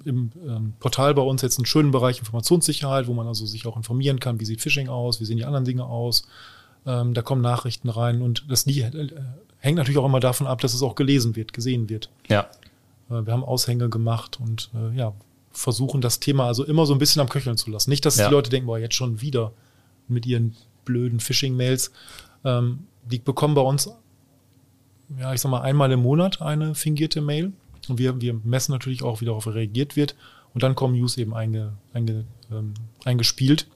im 0.05 0.31
ähm, 0.47 0.75
Portal 0.79 1.15
bei 1.15 1.23
uns 1.23 1.41
jetzt 1.41 1.59
einen 1.59 1.65
schönen 1.65 1.91
Bereich 1.91 2.19
Informationssicherheit, 2.19 3.07
wo 3.07 3.15
man 3.15 3.27
also 3.27 3.47
sich 3.47 3.67
auch 3.67 3.79
informieren 3.79 4.21
kann, 4.21 4.41
wie 4.41 4.45
sieht 4.45 4.61
Phishing 4.61 4.89
aus, 4.89 5.21
wie 5.21 5.25
sehen 5.25 5.39
die 5.39 5.47
anderen 5.47 5.65
Dinge 5.65 5.87
aus 5.87 6.25
ähm, 6.87 7.15
da 7.15 7.23
kommen 7.23 7.43
Nachrichten 7.43 7.89
rein 7.89 8.23
und 8.23 8.45
das 8.49 8.65
die, 8.65 8.81
äh, 8.81 9.11
hängt 9.59 9.77
natürlich 9.77 9.99
auch 9.99 10.07
immer 10.07 10.21
davon 10.21 10.47
ab, 10.47 10.61
dass 10.61 10.75
es 10.75 10.83
auch 10.83 10.95
gelesen 10.95 11.37
wird, 11.37 11.53
gesehen 11.53 11.89
wird. 11.89 12.11
Ja. 12.29 12.49
Äh, 13.11 13.27
wir 13.27 13.33
haben 13.33 13.45
Aushänge 13.45 13.89
gemacht 13.89 14.39
und 14.41 14.71
äh, 14.75 14.97
ja, 14.97 15.13
versuchen 15.53 16.01
das 16.01 16.21
Thema 16.21 16.47
also 16.47 16.65
immer 16.65 16.87
so 16.87 16.95
ein 16.95 16.99
bisschen 16.99 17.21
am 17.21 17.29
Köcheln 17.29 17.57
zu 17.57 17.71
lassen. 17.71 17.91
Nicht, 17.91 18.07
dass 18.07 18.17
ja. 18.17 18.29
die 18.29 18.35
Leute 18.35 18.51
denken, 18.51 18.67
boah, 18.67 18.79
jetzt 18.79 18.95
schon 18.95 19.21
wieder 19.21 19.53
mit 20.09 20.27
ihren 20.27 20.57
blöden 20.85 21.21
Phishing-Mails. 21.21 21.93
Ähm, 22.45 22.87
die 23.05 23.19
bekommen 23.19 23.55
bei 23.55 23.63
uns, 23.63 23.91
ja, 25.19 25.33
ich 25.35 25.41
sag 25.41 25.51
mal, 25.51 25.61
einmal 25.61 25.91
im 25.93 26.01
Monat 26.01 26.41
eine 26.41 26.75
fingierte 26.75 27.21
Mail. 27.21 27.53
Und 27.89 27.99
wir, 27.99 28.21
wir 28.21 28.35
messen 28.45 28.73
natürlich 28.73 29.03
auch, 29.03 29.21
wie 29.21 29.25
darauf 29.25 29.47
reagiert 29.47 29.97
wird. 29.97 30.15
Und 30.55 30.63
dann 30.63 30.75
kommen 30.75 30.95
News 30.95 31.17
eben 31.17 31.35
einge, 31.35 31.73
einge, 31.93 32.25
ähm, 32.51 32.75
eingespielt. 33.05 33.67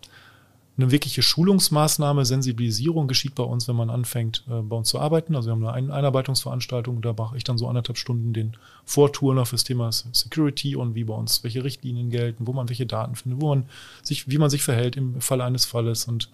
Eine 0.76 0.90
wirkliche 0.90 1.22
Schulungsmaßnahme, 1.22 2.24
Sensibilisierung 2.24 3.06
geschieht 3.06 3.36
bei 3.36 3.44
uns, 3.44 3.68
wenn 3.68 3.76
man 3.76 3.90
anfängt, 3.90 4.42
äh, 4.48 4.60
bei 4.60 4.74
uns 4.74 4.88
zu 4.88 4.98
arbeiten. 4.98 5.36
Also 5.36 5.48
wir 5.48 5.52
haben 5.52 5.64
eine 5.66 5.92
Einarbeitungsveranstaltung, 5.92 7.00
da 7.00 7.12
mache 7.12 7.36
ich 7.36 7.44
dann 7.44 7.58
so 7.58 7.68
anderthalb 7.68 7.96
Stunden 7.96 8.32
den 8.32 8.56
Vorturner 8.84 9.46
fürs 9.46 9.62
Thema 9.62 9.92
Security 9.92 10.74
und 10.74 10.96
wie 10.96 11.04
bei 11.04 11.14
uns 11.14 11.44
welche 11.44 11.62
Richtlinien 11.62 12.10
gelten, 12.10 12.48
wo 12.48 12.52
man 12.52 12.68
welche 12.68 12.86
Daten 12.86 13.14
findet, 13.14 13.40
wo 13.40 13.48
man 13.48 13.66
sich, 14.02 14.28
wie 14.28 14.38
man 14.38 14.50
sich 14.50 14.64
verhält 14.64 14.96
im 14.96 15.20
Falle 15.20 15.44
eines 15.44 15.64
Falles 15.64 16.06
und 16.06 16.28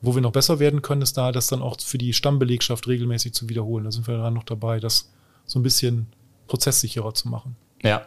wo 0.00 0.14
wir 0.14 0.22
noch 0.22 0.32
besser 0.32 0.60
werden 0.60 0.82
können, 0.82 1.02
ist 1.02 1.16
da, 1.16 1.32
das 1.32 1.48
dann 1.48 1.62
auch 1.62 1.80
für 1.80 1.98
die 1.98 2.12
Stammbelegschaft 2.12 2.86
regelmäßig 2.86 3.32
zu 3.32 3.48
wiederholen. 3.48 3.84
Da 3.84 3.90
sind 3.90 4.06
wir 4.06 4.18
dann 4.18 4.34
noch 4.34 4.44
dabei, 4.44 4.78
das 4.78 5.10
so 5.46 5.58
ein 5.58 5.62
bisschen 5.62 6.06
prozesssicherer 6.46 7.14
zu 7.14 7.28
machen. 7.28 7.56
Ja. 7.82 8.06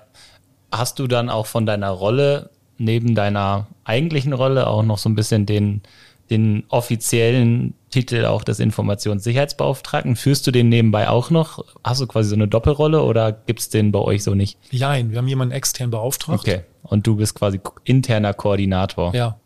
Hast 0.71 0.99
du 0.99 1.07
dann 1.07 1.29
auch 1.29 1.47
von 1.47 1.65
deiner 1.65 1.89
Rolle 1.89 2.51
neben 2.79 3.13
deiner 3.13 3.67
eigentlichen 3.83 4.33
Rolle 4.33 4.67
auch 4.67 4.83
noch 4.83 4.97
so 4.97 5.09
ein 5.09 5.15
bisschen 5.15 5.45
den, 5.45 5.81
den 6.29 6.63
offiziellen 6.69 7.73
Titel 7.89 8.25
auch 8.25 8.43
des 8.43 8.59
Informationssicherheitsbeauftragten. 8.59 10.15
Führst 10.15 10.47
du 10.47 10.51
den 10.51 10.69
nebenbei 10.69 11.09
auch 11.09 11.29
noch? 11.29 11.63
Hast 11.83 12.01
du 12.01 12.07
quasi 12.07 12.29
so 12.29 12.35
eine 12.35 12.47
Doppelrolle 12.47 13.03
oder 13.03 13.31
gibt 13.31 13.59
es 13.59 13.69
den 13.69 13.91
bei 13.91 13.99
euch 13.99 14.23
so 14.23 14.35
nicht? 14.35 14.57
Nein, 14.71 15.11
wir 15.11 15.17
haben 15.17 15.27
jemanden 15.27 15.53
extern 15.53 15.91
beauftragt. 15.91 16.39
Okay. 16.39 16.61
Und 16.83 17.05
du 17.05 17.15
bist 17.15 17.35
quasi 17.35 17.59
interner 17.83 18.33
Koordinator. 18.33 19.13
Ja. 19.13 19.37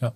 Ja. 0.00 0.12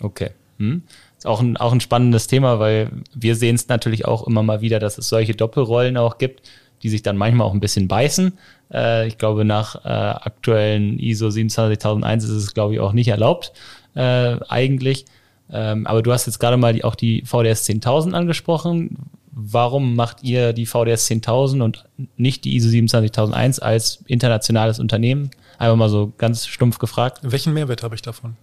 Okay. 0.00 0.30
Hm. 0.58 0.82
Ist 1.16 1.26
auch 1.26 1.40
ein, 1.40 1.56
auch 1.56 1.72
ein 1.72 1.80
spannendes 1.80 2.26
Thema, 2.26 2.60
weil 2.60 2.90
wir 3.14 3.34
sehen 3.34 3.56
es 3.56 3.68
natürlich 3.68 4.04
auch 4.06 4.26
immer 4.26 4.42
mal 4.42 4.60
wieder, 4.60 4.78
dass 4.78 4.98
es 4.98 5.08
solche 5.08 5.34
Doppelrollen 5.34 5.96
auch 5.96 6.18
gibt 6.18 6.42
die 6.82 6.88
sich 6.88 7.02
dann 7.02 7.16
manchmal 7.16 7.46
auch 7.46 7.54
ein 7.54 7.60
bisschen 7.60 7.88
beißen. 7.88 8.38
Äh, 8.72 9.08
ich 9.08 9.18
glaube, 9.18 9.44
nach 9.44 9.84
äh, 9.84 9.88
aktuellen 9.88 10.98
ISO 10.98 11.30
27001 11.30 12.24
ist 12.24 12.30
es, 12.30 12.54
glaube 12.54 12.74
ich, 12.74 12.80
auch 12.80 12.92
nicht 12.92 13.08
erlaubt, 13.08 13.52
äh, 13.94 14.36
eigentlich. 14.48 15.06
Ähm, 15.50 15.86
aber 15.86 16.02
du 16.02 16.12
hast 16.12 16.26
jetzt 16.26 16.38
gerade 16.38 16.56
mal 16.56 16.72
die, 16.72 16.84
auch 16.84 16.94
die 16.94 17.22
VDS 17.24 17.68
10.000 17.68 18.12
angesprochen. 18.12 18.98
Warum 19.30 19.94
macht 19.94 20.22
ihr 20.22 20.52
die 20.52 20.66
VDS 20.66 21.08
10.000 21.10 21.62
und 21.62 21.84
nicht 22.16 22.44
die 22.44 22.56
ISO 22.56 22.68
27001 22.68 23.60
als 23.60 24.02
internationales 24.06 24.78
Unternehmen? 24.78 25.30
Einfach 25.58 25.76
mal 25.76 25.88
so 25.88 26.12
ganz 26.18 26.46
stumpf 26.46 26.78
gefragt. 26.78 27.20
Welchen 27.22 27.54
Mehrwert 27.54 27.82
habe 27.82 27.94
ich 27.94 28.02
davon? 28.02 28.36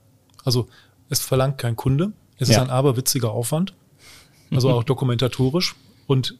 Also, 0.43 0.67
es 1.09 1.19
verlangt 1.19 1.57
kein 1.57 1.75
Kunde. 1.75 2.13
Es 2.37 2.49
ja. 2.49 2.55
ist 2.55 2.61
ein 2.61 2.69
aberwitziger 2.69 3.31
Aufwand. 3.31 3.73
Also 4.51 4.69
auch 4.69 4.83
dokumentatorisch. 4.83 5.75
Und 6.07 6.37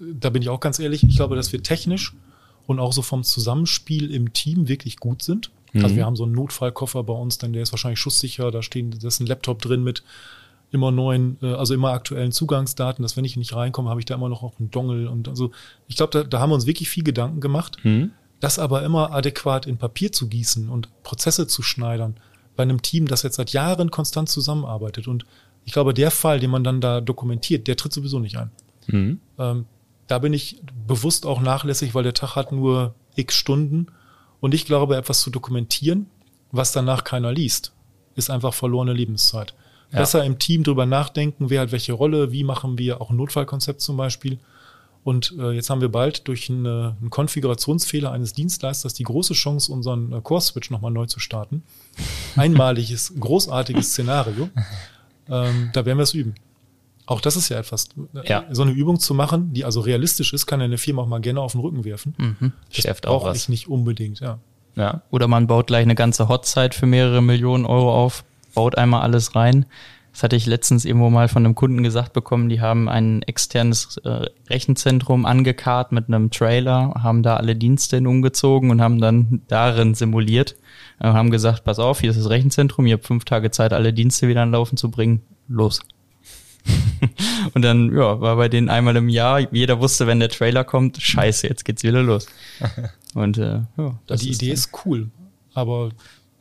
da 0.00 0.30
bin 0.30 0.42
ich 0.42 0.48
auch 0.48 0.60
ganz 0.60 0.78
ehrlich, 0.78 1.02
ich 1.02 1.16
glaube, 1.16 1.36
dass 1.36 1.52
wir 1.52 1.62
technisch 1.62 2.14
und 2.68 2.80
auch 2.80 2.92
so 2.92 3.00
vom 3.00 3.24
Zusammenspiel 3.24 4.14
im 4.14 4.34
Team 4.34 4.68
wirklich 4.68 4.98
gut 4.98 5.22
sind. 5.22 5.50
Mhm. 5.72 5.84
Also 5.84 5.96
wir 5.96 6.04
haben 6.04 6.16
so 6.16 6.24
einen 6.24 6.34
Notfallkoffer 6.34 7.02
bei 7.02 7.14
uns, 7.14 7.38
denn 7.38 7.54
der 7.54 7.62
ist 7.62 7.72
wahrscheinlich 7.72 7.98
schusssicher, 7.98 8.50
da 8.50 8.62
stehen, 8.62 8.90
da 8.90 9.08
ist 9.08 9.20
ein 9.20 9.26
Laptop 9.26 9.62
drin 9.62 9.82
mit 9.82 10.04
immer 10.70 10.90
neuen, 10.90 11.38
äh, 11.40 11.54
also 11.54 11.72
immer 11.72 11.92
aktuellen 11.92 12.30
Zugangsdaten, 12.30 13.02
dass 13.02 13.16
wenn 13.16 13.24
ich 13.24 13.38
nicht 13.38 13.56
reinkomme, 13.56 13.88
habe 13.88 14.00
ich 14.00 14.04
da 14.04 14.14
immer 14.14 14.28
noch 14.28 14.42
auch 14.42 14.52
einen 14.60 14.70
Dongle 14.70 15.10
und 15.10 15.28
also 15.28 15.50
ich 15.88 15.96
glaube, 15.96 16.10
da, 16.12 16.24
da 16.24 16.40
haben 16.40 16.50
wir 16.50 16.56
uns 16.56 16.66
wirklich 16.66 16.90
viel 16.90 17.04
Gedanken 17.04 17.40
gemacht. 17.40 17.78
Mhm. 17.84 18.10
Das 18.38 18.58
aber 18.58 18.82
immer 18.82 19.12
adäquat 19.12 19.66
in 19.66 19.78
Papier 19.78 20.12
zu 20.12 20.28
gießen 20.28 20.68
und 20.68 20.90
Prozesse 21.02 21.46
zu 21.46 21.62
schneidern 21.62 22.16
bei 22.54 22.64
einem 22.64 22.82
Team, 22.82 23.08
das 23.08 23.22
jetzt 23.22 23.36
seit 23.36 23.54
Jahren 23.54 23.90
konstant 23.90 24.28
zusammenarbeitet. 24.28 25.08
Und 25.08 25.24
ich 25.64 25.72
glaube, 25.72 25.94
der 25.94 26.10
Fall, 26.10 26.38
den 26.38 26.50
man 26.50 26.64
dann 26.64 26.82
da 26.82 27.00
dokumentiert, 27.00 27.66
der 27.66 27.76
tritt 27.76 27.94
sowieso 27.94 28.18
nicht 28.18 28.36
ein. 28.36 28.50
Mhm. 28.88 29.20
Ähm, 29.38 29.64
da 30.08 30.18
bin 30.18 30.32
ich 30.32 30.60
bewusst 30.86 31.26
auch 31.26 31.40
nachlässig, 31.40 31.94
weil 31.94 32.02
der 32.02 32.14
Tag 32.14 32.34
hat 32.34 32.50
nur 32.50 32.94
x 33.14 33.34
Stunden. 33.34 33.86
Und 34.40 34.54
ich 34.54 34.64
glaube, 34.64 34.96
etwas 34.96 35.20
zu 35.20 35.30
dokumentieren, 35.30 36.06
was 36.50 36.72
danach 36.72 37.04
keiner 37.04 37.32
liest, 37.32 37.72
ist 38.16 38.30
einfach 38.30 38.54
verlorene 38.54 38.92
Lebenszeit. 38.92 39.54
Ja. 39.92 40.00
Besser 40.00 40.24
im 40.24 40.38
Team 40.38 40.64
drüber 40.64 40.86
nachdenken, 40.86 41.50
wer 41.50 41.62
hat 41.62 41.72
welche 41.72 41.92
Rolle, 41.92 42.32
wie 42.32 42.44
machen 42.44 42.78
wir 42.78 43.00
auch 43.00 43.10
ein 43.10 43.16
Notfallkonzept 43.16 43.80
zum 43.80 43.96
Beispiel. 43.96 44.38
Und 45.04 45.34
äh, 45.38 45.52
jetzt 45.52 45.70
haben 45.70 45.80
wir 45.80 45.90
bald 45.90 46.28
durch 46.28 46.50
eine, 46.50 46.96
einen 47.00 47.10
Konfigurationsfehler 47.10 48.12
eines 48.12 48.34
Dienstleisters 48.34 48.94
die 48.94 49.04
große 49.04 49.34
Chance, 49.34 49.72
unseren 49.72 50.12
äh, 50.12 50.20
Core-Switch 50.20 50.70
nochmal 50.70 50.90
neu 50.90 51.06
zu 51.06 51.20
starten. 51.20 51.62
Einmaliges, 52.36 53.14
großartiges 53.18 53.90
Szenario. 53.90 54.48
Ähm, 55.30 55.68
da 55.74 55.84
werden 55.84 55.98
wir 55.98 56.04
es 56.04 56.14
üben. 56.14 56.36
Auch 57.08 57.22
das 57.22 57.36
ist 57.36 57.48
ja 57.48 57.58
etwas, 57.58 57.88
äh, 58.14 58.28
ja. 58.28 58.44
so 58.50 58.60
eine 58.60 58.72
Übung 58.72 59.00
zu 59.00 59.14
machen, 59.14 59.54
die 59.54 59.64
also 59.64 59.80
realistisch 59.80 60.34
ist, 60.34 60.44
kann 60.44 60.60
eine 60.60 60.76
Firma 60.76 61.00
auch 61.00 61.06
mal 61.06 61.22
gerne 61.22 61.40
auf 61.40 61.52
den 61.52 61.62
Rücken 61.62 61.86
werfen. 61.86 62.14
Mhm. 62.18 62.52
Das 62.84 63.00
brauche 63.00 63.34
ich 63.34 63.48
nicht 63.48 63.66
unbedingt, 63.66 64.20
ja. 64.20 64.40
ja. 64.76 65.00
Oder 65.10 65.26
man 65.26 65.46
baut 65.46 65.68
gleich 65.68 65.84
eine 65.84 65.94
ganze 65.94 66.28
Hotzeit 66.28 66.74
für 66.74 66.84
mehrere 66.84 67.22
Millionen 67.22 67.64
Euro 67.64 67.94
auf, 67.94 68.24
baut 68.52 68.76
einmal 68.76 69.00
alles 69.00 69.34
rein. 69.34 69.64
Das 70.12 70.22
hatte 70.22 70.36
ich 70.36 70.44
letztens 70.44 70.84
irgendwo 70.84 71.08
mal 71.08 71.28
von 71.28 71.46
einem 71.46 71.54
Kunden 71.54 71.82
gesagt 71.82 72.12
bekommen, 72.12 72.50
die 72.50 72.60
haben 72.60 72.90
ein 72.90 73.22
externes 73.22 73.96
äh, 74.04 74.26
Rechenzentrum 74.50 75.24
angekarrt 75.24 75.92
mit 75.92 76.08
einem 76.08 76.30
Trailer, 76.30 76.92
haben 77.02 77.22
da 77.22 77.36
alle 77.36 77.56
Dienste 77.56 77.96
hin 77.96 78.06
umgezogen 78.06 78.70
und 78.70 78.82
haben 78.82 79.00
dann 79.00 79.40
darin 79.48 79.94
simuliert. 79.94 80.56
Äh, 81.00 81.06
haben 81.06 81.30
gesagt, 81.30 81.64
pass 81.64 81.78
auf, 81.78 82.00
hier 82.00 82.10
ist 82.10 82.20
das 82.20 82.28
Rechenzentrum, 82.28 82.84
ihr 82.84 82.94
habt 82.94 83.06
fünf 83.06 83.24
Tage 83.24 83.50
Zeit, 83.50 83.72
alle 83.72 83.94
Dienste 83.94 84.28
wieder 84.28 84.42
an 84.42 84.50
Laufen 84.50 84.76
zu 84.76 84.90
bringen. 84.90 85.22
Los. 85.46 85.80
und 87.54 87.62
dann 87.62 87.94
ja, 87.94 88.20
war 88.20 88.36
bei 88.36 88.48
denen 88.48 88.68
einmal 88.68 88.96
im 88.96 89.08
Jahr, 89.08 89.40
jeder 89.52 89.80
wusste, 89.80 90.06
wenn 90.06 90.20
der 90.20 90.28
Trailer 90.28 90.64
kommt, 90.64 91.00
scheiße, 91.00 91.46
jetzt 91.46 91.64
geht's 91.64 91.82
wieder 91.82 92.02
los. 92.02 92.26
Und 93.14 93.38
äh, 93.38 93.60
ja, 93.76 93.98
das 94.06 94.20
die 94.20 94.30
ist 94.30 94.42
Idee 94.42 94.52
ist 94.52 94.70
cool, 94.84 95.08
aber 95.54 95.90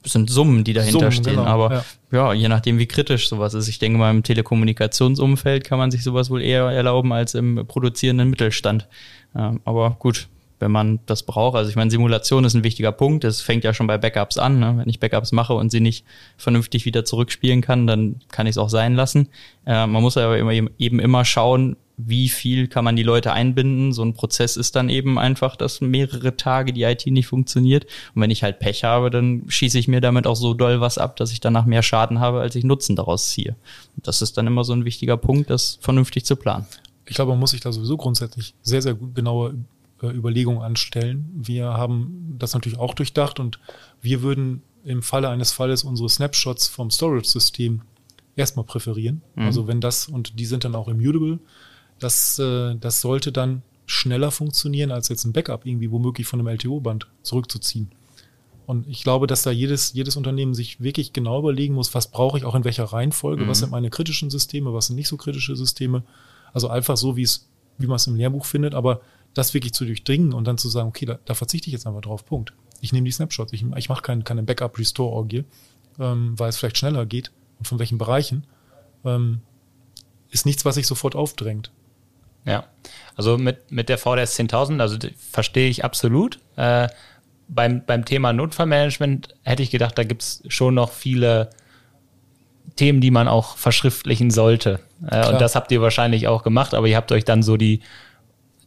es 0.04 0.14
sind 0.14 0.30
Summen, 0.30 0.64
die 0.64 0.74
dahinter 0.74 1.00
Summen, 1.00 1.12
stehen. 1.12 1.36
Genau, 1.36 1.46
aber 1.46 1.72
ja. 1.72 1.84
ja. 2.12 2.34
je 2.34 2.48
nachdem, 2.50 2.78
wie 2.78 2.88
kritisch 2.88 3.30
sowas 3.30 3.54
ist. 3.54 3.68
Ich 3.68 3.80
denke 3.80 3.98
mal, 3.98 4.12
im 4.12 4.24
Telekommunikationsumfeld 4.24 5.64
kann 5.64 5.78
man 5.78 5.92
sich 5.92 6.04
sowas 6.04 6.30
wohl 6.30 6.42
eher 6.42 6.64
erlauben 6.64 7.14
als 7.14 7.36
im 7.36 7.66
produzierenden 7.68 8.30
Mittelstand. 8.30 8.88
Ähm, 9.36 9.62
aber 9.66 9.96
gut, 10.00 10.28
wenn 10.60 10.72
man 10.72 11.00
das 11.06 11.24
braucht. 11.24 11.56
Also 11.56 11.70
ich 11.70 11.76
meine, 11.76 11.92
Simulation 11.92 12.46
ist 12.46 12.54
ein 12.54 12.64
wichtiger 12.64 12.92
Punkt. 12.92 13.24
Es 13.24 13.42
fängt 13.42 13.64
ja 13.64 13.74
schon 13.74 13.88
bei 13.88 13.98
Backups 13.98 14.38
an. 14.38 14.60
Ne? 14.60 14.76
Wenn 14.78 14.90
ich 14.90 15.00
Backups 15.00 15.32
mache 15.32 15.54
und 15.54 15.72
sie 15.72 15.80
nicht 15.80 16.06
vernünftig 16.38 16.86
wieder 16.86 17.06
zurückspielen 17.06 17.62
kann, 17.62 17.88
dann 17.88 18.18
kann 18.30 18.48
ich 18.48 18.52
es 18.52 18.58
auch 18.58 18.70
sein 18.70 18.96
lassen. 18.96 19.30
Äh, 19.66 19.88
man 19.88 20.02
muss 20.02 20.18
aber 20.18 20.38
immer, 20.38 20.52
eben 20.52 21.00
immer 21.00 21.26
schauen, 21.26 21.78
wie 21.98 22.30
viel 22.30 22.68
kann 22.68 22.86
man 22.86 22.96
die 22.96 23.04
Leute 23.04 23.34
einbinden. 23.34 23.92
So 23.92 24.04
ein 24.04 24.14
Prozess 24.14 24.56
ist 24.56 24.76
dann 24.76 24.88
eben 24.88 25.18
einfach, 25.18 25.56
dass 25.56 25.82
mehrere 25.82 26.38
Tage 26.38 26.72
die 26.72 26.84
IT 26.84 27.08
nicht 27.08 27.28
funktioniert. 27.28 27.86
Und 28.14 28.22
wenn 28.22 28.30
ich 28.30 28.44
halt 28.44 28.60
Pech 28.60 28.84
habe, 28.84 29.10
dann 29.10 29.44
schieße 29.48 29.80
ich 29.80 29.88
mir 29.88 30.00
damit 30.00 30.28
auch 30.28 30.36
so 30.36 30.54
doll 30.54 30.80
was 30.80 31.00
ab, 31.00 31.16
dass 31.16 31.32
ich 31.32 31.40
danach 31.40 31.66
mehr 31.66 31.82
Schaden 31.82 32.20
habe, 32.20 32.40
als 32.40 32.56
ich 32.56 32.64
Nutzen 32.64 32.96
daraus 32.96 33.30
ziehe. 33.30 33.56
Und 33.96 34.08
das 34.08 34.22
ist 34.22 34.38
dann 34.38 34.46
immer 34.46 34.64
so 34.64 34.74
ein 34.74 34.86
wichtiger 34.86 35.18
Punkt, 35.18 35.50
das 35.50 35.80
vernünftig 35.82 36.24
zu 36.24 36.36
planen. 36.36 36.68
Ich 37.08 37.16
glaube, 37.16 37.32
man 37.32 37.40
muss 37.40 37.52
sich 37.52 37.62
da 37.62 37.72
sowieso 37.72 37.98
grundsätzlich 37.98 38.54
sehr, 38.62 38.82
sehr 38.82 38.94
gut 38.94 39.16
genaue 39.16 39.56
äh, 40.02 40.08
Überlegungen 40.08 40.62
anstellen. 40.62 41.30
Wir 41.34 41.66
haben 41.66 42.36
das 42.38 42.54
natürlich 42.54 42.80
auch 42.80 42.94
durchdacht 42.94 43.40
und 43.40 43.60
wir 44.02 44.22
würden 44.22 44.62
im 44.84 45.02
Falle 45.02 45.30
eines 45.30 45.52
Falles 45.52 45.84
unsere 45.84 46.10
Snapshots 46.10 46.68
vom 46.68 46.92
Storage-System 46.92 47.82
erstmal 48.36 48.66
präferieren. 48.66 49.22
Mhm. 49.36 49.44
Also 49.44 49.68
wenn 49.68 49.82
das, 49.82 50.08
und 50.08 50.40
die 50.40 50.46
sind 50.46 50.64
dann 50.64 50.76
auch 50.76 50.88
immutable, 50.88 51.40
das, 52.00 52.40
äh, 52.40 52.76
das 52.76 53.02
sollte 53.02 53.32
dann 53.32 53.64
schneller 53.86 54.32
funktionieren, 54.32 54.92
als 54.92 55.10
jetzt 55.10 55.26
ein 55.26 55.34
Backup 55.34 55.66
irgendwie 55.66 55.92
womöglich 55.92 56.28
von 56.28 56.40
einem 56.40 56.48
LTO-Band 56.50 57.08
zurückzuziehen. 57.24 57.90
Und 58.66 58.86
ich 58.88 59.02
glaube, 59.04 59.28
dass 59.28 59.44
da 59.44 59.52
jedes, 59.52 59.94
jedes 59.94 60.18
Unternehmen 60.18 60.54
sich 60.54 60.82
wirklich 60.82 61.14
genau 61.14 61.40
überlegen 61.40 61.74
muss, 61.74 61.96
was 61.96 62.12
brauche 62.12 62.38
ich 62.38 62.44
auch 62.44 62.54
in 62.54 62.66
welcher 62.66 62.84
Reihenfolge, 62.84 63.46
mhm. 63.46 63.48
was 63.48 63.60
sind 63.60 63.72
meine 63.72 63.90
kritischen 63.90 64.30
Systeme, 64.30 64.74
was 64.74 64.88
sind 64.88 64.98
nicht 64.98 65.08
so 65.08 65.16
kritische 65.16 65.56
Systeme. 65.56 66.04
Also 66.54 66.68
einfach 66.68 66.98
so, 66.98 67.16
wie 67.16 67.24
es, 67.24 67.48
wie 67.78 67.88
man 67.88 67.96
es 67.96 68.08
im 68.08 68.16
Lehrbuch 68.16 68.46
findet, 68.46 68.76
aber 68.76 69.02
das 69.38 69.54
wirklich 69.54 69.74
zu 69.74 69.86
durchdringen 69.86 70.34
und 70.34 70.46
dann 70.46 70.58
zu 70.58 70.70
sagen, 70.70 70.90
okay, 70.90 71.06
da, 71.06 71.20
da 71.26 71.34
verzichte 71.34 71.68
ich 71.68 71.74
jetzt 71.74 71.88
einfach 71.88 72.02
drauf, 72.02 72.26
Punkt. 72.26 72.54
Ich 72.82 72.94
nehme 72.94 73.06
die 73.06 73.12
Snapshots, 73.12 73.54
ich, 73.54 73.66
ich 73.76 73.90
mache 73.90 74.02
kein, 74.02 74.24
keine 74.24 74.44
Backup-Restore-Orgie, 74.44 75.46
ähm, 76.00 76.38
weil 76.38 76.50
es 76.50 76.58
vielleicht 76.58 76.78
schneller 76.78 77.06
geht 77.06 77.32
und 77.60 77.68
von 77.68 77.80
welchen 77.80 77.98
Bereichen, 77.98 78.46
ähm, 79.04 79.42
ist 80.30 80.46
nichts, 80.46 80.66
was 80.66 80.76
sich 80.76 80.88
sofort 80.88 81.16
aufdrängt. 81.16 81.72
Ja, 82.46 82.66
also 83.16 83.38
mit, 83.38 83.72
mit 83.72 83.90
der 83.90 83.98
VDS 83.98 84.40
10.000, 84.40 84.80
also 84.80 84.98
verstehe 85.18 85.70
ich 85.70 85.84
absolut. 85.84 86.40
Äh, 86.56 86.88
beim, 87.50 87.84
beim 87.86 88.06
Thema 88.06 88.34
Notfallmanagement 88.34 89.36
hätte 89.44 89.64
ich 89.64 89.72
gedacht, 89.72 89.98
da 89.98 90.04
gibt 90.04 90.22
es 90.22 90.44
schon 90.48 90.76
noch 90.76 90.92
viele 90.92 91.50
Themen, 92.76 93.02
die 93.02 93.12
man 93.12 93.28
auch 93.28 93.58
verschriftlichen 93.58 94.32
sollte. 94.32 94.80
Äh, 95.10 95.28
und 95.30 95.42
das 95.42 95.56
habt 95.56 95.72
ihr 95.72 95.82
wahrscheinlich 95.82 96.28
auch 96.28 96.44
gemacht, 96.44 96.74
aber 96.74 96.88
ihr 96.88 96.96
habt 96.96 97.12
euch 97.12 97.26
dann 97.26 97.44
so 97.44 97.58
die, 97.58 97.82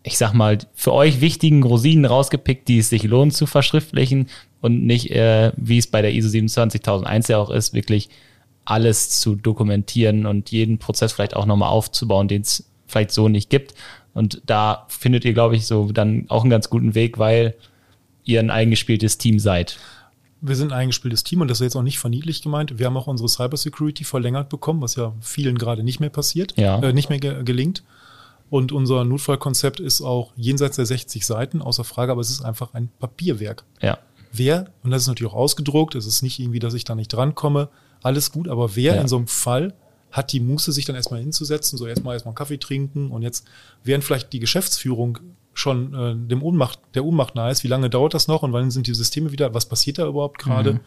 ich 0.02 0.16
sag 0.16 0.32
mal, 0.32 0.58
für 0.74 0.92
euch 0.92 1.20
wichtigen 1.20 1.62
Rosinen 1.62 2.06
rausgepickt, 2.06 2.68
die 2.68 2.78
es 2.78 2.88
sich 2.88 3.02
lohnt 3.04 3.34
zu 3.34 3.46
verschriftlichen 3.46 4.28
und 4.60 4.84
nicht, 4.84 5.10
äh, 5.10 5.52
wie 5.56 5.78
es 5.78 5.86
bei 5.86 6.02
der 6.02 6.14
ISO 6.14 6.28
27001 6.28 7.28
ja 7.28 7.38
auch 7.38 7.50
ist, 7.50 7.74
wirklich 7.74 8.08
alles 8.64 9.10
zu 9.20 9.34
dokumentieren 9.34 10.26
und 10.26 10.50
jeden 10.50 10.78
Prozess 10.78 11.12
vielleicht 11.12 11.36
auch 11.36 11.46
nochmal 11.46 11.70
aufzubauen, 11.70 12.28
den 12.28 12.42
es 12.42 12.64
vielleicht 12.86 13.10
so 13.10 13.28
nicht 13.28 13.50
gibt. 13.50 13.74
Und 14.14 14.42
da 14.46 14.86
findet 14.88 15.24
ihr, 15.24 15.32
glaube 15.32 15.56
ich, 15.56 15.66
so 15.66 15.92
dann 15.92 16.26
auch 16.28 16.42
einen 16.42 16.50
ganz 16.50 16.70
guten 16.70 16.94
Weg, 16.94 17.18
weil 17.18 17.54
ihr 18.24 18.40
ein 18.40 18.50
eingespieltes 18.50 19.18
Team 19.18 19.38
seid. 19.38 19.78
Wir 20.40 20.56
sind 20.56 20.72
ein 20.72 20.78
eingespieltes 20.78 21.22
Team 21.24 21.42
und 21.42 21.48
das 21.48 21.60
ist 21.60 21.64
jetzt 21.64 21.76
auch 21.76 21.82
nicht 21.82 21.98
verniedlich 21.98 22.42
gemeint. 22.42 22.78
Wir 22.78 22.86
haben 22.86 22.96
auch 22.96 23.06
unsere 23.06 23.28
Cybersecurity 23.28 24.04
verlängert 24.04 24.48
bekommen, 24.48 24.80
was 24.80 24.96
ja 24.96 25.12
vielen 25.20 25.58
gerade 25.58 25.82
nicht 25.82 26.00
mehr 26.00 26.08
passiert, 26.08 26.54
ja. 26.56 26.80
äh, 26.80 26.92
nicht 26.92 27.10
mehr 27.10 27.18
ge 27.18 27.42
gelingt. 27.44 27.82
Und 28.50 28.72
unser 28.72 29.04
Notfallkonzept 29.04 29.78
ist 29.78 30.02
auch 30.02 30.32
jenseits 30.36 30.76
der 30.76 30.84
60 30.84 31.24
Seiten, 31.24 31.62
außer 31.62 31.84
Frage, 31.84 32.12
aber 32.12 32.20
es 32.20 32.30
ist 32.30 32.44
einfach 32.44 32.74
ein 32.74 32.90
Papierwerk. 32.98 33.64
Ja. 33.80 33.98
Wer, 34.32 34.72
und 34.82 34.90
das 34.90 35.02
ist 35.02 35.08
natürlich 35.08 35.32
auch 35.32 35.36
ausgedruckt, 35.36 35.94
es 35.94 36.06
ist 36.06 36.22
nicht 36.22 36.38
irgendwie, 36.40 36.58
dass 36.58 36.74
ich 36.74 36.84
da 36.84 36.94
nicht 36.94 37.08
drankomme, 37.08 37.68
alles 38.02 38.32
gut, 38.32 38.48
aber 38.48 38.76
wer 38.76 38.96
ja. 38.96 39.00
in 39.00 39.08
so 39.08 39.16
einem 39.16 39.28
Fall 39.28 39.74
hat 40.10 40.32
die 40.32 40.40
Muße, 40.40 40.72
sich 40.72 40.84
dann 40.84 40.96
erstmal 40.96 41.20
hinzusetzen, 41.20 41.78
so 41.78 41.86
erstmal 41.86 42.14
erstmal 42.14 42.30
einen 42.30 42.36
Kaffee 42.36 42.58
trinken 42.58 43.10
und 43.10 43.22
jetzt 43.22 43.46
während 43.84 44.02
vielleicht 44.02 44.32
die 44.32 44.40
Geschäftsführung 44.40 45.18
schon 45.52 45.94
äh, 45.94 46.16
dem 46.16 46.42
Ohnmacht, 46.42 46.80
der 46.94 47.04
Ohnmacht 47.04 47.36
nahe 47.36 47.52
ist, 47.52 47.62
wie 47.62 47.68
lange 47.68 47.90
dauert 47.90 48.14
das 48.14 48.26
noch 48.26 48.42
und 48.42 48.52
wann 48.52 48.70
sind 48.70 48.86
die 48.86 48.94
Systeme 48.94 49.30
wieder, 49.30 49.54
was 49.54 49.66
passiert 49.66 49.98
da 49.98 50.06
überhaupt 50.06 50.38
gerade? 50.38 50.74
Mhm. 50.74 50.80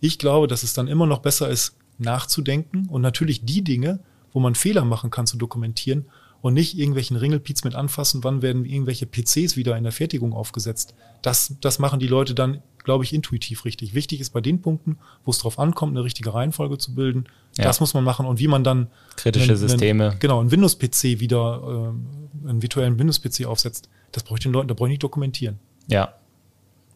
Ich 0.00 0.18
glaube, 0.18 0.46
dass 0.46 0.62
es 0.62 0.74
dann 0.74 0.88
immer 0.88 1.06
noch 1.06 1.20
besser 1.20 1.48
ist, 1.48 1.76
nachzudenken 1.98 2.88
und 2.90 3.00
natürlich 3.00 3.46
die 3.46 3.62
Dinge, 3.62 4.00
wo 4.32 4.40
man 4.40 4.54
Fehler 4.54 4.84
machen 4.84 5.10
kann, 5.10 5.26
zu 5.26 5.38
dokumentieren 5.38 6.06
und 6.46 6.54
nicht 6.54 6.78
irgendwelchen 6.78 7.16
Ringelpiez 7.16 7.64
mit 7.64 7.74
anfassen, 7.74 8.22
wann 8.22 8.40
werden 8.40 8.64
irgendwelche 8.64 9.04
PCs 9.04 9.56
wieder 9.56 9.76
in 9.76 9.82
der 9.82 9.90
Fertigung 9.90 10.32
aufgesetzt. 10.32 10.94
Das, 11.20 11.56
das 11.60 11.80
machen 11.80 11.98
die 11.98 12.06
Leute 12.06 12.36
dann, 12.36 12.62
glaube 12.84 13.02
ich, 13.02 13.12
intuitiv 13.12 13.64
richtig. 13.64 13.94
Wichtig 13.94 14.20
ist 14.20 14.30
bei 14.30 14.40
den 14.40 14.62
Punkten, 14.62 14.96
wo 15.24 15.32
es 15.32 15.38
darauf 15.38 15.58
ankommt, 15.58 15.96
eine 15.96 16.04
richtige 16.04 16.32
Reihenfolge 16.32 16.78
zu 16.78 16.94
bilden. 16.94 17.24
Ja. 17.58 17.64
Das 17.64 17.80
muss 17.80 17.94
man 17.94 18.04
machen 18.04 18.26
und 18.26 18.38
wie 18.38 18.46
man 18.46 18.62
dann 18.62 18.86
kritische 19.16 19.48
einen, 19.48 19.56
Systeme. 19.56 20.10
Einen, 20.10 20.20
genau, 20.20 20.40
ein 20.40 20.52
Windows-PC 20.52 21.18
wieder, 21.18 21.94
äh, 22.44 22.48
einen 22.48 22.62
virtuellen 22.62 22.96
Windows-PC 22.96 23.44
aufsetzt. 23.44 23.88
Das 24.12 24.22
brauche 24.22 24.38
ich 24.38 24.44
den 24.44 24.52
Leuten, 24.52 24.68
da 24.68 24.74
brauche 24.74 24.86
ich 24.86 24.92
nicht 24.92 25.02
dokumentieren. 25.02 25.58
Ja, 25.88 26.14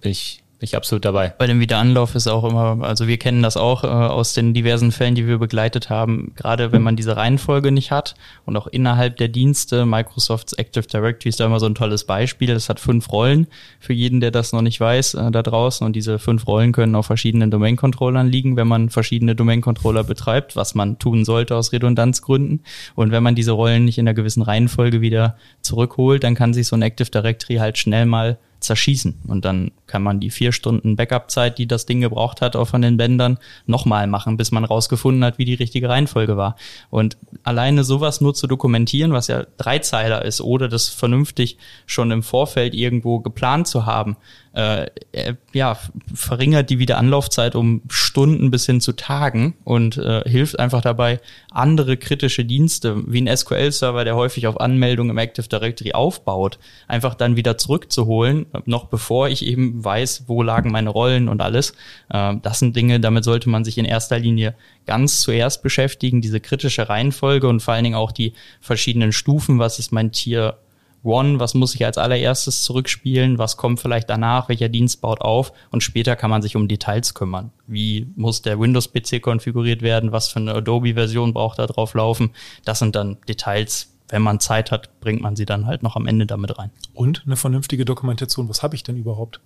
ich 0.01 0.44
ich 0.62 0.76
absolut 0.76 1.04
dabei. 1.04 1.32
Bei 1.38 1.46
dem 1.46 1.61
Wiederanlauf 1.61 2.14
ist 2.14 2.26
auch 2.26 2.44
immer, 2.44 2.84
also 2.86 3.08
wir 3.08 3.18
kennen 3.18 3.42
das 3.42 3.56
auch 3.56 3.84
äh, 3.84 3.86
aus 3.86 4.34
den 4.34 4.52
diversen 4.52 4.92
Fällen, 4.92 5.14
die 5.14 5.26
wir 5.26 5.38
begleitet 5.38 5.90
haben, 5.90 6.32
gerade 6.36 6.72
wenn 6.72 6.82
man 6.82 6.96
diese 6.96 7.16
Reihenfolge 7.16 7.72
nicht 7.72 7.90
hat 7.90 8.14
und 8.44 8.56
auch 8.56 8.66
innerhalb 8.66 9.16
der 9.16 9.28
Dienste, 9.28 9.86
Microsofts 9.86 10.52
Active 10.52 10.86
Directory 10.86 11.30
ist 11.30 11.40
da 11.40 11.46
immer 11.46 11.61
so 11.61 11.66
ein 11.66 11.74
tolles 11.74 12.04
Beispiel. 12.04 12.50
Es 12.50 12.68
hat 12.68 12.80
fünf 12.80 13.11
Rollen 13.11 13.46
für 13.78 13.92
jeden, 13.92 14.20
der 14.20 14.30
das 14.30 14.52
noch 14.52 14.62
nicht 14.62 14.80
weiß, 14.80 15.14
äh, 15.14 15.30
da 15.30 15.42
draußen 15.42 15.86
und 15.86 15.94
diese 15.96 16.18
fünf 16.18 16.46
Rollen 16.46 16.72
können 16.72 16.94
auf 16.94 17.06
verschiedenen 17.06 17.50
Domain-Controllern 17.50 18.28
liegen, 18.28 18.56
wenn 18.56 18.68
man 18.68 18.90
verschiedene 18.90 19.34
Domain-Controller 19.34 20.04
betreibt, 20.04 20.56
was 20.56 20.74
man 20.74 20.98
tun 20.98 21.24
sollte 21.24 21.56
aus 21.56 21.72
Redundanzgründen. 21.72 22.62
Und 22.94 23.12
wenn 23.12 23.22
man 23.22 23.34
diese 23.34 23.52
Rollen 23.52 23.84
nicht 23.84 23.98
in 23.98 24.06
einer 24.06 24.14
gewissen 24.14 24.42
Reihenfolge 24.42 25.00
wieder 25.00 25.36
zurückholt, 25.62 26.22
dann 26.24 26.34
kann 26.34 26.52
sich 26.52 26.66
so 26.66 26.76
ein 26.76 26.82
Active 26.82 27.11
Directory 27.11 27.56
halt 27.56 27.78
schnell 27.78 28.06
mal 28.06 28.38
zerschießen. 28.61 29.22
Und 29.26 29.44
dann 29.44 29.72
kann 29.86 30.02
man 30.02 30.20
die 30.20 30.30
vier 30.30 30.52
Stunden 30.52 30.96
Backup-Zeit, 30.96 31.58
die 31.58 31.66
das 31.66 31.86
Ding 31.86 32.00
gebraucht 32.00 32.40
hat, 32.40 32.56
auch 32.56 32.68
von 32.68 32.82
den 32.82 32.96
Bändern, 32.96 33.38
nochmal 33.66 34.06
machen, 34.06 34.36
bis 34.36 34.52
man 34.52 34.64
rausgefunden 34.64 35.24
hat, 35.24 35.38
wie 35.38 35.44
die 35.44 35.54
richtige 35.54 35.88
Reihenfolge 35.88 36.36
war. 36.36 36.56
Und 36.90 37.16
alleine 37.42 37.84
sowas 37.84 38.20
nur 38.20 38.34
zu 38.34 38.46
dokumentieren, 38.46 39.12
was 39.12 39.26
ja 39.26 39.44
Dreizeiler 39.56 40.24
ist, 40.24 40.40
oder 40.40 40.68
das 40.68 40.88
vernünftig 40.88 41.58
schon 41.86 42.11
im 42.11 42.22
Vorfeld 42.22 42.74
irgendwo 42.74 43.20
geplant 43.20 43.66
zu 43.66 43.86
haben, 43.86 44.16
äh, 44.52 44.86
äh, 45.12 45.34
ja, 45.52 45.78
verringert 46.12 46.70
die 46.70 46.80
Wiederanlaufzeit 46.80 47.54
um 47.54 47.82
Stunden 47.88 48.50
bis 48.50 48.66
hin 48.66 48.80
zu 48.80 48.92
Tagen 48.92 49.54
und 49.62 49.96
äh, 49.96 50.28
hilft 50.28 50.58
einfach 50.58 50.82
dabei, 50.82 51.20
andere 51.52 51.96
kritische 51.96 52.44
Dienste 52.44 53.00
wie 53.06 53.20
ein 53.20 53.36
SQL-Server, 53.36 54.04
der 54.04 54.16
häufig 54.16 54.48
auf 54.48 54.61
Anmeldung 54.61 55.08
im 55.08 55.18
Active 55.18 55.46
Directory 55.46 55.92
aufbaut, 55.92 56.58
einfach 56.88 57.14
dann 57.14 57.36
wieder 57.36 57.58
zurückzuholen, 57.58 58.46
noch 58.64 58.86
bevor 58.86 59.28
ich 59.28 59.44
eben 59.44 59.84
weiß, 59.84 60.24
wo 60.26 60.42
lagen 60.42 60.70
meine 60.70 60.90
Rollen 60.90 61.28
und 61.28 61.40
alles. 61.40 61.74
Äh, 62.09 62.36
das 62.42 62.59
sind 62.59 62.76
Dinge, 62.76 63.01
damit 63.01 63.24
sollte 63.24 63.48
man 63.48 63.64
sich 63.64 63.78
in 63.78 63.84
erster 63.84 64.18
Linie 64.18 64.55
ganz 64.86 65.20
zuerst 65.20 65.62
beschäftigen, 65.62 66.20
diese 66.20 66.40
kritische 66.40 66.88
Reihenfolge 66.88 67.48
und 67.48 67.61
vor 67.61 67.74
allen 67.74 67.84
Dingen 67.84 67.96
auch 67.96 68.12
die 68.12 68.32
verschiedenen 68.61 69.12
Stufen, 69.12 69.59
was 69.59 69.78
ist 69.78 69.92
mein 69.92 70.12
Tier 70.12 70.59
One, 71.03 71.40
was 71.40 71.55
muss 71.55 71.74
ich 71.74 71.84
als 71.86 71.96
allererstes 71.96 72.62
zurückspielen, 72.62 73.38
was 73.38 73.57
kommt 73.57 73.80
vielleicht 73.80 74.11
danach, 74.11 74.48
welcher 74.48 74.68
Dienst 74.68 75.01
baut 75.01 75.22
auf 75.22 75.53
und 75.70 75.82
später 75.82 76.14
kann 76.14 76.30
man 76.30 76.42
sich 76.42 76.57
um 76.57 76.68
Details 76.68 77.14
kümmern. 77.14 77.53
Wie 77.66 78.07
muss 78.16 78.42
der 78.42 78.61
Windows-PC 78.61 79.22
konfiguriert 79.22 79.80
werden, 79.80 80.12
was 80.12 80.28
für 80.28 80.40
eine 80.40 80.55
Adobe-Version 80.55 81.32
braucht 81.32 81.59
da 81.59 81.66
drauf 81.66 81.94
laufen. 81.94 82.32
Das 82.64 82.80
sind 82.80 82.96
dann 82.96 83.16
Details, 83.26 83.94
wenn 84.11 84.22
man 84.22 84.40
Zeit 84.40 84.70
hat, 84.70 85.00
bringt 85.00 85.22
man 85.22 85.36
sie 85.36 85.46
dann 85.46 85.66
halt 85.66 85.82
noch 85.82 85.96
am 85.96 86.06
Ende 86.06 86.26
damit 86.26 86.58
rein. 86.58 86.70
Und 86.94 87.22
eine 87.26 87.36
vernünftige 87.36 87.84
Dokumentation, 87.84 88.48
was 88.48 88.62
habe 88.62 88.74
ich 88.74 88.82
denn 88.82 88.96
überhaupt? 88.96 89.40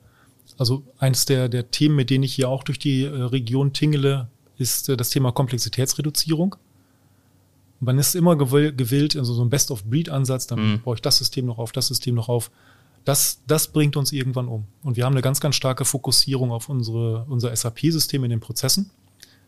Also 0.59 0.83
eins 0.99 1.25
der, 1.25 1.49
der 1.49 1.71
Themen, 1.71 1.97
mit 1.97 2.11
denen 2.11 2.25
ich 2.25 2.35
hier 2.35 2.49
auch 2.49 2.65
durch 2.65 2.79
die 2.79 3.05
äh, 3.05 3.09
Region 3.09 3.73
tingele, 3.73 4.29
ist 4.59 4.89
äh, 4.89 4.97
das 4.97 5.11
Thema 5.11 5.33
Komplexitätsreduzierung 5.33 6.57
man 7.85 7.99
ist 7.99 8.15
immer 8.15 8.37
gewillt, 8.37 9.15
in 9.15 9.25
so, 9.25 9.41
einem 9.41 9.51
Best-of-Breed-Ansatz, 9.51 10.47
dann 10.47 10.73
mhm. 10.73 10.83
baue 10.83 10.97
ich 10.97 11.03
das 11.03 11.19
System 11.19 11.47
noch 11.47 11.59
auf, 11.59 11.73
das 11.73 11.89
System 11.89 12.15
noch 12.15 12.29
auf. 12.29 12.51
Das, 13.05 13.41
das 13.47 13.69
bringt 13.69 13.97
uns 13.97 14.13
irgendwann 14.13 14.49
um. 14.49 14.65
Und 14.83 14.97
wir 14.97 15.05
haben 15.05 15.13
eine 15.13 15.23
ganz, 15.23 15.41
ganz 15.41 15.57
starke 15.57 15.85
Fokussierung 15.85 16.53
auf 16.53 16.69
unsere, 16.69 17.27
unser 17.29 17.55
SAP-System 17.55 18.25
in 18.25 18.31
den 18.31 18.41
Prozessen. 18.41 18.91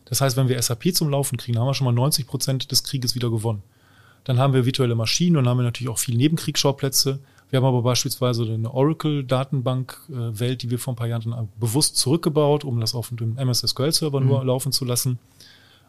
Das 0.05 0.21
heißt, 0.21 0.37
wenn 0.37 0.47
wir 0.47 0.61
SAP 0.61 0.93
zum 0.93 1.09
Laufen 1.09 1.37
kriegen, 1.37 1.57
haben 1.57 1.67
wir 1.67 1.73
schon 1.73 1.85
mal 1.85 1.91
90 1.91 2.27
Prozent 2.27 2.71
des 2.71 2.83
Krieges 2.83 3.15
wieder 3.15 3.29
gewonnen. 3.29 3.63
Dann 4.27 4.39
haben 4.39 4.53
wir 4.53 4.65
virtuelle 4.65 4.95
Maschinen 4.95 5.37
und 5.37 5.47
haben 5.47 5.57
wir 5.57 5.63
natürlich 5.63 5.89
auch 5.89 5.99
viele 5.99 6.17
Nebenkriegsschauplätze. 6.17 7.19
Wir 7.49 7.57
haben 7.57 7.65
aber 7.65 7.81
beispielsweise 7.81 8.43
eine 8.43 8.73
Oracle-Datenbank-Welt, 8.73 10.63
die 10.63 10.69
wir 10.69 10.79
vor 10.79 10.93
ein 10.93 10.97
paar 10.97 11.07
Jahren 11.07 11.49
bewusst 11.59 11.95
zurückgebaut, 11.95 12.65
um 12.65 12.79
das 12.81 12.93
auf 12.93 13.09
dem 13.09 13.37
MS 13.37 13.59
SQL-Server 13.65 14.19
mhm. 14.19 14.27
nur 14.27 14.45
laufen 14.45 14.71
zu 14.71 14.83
lassen 14.85 15.17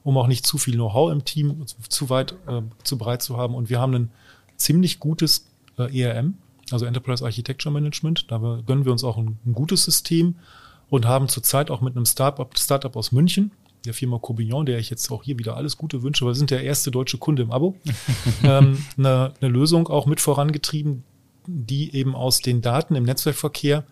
um 0.05 0.16
auch 0.16 0.26
nicht 0.26 0.47
zu 0.47 0.57
viel 0.57 0.74
Know-how 0.74 1.12
im 1.12 1.24
Team 1.24 1.64
zu 1.89 2.09
weit, 2.09 2.32
äh, 2.47 2.62
zu 2.82 2.97
breit 2.97 3.22
zu 3.22 3.36
haben. 3.36 3.55
Und 3.55 3.68
wir 3.68 3.80
haben 3.80 3.95
ein 3.95 4.11
ziemlich 4.57 5.01
gutes 5.01 5.47
äh, 5.78 6.01
ERM, 6.01 6.39
also 6.70 6.86
Enterprise 6.86 7.24
Architecture 7.24 7.72
Management. 7.72 8.30
Da 8.30 8.39
gönnen 8.66 8.84
wir 8.84 8.93
uns 8.93 9.05
auch 9.05 9.18
ein, 9.18 9.39
ein 9.45 9.53
gutes 9.53 9.84
System 9.84 10.36
und 10.89 11.07
haben 11.07 11.28
zurzeit 11.28 11.70
auch 11.70 11.80
mit 11.80 11.97
einem 11.97 12.07
Startup, 12.07 12.51
Startup 12.57 12.95
aus 12.97 13.12
München, 13.12 13.51
der 13.85 13.95
Firma 13.95 14.18
Cobignon, 14.18 14.66
der 14.66 14.79
ich 14.79 14.91
jetzt 14.91 15.11
auch 15.11 15.22
hier 15.22 15.39
wieder 15.39 15.57
alles 15.57 15.76
Gute 15.76 16.03
wünsche, 16.03 16.24
weil 16.24 16.33
wir 16.33 16.37
sind 16.37 16.51
der 16.51 16.62
erste 16.62 16.91
deutsche 16.91 17.18
Kunde 17.18 17.43
im 17.43 17.53
Abo, 17.53 17.76
ähm, 18.43 18.85
eine, 18.97 19.33
eine 19.41 19.51
Lösung 19.51 19.89
auch 19.89 20.07
mit 20.07 20.20
vorangetrieben, 20.20 21.05
die 21.47 21.95
eben 21.95 22.14
aus 22.14 22.41
den 22.41 22.61
Daten 22.61 22.97
im 22.97 23.05
Netzwerkverkehr 23.05 23.85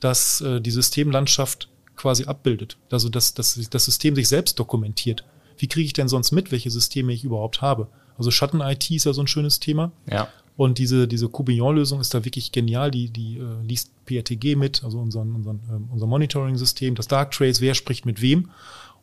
dass 0.00 0.42
äh, 0.42 0.60
die 0.60 0.72
Systemlandschaft 0.72 1.70
quasi 1.96 2.24
abbildet. 2.24 2.76
Also 2.90 3.08
dass, 3.08 3.32
dass 3.32 3.58
das 3.70 3.84
System 3.86 4.14
sich 4.16 4.28
selbst 4.28 4.58
dokumentiert 4.58 5.24
wie 5.58 5.68
kriege 5.68 5.86
ich 5.86 5.92
denn 5.92 6.08
sonst 6.08 6.32
mit, 6.32 6.52
welche 6.52 6.70
Systeme 6.70 7.12
ich 7.12 7.24
überhaupt 7.24 7.62
habe? 7.62 7.88
Also 8.16 8.30
Schatten-IT 8.30 8.90
ist 8.90 9.04
ja 9.04 9.12
so 9.12 9.22
ein 9.22 9.26
schönes 9.26 9.60
Thema. 9.60 9.92
Ja. 10.10 10.28
Und 10.56 10.78
diese, 10.78 11.08
diese 11.08 11.28
Coubillon-Lösung 11.28 12.00
ist 12.00 12.14
da 12.14 12.24
wirklich 12.24 12.52
genial. 12.52 12.90
Die, 12.90 13.10
die 13.10 13.38
äh, 13.38 13.66
liest 13.66 13.90
PRTG 14.06 14.54
mit, 14.54 14.84
also 14.84 15.00
unseren, 15.00 15.34
unseren, 15.34 15.60
äh, 15.68 15.92
unser 15.92 16.06
Monitoring-System, 16.06 16.94
das 16.94 17.08
Darktrace, 17.08 17.60
wer 17.60 17.74
spricht 17.74 18.06
mit 18.06 18.20
wem. 18.20 18.50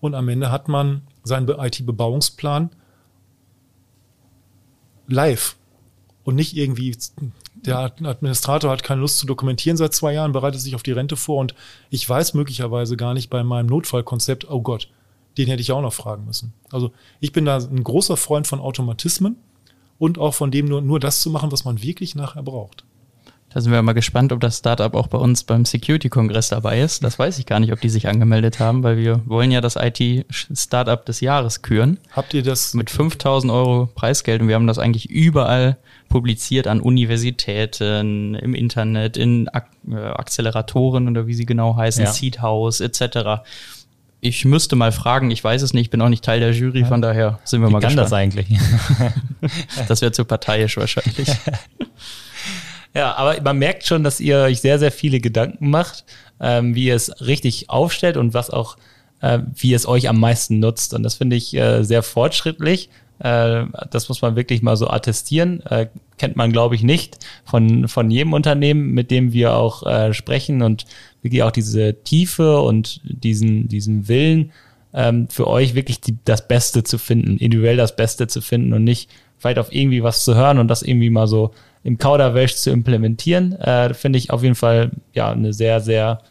Und 0.01 0.15
am 0.15 0.27
Ende 0.27 0.51
hat 0.51 0.67
man 0.67 1.03
seinen 1.23 1.47
IT-Bebauungsplan 1.47 2.71
live 5.07 5.55
und 6.23 6.35
nicht 6.35 6.55
irgendwie, 6.57 6.95
der 7.55 7.79
Administrator 8.03 8.71
hat 8.71 8.83
keine 8.83 9.01
Lust 9.01 9.19
zu 9.19 9.25
dokumentieren 9.25 9.77
seit 9.77 9.93
zwei 9.93 10.13
Jahren, 10.13 10.31
bereitet 10.31 10.61
sich 10.61 10.75
auf 10.75 10.83
die 10.83 10.91
Rente 10.91 11.15
vor 11.15 11.37
und 11.37 11.55
ich 11.89 12.07
weiß 12.07 12.33
möglicherweise 12.33 12.97
gar 12.97 13.13
nicht 13.13 13.29
bei 13.29 13.43
meinem 13.43 13.67
Notfallkonzept, 13.67 14.49
oh 14.49 14.61
Gott, 14.61 14.89
den 15.37 15.47
hätte 15.47 15.61
ich 15.61 15.71
auch 15.71 15.81
noch 15.81 15.93
fragen 15.93 16.25
müssen. 16.25 16.53
Also 16.71 16.91
ich 17.19 17.31
bin 17.31 17.45
da 17.45 17.57
ein 17.57 17.83
großer 17.83 18.17
Freund 18.17 18.47
von 18.47 18.59
Automatismen 18.59 19.37
und 19.97 20.17
auch 20.17 20.33
von 20.33 20.51
dem 20.51 20.65
nur, 20.65 20.81
nur 20.81 20.99
das 20.99 21.21
zu 21.21 21.29
machen, 21.29 21.51
was 21.51 21.63
man 21.63 21.81
wirklich 21.81 22.15
nachher 22.15 22.43
braucht. 22.43 22.85
Da 23.53 23.59
sind 23.59 23.73
wir 23.73 23.81
mal 23.81 23.91
gespannt, 23.91 24.31
ob 24.31 24.39
das 24.39 24.57
Startup 24.59 24.93
auch 24.93 25.07
bei 25.07 25.17
uns 25.17 25.43
beim 25.43 25.65
Security-Kongress 25.65 26.49
dabei 26.49 26.79
ist. 26.79 27.03
Das 27.03 27.19
weiß 27.19 27.37
ich 27.37 27.45
gar 27.45 27.59
nicht, 27.59 27.73
ob 27.73 27.81
die 27.81 27.89
sich 27.89 28.07
angemeldet 28.07 28.59
haben, 28.59 28.81
weil 28.81 28.97
wir 28.97 29.21
wollen 29.25 29.51
ja 29.51 29.59
das 29.59 29.75
IT-Startup 29.75 31.05
des 31.05 31.19
Jahres 31.19 31.61
küren. 31.61 31.99
Habt 32.11 32.33
ihr 32.33 32.43
das? 32.43 32.73
Mit 32.73 32.89
5000 32.89 33.51
Euro 33.51 33.89
Preisgeld 33.93 34.41
und 34.41 34.47
wir 34.47 34.55
haben 34.55 34.67
das 34.67 34.79
eigentlich 34.79 35.09
überall 35.09 35.77
publiziert 36.07 36.67
an 36.67 36.79
Universitäten, 36.79 38.35
im 38.35 38.53
Internet, 38.53 39.17
in 39.17 39.47
äh, 39.47 39.95
Acceleratoren 39.95 41.09
oder 41.09 41.27
wie 41.27 41.33
sie 41.33 41.45
genau 41.45 41.75
heißen, 41.75 42.05
ja. 42.05 42.11
Seed 42.11 42.41
House 42.41 42.79
etc 42.79 43.41
ich 44.21 44.45
müsste 44.45 44.75
mal 44.75 44.91
fragen, 44.91 45.31
ich 45.31 45.43
weiß 45.43 45.63
es 45.63 45.73
nicht, 45.73 45.85
ich 45.85 45.89
bin 45.89 45.99
auch 45.99 46.09
nicht 46.09 46.23
Teil 46.23 46.39
der 46.39 46.51
Jury, 46.51 46.85
von 46.85 47.01
daher 47.01 47.39
sind 47.43 47.61
wir 47.61 47.69
Wie 47.69 47.73
mal 47.73 47.79
kann 47.79 47.95
gespannt. 47.95 48.05
das 48.05 48.13
eigentlich? 48.13 48.47
das 49.87 50.01
wäre 50.01 50.11
zu 50.11 50.25
parteiisch 50.25 50.77
wahrscheinlich. 50.77 51.27
Ja, 52.93 53.15
aber 53.15 53.41
man 53.41 53.57
merkt 53.57 53.85
schon, 53.85 54.03
dass 54.03 54.19
ihr 54.19 54.39
euch 54.39 54.61
sehr, 54.61 54.79
sehr 54.79 54.91
viele 54.91 55.19
Gedanken 55.19 55.69
macht, 55.69 56.03
ähm, 56.39 56.75
wie 56.75 56.85
ihr 56.85 56.95
es 56.95 57.21
richtig 57.21 57.69
aufstellt 57.69 58.17
und 58.17 58.33
was 58.33 58.49
auch, 58.49 58.77
äh, 59.21 59.39
wie 59.55 59.73
es 59.73 59.87
euch 59.87 60.09
am 60.09 60.19
meisten 60.19 60.59
nutzt. 60.59 60.93
Und 60.93 61.03
das 61.03 61.15
finde 61.15 61.35
ich 61.35 61.53
äh, 61.53 61.83
sehr 61.83 62.03
fortschrittlich. 62.03 62.89
Äh, 63.19 63.65
das 63.91 64.09
muss 64.09 64.21
man 64.21 64.35
wirklich 64.35 64.61
mal 64.61 64.75
so 64.75 64.89
attestieren. 64.89 65.61
Äh, 65.67 65.87
kennt 66.17 66.35
man, 66.35 66.51
glaube 66.51 66.75
ich, 66.75 66.83
nicht 66.83 67.19
von, 67.45 67.87
von 67.87 68.11
jedem 68.11 68.33
Unternehmen, 68.33 68.91
mit 68.91 69.09
dem 69.09 69.31
wir 69.31 69.55
auch 69.55 69.85
äh, 69.85 70.13
sprechen 70.13 70.61
und 70.61 70.85
wirklich 71.21 71.43
auch 71.43 71.51
diese 71.51 72.03
Tiefe 72.03 72.61
und 72.61 72.99
diesen, 73.03 73.67
diesen 73.67 74.07
Willen, 74.07 74.51
ähm, 74.93 75.29
für 75.29 75.47
euch 75.47 75.75
wirklich 75.75 76.01
die, 76.01 76.17
das 76.25 76.47
Beste 76.47 76.83
zu 76.83 76.97
finden, 76.97 77.37
individuell 77.37 77.77
das 77.77 77.95
Beste 77.95 78.27
zu 78.27 78.41
finden 78.41 78.73
und 78.73 78.83
nicht 78.83 79.09
vielleicht 79.37 79.59
auf 79.59 79.73
irgendwie 79.73 80.03
was 80.03 80.23
zu 80.23 80.35
hören 80.35 80.59
und 80.59 80.67
das 80.67 80.81
irgendwie 80.81 81.09
mal 81.09 81.27
so 81.27 81.53
im 81.83 81.97
Kauderwelsch 81.97 82.55
zu 82.55 82.69
implementieren, 82.69 83.53
äh, 83.53 83.93
finde 83.93 84.19
ich 84.19 84.31
auf 84.31 84.43
jeden 84.43 84.55
Fall 84.55 84.91
ja 85.13 85.31
eine 85.31 85.53
sehr, 85.53 85.81
sehr 85.81 86.21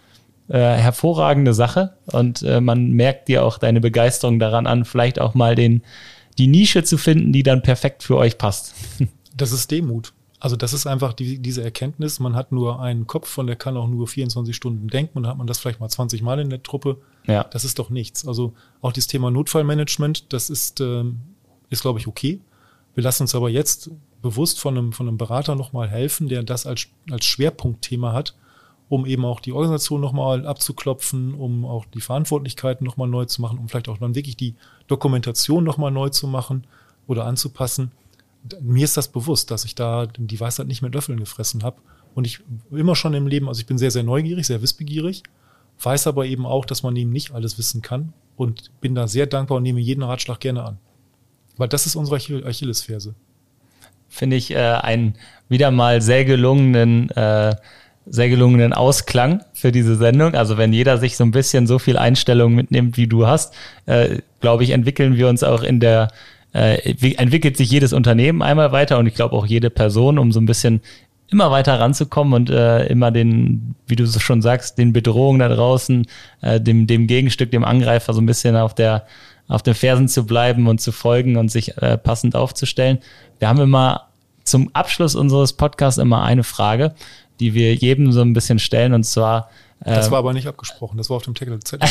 äh, 0.49 0.59
hervorragende 0.59 1.55
Sache 1.55 1.95
und 2.07 2.43
äh, 2.43 2.61
man 2.61 2.91
merkt 2.91 3.29
dir 3.29 3.45
auch 3.45 3.59
deine 3.59 3.81
Begeisterung 3.81 4.39
daran 4.39 4.67
an, 4.67 4.85
vielleicht 4.85 5.21
auch 5.21 5.35
mal 5.35 5.55
den 5.55 5.83
die 6.39 6.47
Nische 6.47 6.83
zu 6.85 6.97
finden, 6.97 7.33
die 7.33 7.43
dann 7.43 7.63
perfekt 7.63 8.03
für 8.03 8.17
euch 8.17 8.39
passt. 8.39 8.75
Das 9.37 9.53
ist 9.53 9.71
Demut. 9.71 10.13
Also 10.41 10.57
das 10.57 10.73
ist 10.73 10.87
einfach 10.87 11.13
die, 11.13 11.39
diese 11.39 11.63
Erkenntnis, 11.63 12.19
man 12.19 12.35
hat 12.35 12.51
nur 12.51 12.81
einen 12.81 13.07
Kopf 13.07 13.39
und 13.39 13.47
der 13.47 13.57
kann 13.57 13.77
auch 13.77 13.87
nur 13.87 14.09
24 14.09 14.55
Stunden 14.55 14.89
denken 14.89 15.19
und 15.19 15.23
dann 15.23 15.31
hat 15.31 15.39
man 15.39 15.47
das 15.47 15.61
vielleicht 15.61 15.81
mal 15.81 15.89
20 15.89 16.21
Mal 16.21 16.41
in 16.41 16.51
der 16.51 16.63
Truppe. 16.63 16.99
Ja. 17.27 17.45
Das 17.45 17.65
ist 17.65 17.79
doch 17.79 17.89
nichts. 17.91 18.27
Also 18.27 18.55
auch 18.83 18.93
das 18.93 19.07
Thema 19.07 19.31
Notfallmanagement, 19.31 20.33
das 20.33 20.51
ist, 20.51 20.81
äh, 20.81 21.05
ist 21.71 21.83
glaube 21.83 22.01
ich, 22.01 22.07
okay. 22.07 22.41
Wir 22.95 23.03
lassen 23.03 23.25
uns 23.25 23.35
aber 23.35 23.49
jetzt 23.49 23.91
bewusst 24.23 24.61
von 24.61 24.77
einem, 24.77 24.93
von 24.93 25.09
einem 25.09 25.19
Berater 25.19 25.55
nochmal 25.55 25.89
helfen, 25.89 26.29
der 26.29 26.43
das 26.43 26.67
als, 26.67 26.89
als 27.11 27.25
Schwerpunktthema 27.25 28.13
hat 28.13 28.35
um 28.91 29.07
eben 29.07 29.25
auch 29.25 29.39
die 29.39 29.53
Organisation 29.53 30.01
nochmal 30.01 30.45
abzuklopfen, 30.45 31.33
um 31.35 31.65
auch 31.65 31.87
die 31.87 32.01
Verantwortlichkeiten 32.01 32.85
nochmal 32.85 33.07
neu 33.07 33.25
zu 33.25 33.41
machen, 33.41 33.59
um 33.59 33.69
vielleicht 33.69 33.89
auch 33.89 33.99
dann 33.99 34.17
wirklich 34.17 34.37
die 34.37 34.57
Dokumentation 34.89 35.63
nochmal 35.63 35.93
neu 35.93 36.09
zu 36.09 36.27
machen 36.27 36.65
oder 37.07 37.25
anzupassen. 37.25 37.93
Mir 38.61 38.83
ist 38.83 38.97
das 38.97 39.07
bewusst, 39.07 39.53
dass 39.53 39.65
ich 39.65 39.77
da 39.77 40.07
die 40.07 40.41
Weisheit 40.41 40.67
nicht 40.67 40.83
mit 40.83 40.93
Löffeln 40.93 41.21
gefressen 41.21 41.63
habe. 41.63 41.77
Und 42.17 42.27
ich 42.27 42.41
immer 42.73 42.97
schon 42.97 43.15
im 43.15 43.29
Leben, 43.29 43.47
also 43.47 43.61
ich 43.61 43.67
bin 43.67 43.79
sehr, 43.79 43.93
sehr 43.93 44.03
neugierig, 44.03 44.45
sehr 44.49 44.61
wissbegierig, 44.61 45.23
weiß 45.81 46.09
aber 46.09 46.27
eben 46.27 46.45
auch, 46.45 46.65
dass 46.65 46.83
man 46.83 46.97
eben 46.97 47.11
nicht 47.11 47.31
alles 47.31 47.59
wissen 47.59 47.83
kann 47.83 48.13
und 48.37 48.73
bin 48.81 48.97
da 48.97 49.07
sehr 49.07 49.27
dankbar 49.27 49.59
und 49.59 49.63
nehme 49.63 49.79
jeden 49.79 50.03
Ratschlag 50.03 50.41
gerne 50.41 50.65
an. 50.65 50.79
Weil 51.61 51.69
das 51.69 51.87
ist 51.87 51.95
unsere 51.95 52.17
Achillesferse. 52.17 53.15
Finde 54.09 54.37
ich 54.37 54.51
äh, 54.51 54.57
einen 54.57 55.15
wieder 55.49 55.71
mal 55.71 56.01
sehr 56.01 56.25
gelungenen 56.25 57.11
äh, 57.11 57.55
sehr 58.07 58.29
gelungenen 58.29 58.73
Ausklang 58.73 59.43
für 59.53 59.73
diese 59.73 59.95
Sendung. 59.95 60.35
Also 60.35 60.59
wenn 60.59 60.73
jeder 60.73 60.99
sich 60.99 61.17
so 61.17 61.25
ein 61.25 61.31
bisschen 61.31 61.67
so 61.67 61.79
viel 61.79 61.97
Einstellung 61.97 62.55
mitnimmt, 62.55 62.97
wie 62.97 63.07
du 63.07 63.27
hast, 63.27 63.55
äh, 63.87 64.19
glaube 64.41 64.65
ich, 64.65 64.71
entwickeln 64.71 65.17
wir 65.17 65.29
uns 65.29 65.43
auch 65.45 65.63
in 65.63 65.81
der, 65.81 66.09
äh, 66.53 66.95
entwickelt 67.17 67.57
sich 67.57 67.71
jedes 67.71 67.93
Unternehmen 67.93 68.43
einmal 68.43 68.73
weiter 68.73 68.99
und 68.99 69.07
ich 69.07 69.15
glaube 69.15 69.37
auch 69.37 69.47
jede 69.47 69.71
Person, 69.71 70.19
um 70.19 70.33
so 70.33 70.41
ein 70.41 70.47
bisschen 70.47 70.81
immer 71.31 71.53
weiter 71.53 71.79
ranzukommen 71.79 72.33
und 72.33 72.51
äh, 72.51 72.87
immer 72.87 73.13
den, 73.13 73.77
wie 73.87 73.95
du 73.95 74.07
schon 74.07 74.43
sagst, 74.43 74.79
den 74.79 74.93
Bedrohungen 74.93 75.39
da 75.39 75.49
draußen, 75.49 76.07
äh, 76.41 76.61
dem, 76.61 76.89
dem 76.89 77.07
Gegenstück, 77.07 77.53
dem 77.53 77.65
Angreifer 77.65 78.13
so 78.13 78.21
ein 78.21 78.27
bisschen 78.27 78.57
auf 78.57 78.75
der 78.75 79.07
auf 79.51 79.63
den 79.63 79.75
Fersen 79.75 80.09
zu 80.09 80.25
bleiben 80.25 80.67
und 80.69 80.81
zu 80.81 80.93
folgen 80.93 81.37
und 81.37 81.51
sich 81.51 81.77
äh, 81.79 81.99
passend 81.99 82.37
aufzustellen. 82.37 82.99
Wir 83.39 83.49
haben 83.49 83.61
immer 83.61 84.09
zum 84.45 84.71
Abschluss 84.75 85.15
unseres 85.15 85.53
Podcasts 85.53 85.99
immer 85.99 86.23
eine 86.23 86.45
Frage, 86.45 86.95
die 87.41 87.55
wir 87.55 87.75
jedem 87.75 88.13
so 88.13 88.21
ein 88.23 88.33
bisschen 88.33 88.59
stellen 88.59 88.95
und 88.95 89.05
zwar 89.05 89.51
das 89.83 90.07
ähm, 90.07 90.13
war 90.13 90.19
aber 90.19 90.35
nicht 90.35 90.47
abgesprochen, 90.47 90.99
das 90.99 91.09
war 91.09 91.17
auf 91.17 91.23
dem 91.23 91.35
Zettel. 91.35 91.59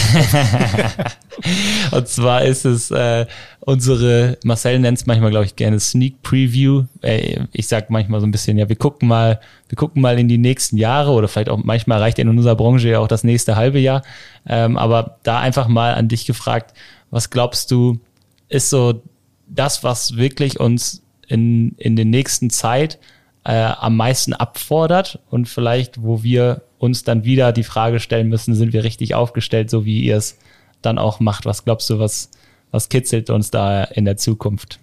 und 1.92 2.08
zwar 2.08 2.44
ist 2.44 2.64
es 2.64 2.92
äh, 2.92 3.26
unsere, 3.62 4.38
Marcel 4.44 4.78
nennt 4.78 5.00
es 5.00 5.08
manchmal, 5.08 5.32
glaube 5.32 5.46
ich, 5.46 5.56
gerne 5.56 5.80
Sneak 5.80 6.22
Preview. 6.22 6.84
Äh, 7.02 7.48
ich 7.52 7.68
sag 7.68 7.90
manchmal 7.90 8.22
so 8.22 8.28
ein 8.28 8.32
bisschen, 8.32 8.60
ja, 8.60 8.70
wir 8.70 8.76
gucken 8.76 9.08
mal, 9.08 9.40
wir 9.70 9.76
gucken 9.76 10.04
mal 10.04 10.20
in 10.20 10.28
die 10.28 10.38
nächsten 10.38 10.78
Jahre 10.78 11.10
oder 11.12 11.28
vielleicht 11.28 11.50
auch 11.50 11.58
manchmal 11.58 11.98
reicht 11.98 12.20
in 12.20 12.30
unserer 12.30 12.56
Branche 12.56 12.90
ja 12.90 13.00
auch 13.00 13.08
das 13.08 13.24
nächste 13.24 13.56
halbe 13.56 13.80
Jahr. 13.80 14.04
Ähm, 14.48 14.78
aber 14.78 15.18
da 15.24 15.40
einfach 15.40 15.68
mal 15.68 15.96
an 15.96 16.10
dich 16.10 16.28
gefragt, 16.28 16.76
was 17.12 17.30
glaubst 17.30 17.72
du, 17.72 18.00
ist 18.48 18.70
so 18.70 19.02
das, 19.48 19.84
was 19.84 20.18
wirklich 20.18 20.60
uns 20.60 21.04
in, 21.28 21.76
in 21.78 21.96
der 21.96 22.06
nächsten 22.06 22.50
Zeit 22.50 23.00
äh, 23.44 23.54
am 23.54 23.96
meisten 23.96 24.34
abfordert 24.34 25.20
und 25.30 25.48
vielleicht, 25.48 26.02
wo 26.02 26.24
wir 26.24 26.64
uns 26.78 27.04
dann 27.04 27.24
wieder 27.24 27.52
die 27.52 27.64
Frage 27.64 28.00
stellen 28.00 28.30
müssen, 28.30 28.56
sind 28.56 28.74
wir 28.74 28.84
richtig 28.84 29.16
aufgestellt, 29.16 29.70
so 29.70 29.86
wie 29.86 30.02
ihr 30.02 30.18
es 30.18 30.38
dann 30.82 30.98
auch 30.98 31.20
macht? 31.20 31.46
Was 31.46 31.66
glaubst 31.66 31.90
du, 31.90 32.00
was, 32.00 32.32
was 32.72 32.90
kitzelt 32.90 33.30
uns 33.30 33.52
da 33.52 33.84
in 33.84 34.06
der 34.06 34.18
Zukunft? 34.18 34.80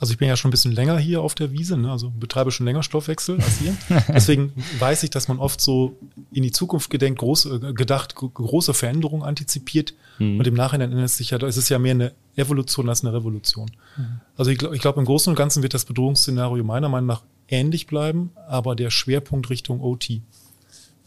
Also 0.00 0.12
ich 0.12 0.18
bin 0.18 0.28
ja 0.28 0.36
schon 0.36 0.50
ein 0.50 0.52
bisschen 0.52 0.72
länger 0.72 0.96
hier 0.98 1.22
auf 1.22 1.34
der 1.34 1.50
Wiese, 1.50 1.76
ne? 1.76 1.90
also 1.90 2.10
betreibe 2.10 2.52
schon 2.52 2.66
länger 2.66 2.84
Stoffwechsel 2.84 3.40
als 3.40 3.60
ihr. 3.60 3.76
Deswegen 4.08 4.52
weiß 4.78 5.02
ich, 5.02 5.10
dass 5.10 5.26
man 5.26 5.40
oft 5.40 5.60
so 5.60 5.96
in 6.30 6.44
die 6.44 6.52
Zukunft 6.52 6.88
gedenkt, 6.90 7.18
groß, 7.18 7.46
äh, 7.46 7.72
gedacht, 7.72 8.14
große 8.14 8.74
Veränderungen 8.74 9.24
antizipiert. 9.24 9.94
Mhm. 10.18 10.38
Und 10.38 10.46
im 10.46 10.54
Nachhinein 10.54 10.92
ändert 10.92 11.06
es 11.06 11.16
sich 11.16 11.30
ja, 11.30 11.38
es 11.38 11.56
ist 11.56 11.68
ja 11.68 11.80
mehr 11.80 11.92
eine 11.92 12.12
Evolution 12.36 12.88
als 12.88 13.04
eine 13.04 13.12
Revolution. 13.12 13.70
Mhm. 13.96 14.20
Also 14.36 14.52
ich, 14.52 14.62
ich 14.62 14.80
glaube, 14.80 15.00
im 15.00 15.06
Großen 15.06 15.30
und 15.30 15.36
Ganzen 15.36 15.64
wird 15.64 15.74
das 15.74 15.84
Bedrohungsszenario 15.84 16.62
meiner 16.62 16.88
Meinung 16.88 17.08
nach 17.08 17.22
ähnlich 17.48 17.88
bleiben, 17.88 18.30
aber 18.46 18.76
der 18.76 18.90
Schwerpunkt 18.90 19.50
Richtung 19.50 19.80
OT. 19.80 20.20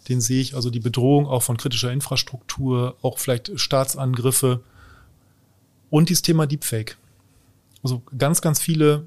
Den 0.09 0.19
sehe 0.19 0.41
ich, 0.41 0.55
also 0.55 0.69
die 0.69 0.79
Bedrohung 0.81 1.27
auch 1.27 1.43
von 1.43 1.55
kritischer 1.55 1.93
Infrastruktur, 1.93 2.97
auch 3.01 3.19
vielleicht 3.19 3.57
Staatsangriffe 3.57 4.61
und 5.89 6.09
dieses 6.09 6.23
Thema 6.23 6.45
Deepfake. 6.45 6.97
Also 7.83 8.03
ganz, 8.17 8.41
ganz 8.41 8.61
viele, 8.61 9.05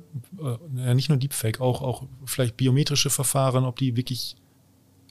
äh, 0.76 0.94
nicht 0.94 1.08
nur 1.08 1.18
Deepfake, 1.18 1.60
auch, 1.60 1.82
auch 1.82 2.04
vielleicht 2.24 2.56
biometrische 2.56 3.10
Verfahren, 3.10 3.64
ob 3.64 3.78
die 3.78 3.96
wirklich 3.96 4.36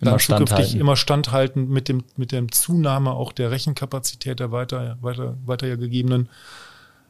immer 0.01 0.11
dann 0.11 0.20
zukünftig 0.20 0.47
standhalten. 0.47 0.80
immer 0.80 0.95
standhalten 0.95 1.70
mit 1.70 1.88
dem, 1.88 2.03
mit 2.18 2.32
der 2.32 2.47
Zunahme 2.49 3.11
auch 3.11 3.32
der 3.32 3.51
Rechenkapazität 3.51 4.39
der 4.39 4.51
weiter, 4.51 4.97
weiter, 5.01 5.38
weiter 5.45 5.68
ja 5.68 5.76
gegebenen. 5.76 6.30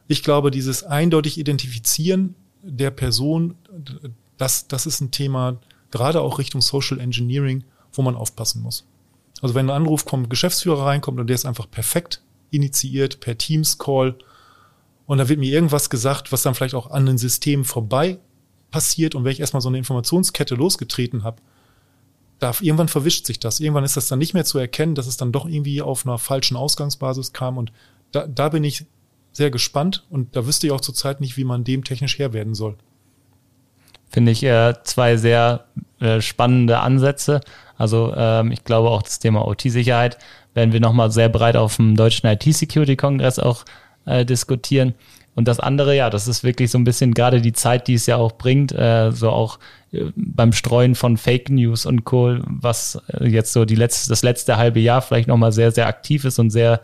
Ich 0.06 0.22
glaube, 0.22 0.50
dieses 0.50 0.84
eindeutig 0.84 1.38
Identifizieren 1.38 2.36
der 2.62 2.90
Person, 2.90 3.56
das, 4.36 4.68
das 4.68 4.86
ist 4.86 5.00
ein 5.00 5.10
Thema, 5.10 5.58
gerade 5.90 6.20
auch 6.20 6.38
Richtung 6.38 6.60
Social 6.60 7.00
Engineering, 7.00 7.64
wo 7.92 8.02
man 8.02 8.14
aufpassen 8.14 8.62
muss. 8.62 8.86
Also 9.42 9.54
wenn 9.54 9.66
ein 9.66 9.76
Anruf 9.76 10.04
kommt, 10.04 10.30
Geschäftsführer 10.30 10.86
reinkommt 10.86 11.18
und 11.18 11.26
der 11.26 11.34
ist 11.34 11.46
einfach 11.46 11.70
perfekt 11.70 12.22
initiiert 12.50 13.20
per 13.20 13.36
Teams-Call 13.36 14.16
und 15.06 15.18
da 15.18 15.28
wird 15.28 15.38
mir 15.38 15.52
irgendwas 15.52 15.90
gesagt, 15.90 16.32
was 16.32 16.42
dann 16.42 16.54
vielleicht 16.54 16.74
auch 16.74 16.90
an 16.90 17.06
den 17.06 17.18
Systemen 17.18 17.64
vorbei 17.64 18.18
passiert 18.70 19.14
und 19.14 19.24
wenn 19.24 19.32
ich 19.32 19.40
erstmal 19.40 19.60
so 19.60 19.68
eine 19.68 19.78
Informationskette 19.78 20.54
losgetreten 20.54 21.22
habe, 21.22 21.42
da 22.38 22.52
irgendwann 22.60 22.88
verwischt 22.88 23.26
sich 23.26 23.38
das. 23.38 23.60
Irgendwann 23.60 23.84
ist 23.84 23.96
das 23.96 24.08
dann 24.08 24.18
nicht 24.18 24.34
mehr 24.34 24.44
zu 24.44 24.58
erkennen, 24.58 24.94
dass 24.94 25.06
es 25.06 25.16
dann 25.16 25.32
doch 25.32 25.46
irgendwie 25.46 25.82
auf 25.82 26.06
einer 26.06 26.18
falschen 26.18 26.56
Ausgangsbasis 26.56 27.32
kam 27.32 27.58
und 27.58 27.72
da, 28.12 28.26
da 28.26 28.48
bin 28.48 28.64
ich 28.64 28.86
sehr 29.32 29.50
gespannt 29.50 30.04
und 30.10 30.36
da 30.36 30.46
wüsste 30.46 30.66
ich 30.66 30.72
auch 30.72 30.80
zurzeit 30.80 31.20
nicht, 31.20 31.36
wie 31.36 31.44
man 31.44 31.64
dem 31.64 31.84
technisch 31.84 32.18
Herr 32.18 32.32
werden 32.32 32.54
soll. 32.54 32.76
Finde 34.08 34.30
ich 34.32 34.44
äh, 34.44 34.74
zwei 34.84 35.16
sehr 35.16 35.66
äh, 35.98 36.20
spannende 36.20 36.78
Ansätze. 36.78 37.40
Also 37.76 38.14
ähm, 38.16 38.52
ich 38.52 38.62
glaube 38.62 38.90
auch 38.90 39.02
das 39.02 39.18
Thema 39.18 39.46
OT-Sicherheit 39.46 40.18
werden 40.54 40.72
wir 40.72 40.80
nochmal 40.80 41.10
sehr 41.10 41.28
breit 41.28 41.56
auf 41.56 41.76
dem 41.76 41.96
deutschen 41.96 42.28
IT-Security-Kongress 42.28 43.40
auch 43.40 43.64
äh, 44.06 44.24
diskutieren. 44.24 44.94
Und 45.34 45.48
das 45.48 45.58
andere, 45.58 45.96
ja, 45.96 46.10
das 46.10 46.28
ist 46.28 46.44
wirklich 46.44 46.70
so 46.70 46.78
ein 46.78 46.84
bisschen 46.84 47.12
gerade 47.12 47.40
die 47.40 47.52
Zeit, 47.52 47.88
die 47.88 47.94
es 47.94 48.06
ja 48.06 48.16
auch 48.16 48.32
bringt, 48.32 48.72
äh, 48.72 49.10
so 49.10 49.30
auch 49.30 49.58
äh, 49.92 50.04
beim 50.14 50.52
Streuen 50.52 50.94
von 50.94 51.16
Fake 51.16 51.50
News 51.50 51.86
und 51.86 52.04
Co., 52.04 52.36
was 52.44 53.02
äh, 53.08 53.26
jetzt 53.26 53.52
so 53.52 53.64
die 53.64 53.74
letzte, 53.74 54.10
das 54.10 54.22
letzte 54.22 54.56
halbe 54.56 54.80
Jahr 54.80 55.02
vielleicht 55.02 55.28
nochmal 55.28 55.52
sehr, 55.52 55.72
sehr 55.72 55.88
aktiv 55.88 56.24
ist 56.24 56.38
und 56.38 56.50
sehr 56.50 56.80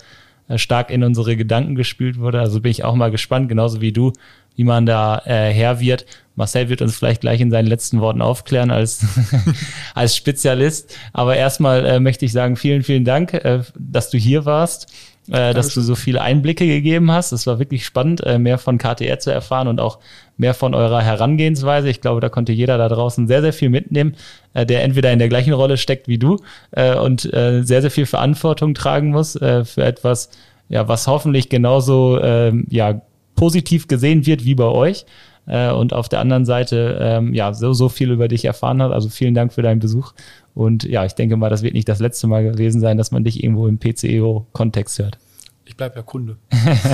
äh, 0.49 0.59
stark 0.59 0.91
in 0.91 1.05
unsere 1.05 1.37
Gedanken 1.37 1.77
gespielt 1.77 2.19
wurde. 2.19 2.41
Also 2.41 2.61
bin 2.61 2.73
ich 2.73 2.83
auch 2.83 2.97
mal 2.97 3.13
gespannt, 3.13 3.49
genauso 3.49 3.81
wie 3.81 3.93
du, 3.93 4.13
wie 4.57 4.65
man 4.65 4.85
da 4.85 5.23
äh, 5.27 5.53
her 5.53 5.79
wird. 5.79 6.05
Marcel 6.35 6.69
wird 6.69 6.83
uns 6.83 6.97
vielleicht 6.97 7.21
gleich 7.21 7.41
in 7.41 7.53
seinen 7.53 7.69
letzten 7.69 8.01
Worten 8.01 8.21
aufklären 8.21 8.73
als, 8.73 9.07
als 9.95 10.17
Spezialist. 10.17 10.97
Aber 11.13 11.37
erstmal 11.37 11.87
äh, 11.87 12.01
möchte 12.01 12.25
ich 12.25 12.33
sagen, 12.33 12.57
vielen, 12.57 12.83
vielen 12.83 13.05
Dank, 13.05 13.33
äh, 13.35 13.63
dass 13.79 14.11
du 14.11 14.19
hier 14.19 14.45
warst 14.45 14.93
äh, 15.31 15.55
dass 15.55 15.73
du 15.75 15.81
so 15.81 15.95
viele 15.95 16.23
Einblicke 16.23 16.67
gegeben 16.67 17.11
hast. 17.11 17.33
Es 17.33 17.47
war 17.47 17.59
wirklich 17.59 17.85
spannend, 17.85 18.25
äh, 18.27 18.39
mehr 18.39 18.59
von 18.59 18.79
KTR 18.79 19.19
zu 19.19 19.31
erfahren 19.31 19.69
und 19.69 19.81
auch 19.81 19.99
mehr 20.37 20.55
von 20.55 20.75
eurer 20.75 21.03
Herangehensweise. 21.03 21.89
Ich 21.89 22.01
glaube, 22.01 22.21
da 22.21 22.29
konnte 22.29 22.53
jeder 22.53 22.79
da 22.79 22.89
draußen 22.89 23.29
sehr, 23.29 23.41
sehr 23.41 23.53
viel 23.53 23.71
mitnehmen, 23.71 24.17
äh, 24.55 24.67
der 24.67 24.83
entweder 24.83 25.13
in 25.13 25.19
der 25.19 25.29
gleichen 25.29 25.53
Rolle 25.53 25.77
steckt 25.77 26.09
wie 26.09 26.19
du 26.19 26.39
äh, 26.73 26.97
und 26.97 27.33
äh, 27.33 27.63
sehr, 27.63 27.81
sehr 27.81 27.91
viel 27.91 28.07
Verantwortung 28.07 28.75
tragen 28.75 29.11
muss 29.11 29.37
äh, 29.37 29.65
für 29.65 29.85
etwas, 29.85 30.31
ja, 30.69 30.89
was 30.89 31.07
hoffentlich 31.07 31.49
genauso 31.49 32.19
äh, 32.19 32.53
ja, 32.69 33.01
positiv 33.37 33.87
gesehen 33.87 34.27
wird 34.27 34.45
wie 34.45 34.55
bei 34.55 34.67
euch 34.67 35.07
und 35.47 35.95
auf 35.95 36.09
der 36.09 36.21
anderen 36.21 36.45
Seite 36.45 36.99
ähm, 37.01 37.35
ja 37.35 37.55
so, 37.55 37.73
so 37.73 37.89
viel 37.89 38.13
über 38.13 38.29
dich 38.29 38.45
erfahren 38.45 38.81
hat. 38.83 38.93
Also 38.93 39.09
vielen 39.09 39.35
Dank 39.35 39.53
für 39.53 39.63
deinen 39.63 39.81
Besuch. 39.81 40.13
Und 40.55 40.85
ja, 40.85 41.05
ich 41.05 41.15
denke 41.15 41.37
mal, 41.37 41.51
das 41.51 41.63
wird 41.63 41.75
nicht 41.75 41.89
das 41.89 42.01
letzte 42.01 42.27
Mal 42.27 42.43
gewesen 42.45 42.81
sein, 42.81 42.99
dass 42.99 43.11
man 43.11 43.25
dich 43.25 43.43
irgendwo 43.43 43.67
im 43.67 43.79
PCEO-Kontext 43.79 44.99
hört. 44.99 45.19
Ich 45.65 45.77
bleibe 45.77 45.97
ja 45.97 46.03
Kunde. 46.03 46.37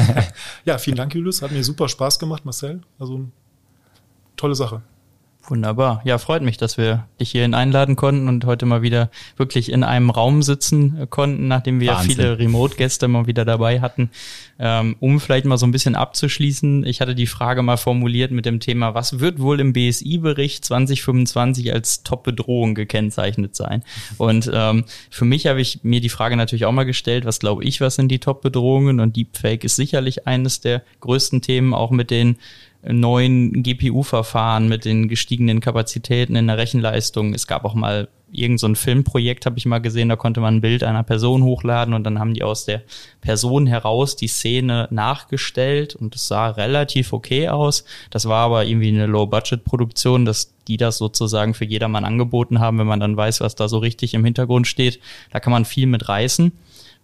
ja, 0.64 0.76
vielen 0.78 0.96
Dank, 0.96 1.14
Julius. 1.14 1.40
Hat 1.40 1.50
mir 1.50 1.64
super 1.64 1.88
Spaß 1.88 2.18
gemacht, 2.18 2.44
Marcel. 2.44 2.82
Also 2.98 3.26
tolle 4.36 4.54
Sache. 4.54 4.82
Wunderbar. 5.49 6.01
Ja, 6.05 6.18
freut 6.18 6.42
mich, 6.42 6.57
dass 6.57 6.76
wir 6.76 7.07
dich 7.20 7.30
hierhin 7.30 7.55
einladen 7.55 7.94
konnten 7.94 8.28
und 8.28 8.44
heute 8.47 8.66
mal 8.66 8.82
wieder 8.82 9.11
wirklich 9.36 9.70
in 9.70 9.84
einem 9.84 10.11
Raum 10.11 10.42
sitzen 10.42 10.99
äh, 11.01 11.07
konnten, 11.07 11.47
nachdem 11.47 11.78
wir 11.80 11.92
Wahnsinn. 11.92 12.16
viele 12.16 12.38
Remote-Gäste 12.38 13.07
mal 13.07 13.26
wieder 13.26 13.44
dabei 13.44 13.80
hatten. 13.80 14.11
Ähm, 14.59 14.97
um 14.99 15.20
vielleicht 15.20 15.44
mal 15.44 15.59
so 15.59 15.66
ein 15.66 15.70
bisschen 15.70 15.94
abzuschließen, 15.94 16.84
ich 16.84 17.01
hatte 17.01 17.14
die 17.14 17.26
Frage 17.26 17.62
mal 17.62 17.76
formuliert 17.76 18.32
mit 18.32 18.47
dem 18.47 18.59
Thema, 18.59 18.94
was 18.94 19.20
wird 19.20 19.38
wohl 19.38 19.61
im 19.61 19.72
BSI-Bericht 19.72 20.64
2025 20.64 21.72
als 21.72 22.03
Top-Bedrohung 22.03 22.74
gekennzeichnet 22.74 23.55
sein? 23.55 23.84
Und 24.18 24.51
ähm, 24.53 24.84
für 25.11 25.26
mich 25.26 25.47
habe 25.47 25.61
ich 25.61 25.80
mir 25.84 26.01
die 26.01 26.09
Frage 26.09 26.36
natürlich 26.36 26.64
auch 26.64 26.72
mal 26.72 26.84
gestellt, 26.84 27.24
was 27.24 27.38
glaube 27.38 27.64
ich, 27.64 27.80
was 27.80 27.94
sind 27.94 28.09
die 28.09 28.18
Top-Bedrohungen? 28.18 28.99
Und 28.99 29.16
Deepfake 29.16 29.64
ist 29.64 29.76
sicherlich 29.76 30.26
eines 30.26 30.61
der 30.61 30.82
größten 31.01 31.40
Themen, 31.42 31.72
auch 31.72 31.90
mit 31.90 32.11
den 32.11 32.36
neuen 32.82 33.62
GPU-Verfahren 33.62 34.68
mit 34.68 34.84
den 34.84 35.08
gestiegenen 35.08 35.60
Kapazitäten 35.60 36.36
in 36.36 36.46
der 36.46 36.58
Rechenleistung. 36.58 37.34
Es 37.34 37.46
gab 37.46 37.64
auch 37.64 37.74
mal 37.74 38.08
irgend 38.32 38.60
so 38.60 38.66
ein 38.66 38.76
Filmprojekt, 38.76 39.46
habe 39.46 39.58
ich 39.58 39.66
mal 39.66 39.78
gesehen, 39.78 40.08
da 40.08 40.16
konnte 40.16 40.40
man 40.40 40.56
ein 40.56 40.60
Bild 40.60 40.82
einer 40.82 41.02
Person 41.02 41.42
hochladen 41.44 41.94
und 41.94 42.04
dann 42.04 42.18
haben 42.18 42.34
die 42.34 42.42
aus 42.42 42.64
der 42.64 42.82
Person 43.20 43.66
heraus 43.66 44.16
die 44.16 44.28
Szene 44.28 44.88
nachgestellt 44.90 45.94
und 45.94 46.14
es 46.14 46.28
sah 46.28 46.48
relativ 46.48 47.12
okay 47.12 47.48
aus. 47.48 47.84
Das 48.10 48.26
war 48.26 48.44
aber 48.44 48.64
irgendwie 48.64 48.88
eine 48.88 49.06
Low-Budget-Produktion, 49.06 50.24
dass 50.24 50.54
die 50.66 50.76
das 50.76 50.98
sozusagen 50.98 51.54
für 51.54 51.64
jedermann 51.64 52.04
angeboten 52.04 52.58
haben, 52.58 52.78
wenn 52.78 52.86
man 52.86 53.00
dann 53.00 53.16
weiß, 53.16 53.40
was 53.40 53.54
da 53.54 53.68
so 53.68 53.78
richtig 53.78 54.14
im 54.14 54.24
Hintergrund 54.24 54.66
steht. 54.66 55.00
Da 55.30 55.40
kann 55.40 55.52
man 55.52 55.64
viel 55.64 55.86
mit 55.86 56.08
reißen. 56.08 56.52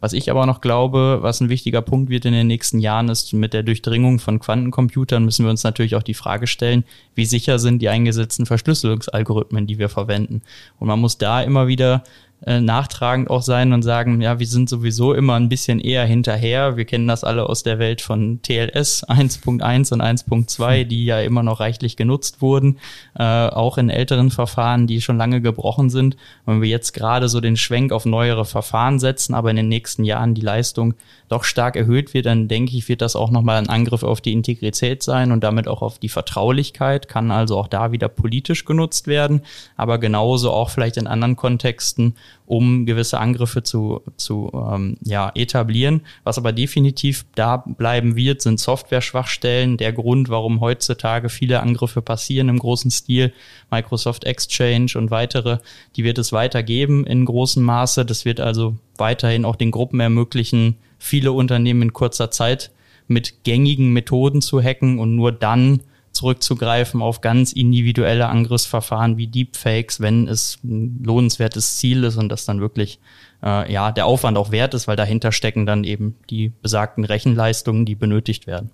Was 0.03 0.15
ich 0.15 0.33
aber 0.33 0.47
noch 0.47 0.61
glaube, 0.61 1.19
was 1.21 1.41
ein 1.41 1.49
wichtiger 1.49 1.81
Punkt 1.81 2.11
wird 2.11 2.25
in 2.25 2.33
den 2.33 2.49
nächsten 2.49 2.81
Jahren, 2.81 3.09
ist, 3.09 3.33
mit 3.35 3.55
der 3.55 3.63
Durchdringung 3.63 4.19
von 4.19 4.41
Quantencomputern 4.41 5.25
müssen 5.25 5.45
wir 5.45 5.51
uns 5.51 5.63
natürlich 5.63 5.95
auch 5.95 6.03
die 6.03 6.13
Frage 6.13 6.49
stellen, 6.49 6.83
wie 7.15 7.25
sicher 7.25 7.61
sind 7.61 7.81
die 7.81 7.89
eingesetzten 7.89 8.45
Verschlüsselungsalgorithmen, 8.45 9.69
die 9.69 9.79
wir 9.79 9.89
verwenden. 9.89 10.43
Und 10.81 10.89
man 10.89 10.99
muss 10.99 11.19
da 11.19 11.41
immer 11.41 11.69
wieder 11.69 12.03
äh, 12.47 12.61
nachtragend 12.61 13.31
auch 13.31 13.43
sein 13.43 13.73
und 13.73 13.83
sagen, 13.83 14.21
ja, 14.21 14.39
wir 14.39 14.47
sind 14.47 14.69
sowieso 14.69 15.15
immer 15.15 15.35
ein 15.35 15.49
bisschen 15.49 15.79
eher 15.79 16.05
hinterher. 16.05 16.77
Wir 16.77 16.85
kennen 16.85 17.07
das 17.07 17.23
alle 17.23 17.49
aus 17.49 17.63
der 17.63 17.79
Welt 17.79 18.01
von 18.01 18.41
TLS 18.43 19.09
1.1 19.09 19.93
und 19.93 20.03
1.2, 20.03 20.85
die 20.85 21.05
ja 21.05 21.21
immer 21.21 21.43
noch 21.43 21.61
reichlich 21.61 21.97
genutzt 21.97 22.43
wurden, 22.43 22.79
äh, 23.17 23.23
auch 23.23 23.79
in 23.79 23.91
älteren 23.91 24.31
Verfahren, 24.31 24.87
die 24.87 25.01
schon 25.01 25.19
lange 25.19 25.41
gebrochen 25.41 25.89
sind. 25.89 26.17
Wenn 26.45 26.61
wir 26.63 26.69
jetzt 26.69 26.93
gerade 26.93 27.29
so 27.29 27.41
den 27.41 27.57
Schwenk 27.57 27.93
auf 27.93 28.07
neuere 28.07 28.45
Verfahren 28.45 28.99
setzen, 28.99 29.35
aber 29.35 29.51
in 29.51 29.57
den 29.57 29.69
nächsten 29.69 30.05
Jahren 30.05 30.35
die 30.35 30.41
Leistung 30.41 30.95
doch 31.29 31.45
stark 31.45 31.77
erhöht 31.77 32.13
wird, 32.13 32.27
dann 32.27 32.49
denke 32.49 32.77
ich, 32.77 32.89
wird 32.89 33.01
das 33.01 33.17
auch 33.17 33.31
nochmal 33.31 33.57
ein 33.57 33.69
Angriff 33.69 34.03
auf 34.03 34.21
die 34.21 34.33
Integrität 34.33 35.03
sein 35.03 35.33
und 35.33 35.43
damit 35.43 35.67
auch 35.67 35.81
auf 35.81 35.99
die 35.99 36.11
Vertraulichkeit, 36.11 37.09
kann 37.09 37.31
also 37.31 37.57
auch 37.57 37.69
da 37.69 37.91
wieder 37.91 38.09
politisch 38.09 38.65
genutzt 38.65 39.07
werden, 39.07 39.43
aber 39.77 39.99
genauso 39.99 40.51
auch 40.51 40.71
vielleicht 40.71 40.99
in 40.99 41.07
anderen 41.07 41.37
Kontexten, 41.37 42.17
um 42.47 42.87
gewisse 42.87 43.19
Angriffe 43.19 43.63
zu, 43.63 44.03
zu 44.17 44.51
ähm, 44.53 44.97
ja, 45.03 45.31
etablieren. 45.35 46.03
Was 46.25 46.39
aber 46.39 46.53
definitiv 46.53 47.25
da 47.35 47.59
bleiben 47.59 48.17
wird, 48.17 48.43
sind 48.43 48.61
Software-Schwachstellen. 48.61 49.77
Der 49.77 49.93
Grund, 49.93 50.29
warum 50.29 50.61
heutzutage 50.61 51.29
viele 51.29 51.61
Angriffe 51.61 52.03
passieren 52.03 52.49
im 52.49 52.59
großen 52.59 52.91
Stil, 52.91 53.33
Microsoft 53.71 54.25
Exchange 54.25 54.93
und 54.97 55.11
weitere, 55.11 55.59
die 55.97 56.05
wird 56.05 56.19
es 56.19 56.33
weitergeben 56.33 57.07
in 57.07 57.25
großem 57.25 57.63
Maße. 57.63 58.05
Das 58.05 58.25
wird 58.25 58.41
also 58.41 58.77
weiterhin 58.97 59.45
auch 59.45 59.57
den 59.57 59.71
Gruppen 59.71 60.01
ermöglichen, 60.01 60.77
viele 60.99 61.33
Unternehmen 61.33 61.83
in 61.83 61.93
kurzer 61.93 62.31
Zeit 62.31 62.71
mit 63.09 63.45
gängigen 63.45 63.93
Methoden 63.93 64.43
zu 64.43 64.63
hacken 64.63 64.99
und 64.99 65.17
nur 65.17 65.33
dann 65.33 65.81
zurückzugreifen 66.13 67.03
auf 67.03 67.21
ganz 67.21 67.53
individuelle 67.53 68.29
Angriffsverfahren 68.29 69.17
wie 69.17 69.27
Deepfakes, 69.27 70.01
wenn 70.01 70.29
es 70.29 70.59
ein 70.63 71.03
lohnenswertes 71.03 71.77
Ziel 71.77 72.05
ist 72.05 72.17
und 72.17 72.29
das 72.29 72.45
dann 72.45 72.61
wirklich 72.61 73.01
äh, 73.43 73.73
ja 73.73 73.93
der 73.93 74.07
Aufwand 74.07 74.37
auch 74.37 74.51
wert 74.51 74.75
ist, 74.75 74.89
weil 74.89 74.97
dahinter 74.97 75.33
stecken 75.33 75.67
dann 75.67 75.85
eben 75.85 76.17
die 76.31 76.51
besagten 76.63 77.05
Rechenleistungen, 77.05 77.85
die 77.87 77.95
benötigt 77.95 78.47
werden. 78.47 78.71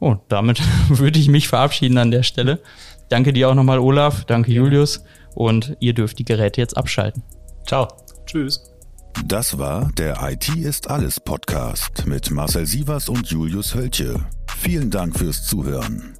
Oh, 0.00 0.16
damit 0.28 0.60
würde 0.88 1.18
ich 1.18 1.28
mich 1.28 1.48
verabschieden 1.48 1.98
an 1.98 2.10
der 2.10 2.22
Stelle. 2.22 2.60
Danke 3.08 3.32
dir 3.32 3.48
auch 3.48 3.54
nochmal, 3.54 3.78
Olaf. 3.78 4.24
Danke, 4.24 4.52
Julius. 4.52 5.04
Und 5.34 5.76
ihr 5.80 5.94
dürft 5.94 6.18
die 6.18 6.24
Geräte 6.24 6.60
jetzt 6.60 6.76
abschalten. 6.76 7.22
Ciao. 7.66 7.88
Tschüss. 8.26 8.70
Das 9.24 9.58
war 9.58 9.90
der 9.98 10.18
IT 10.22 10.48
ist 10.56 10.88
alles 10.88 11.20
Podcast 11.20 12.06
mit 12.06 12.30
Marcel 12.30 12.66
Sievers 12.66 13.08
und 13.08 13.28
Julius 13.28 13.74
Hölche. 13.74 14.24
Vielen 14.58 14.90
Dank 14.90 15.18
fürs 15.18 15.44
Zuhören. 15.44 16.19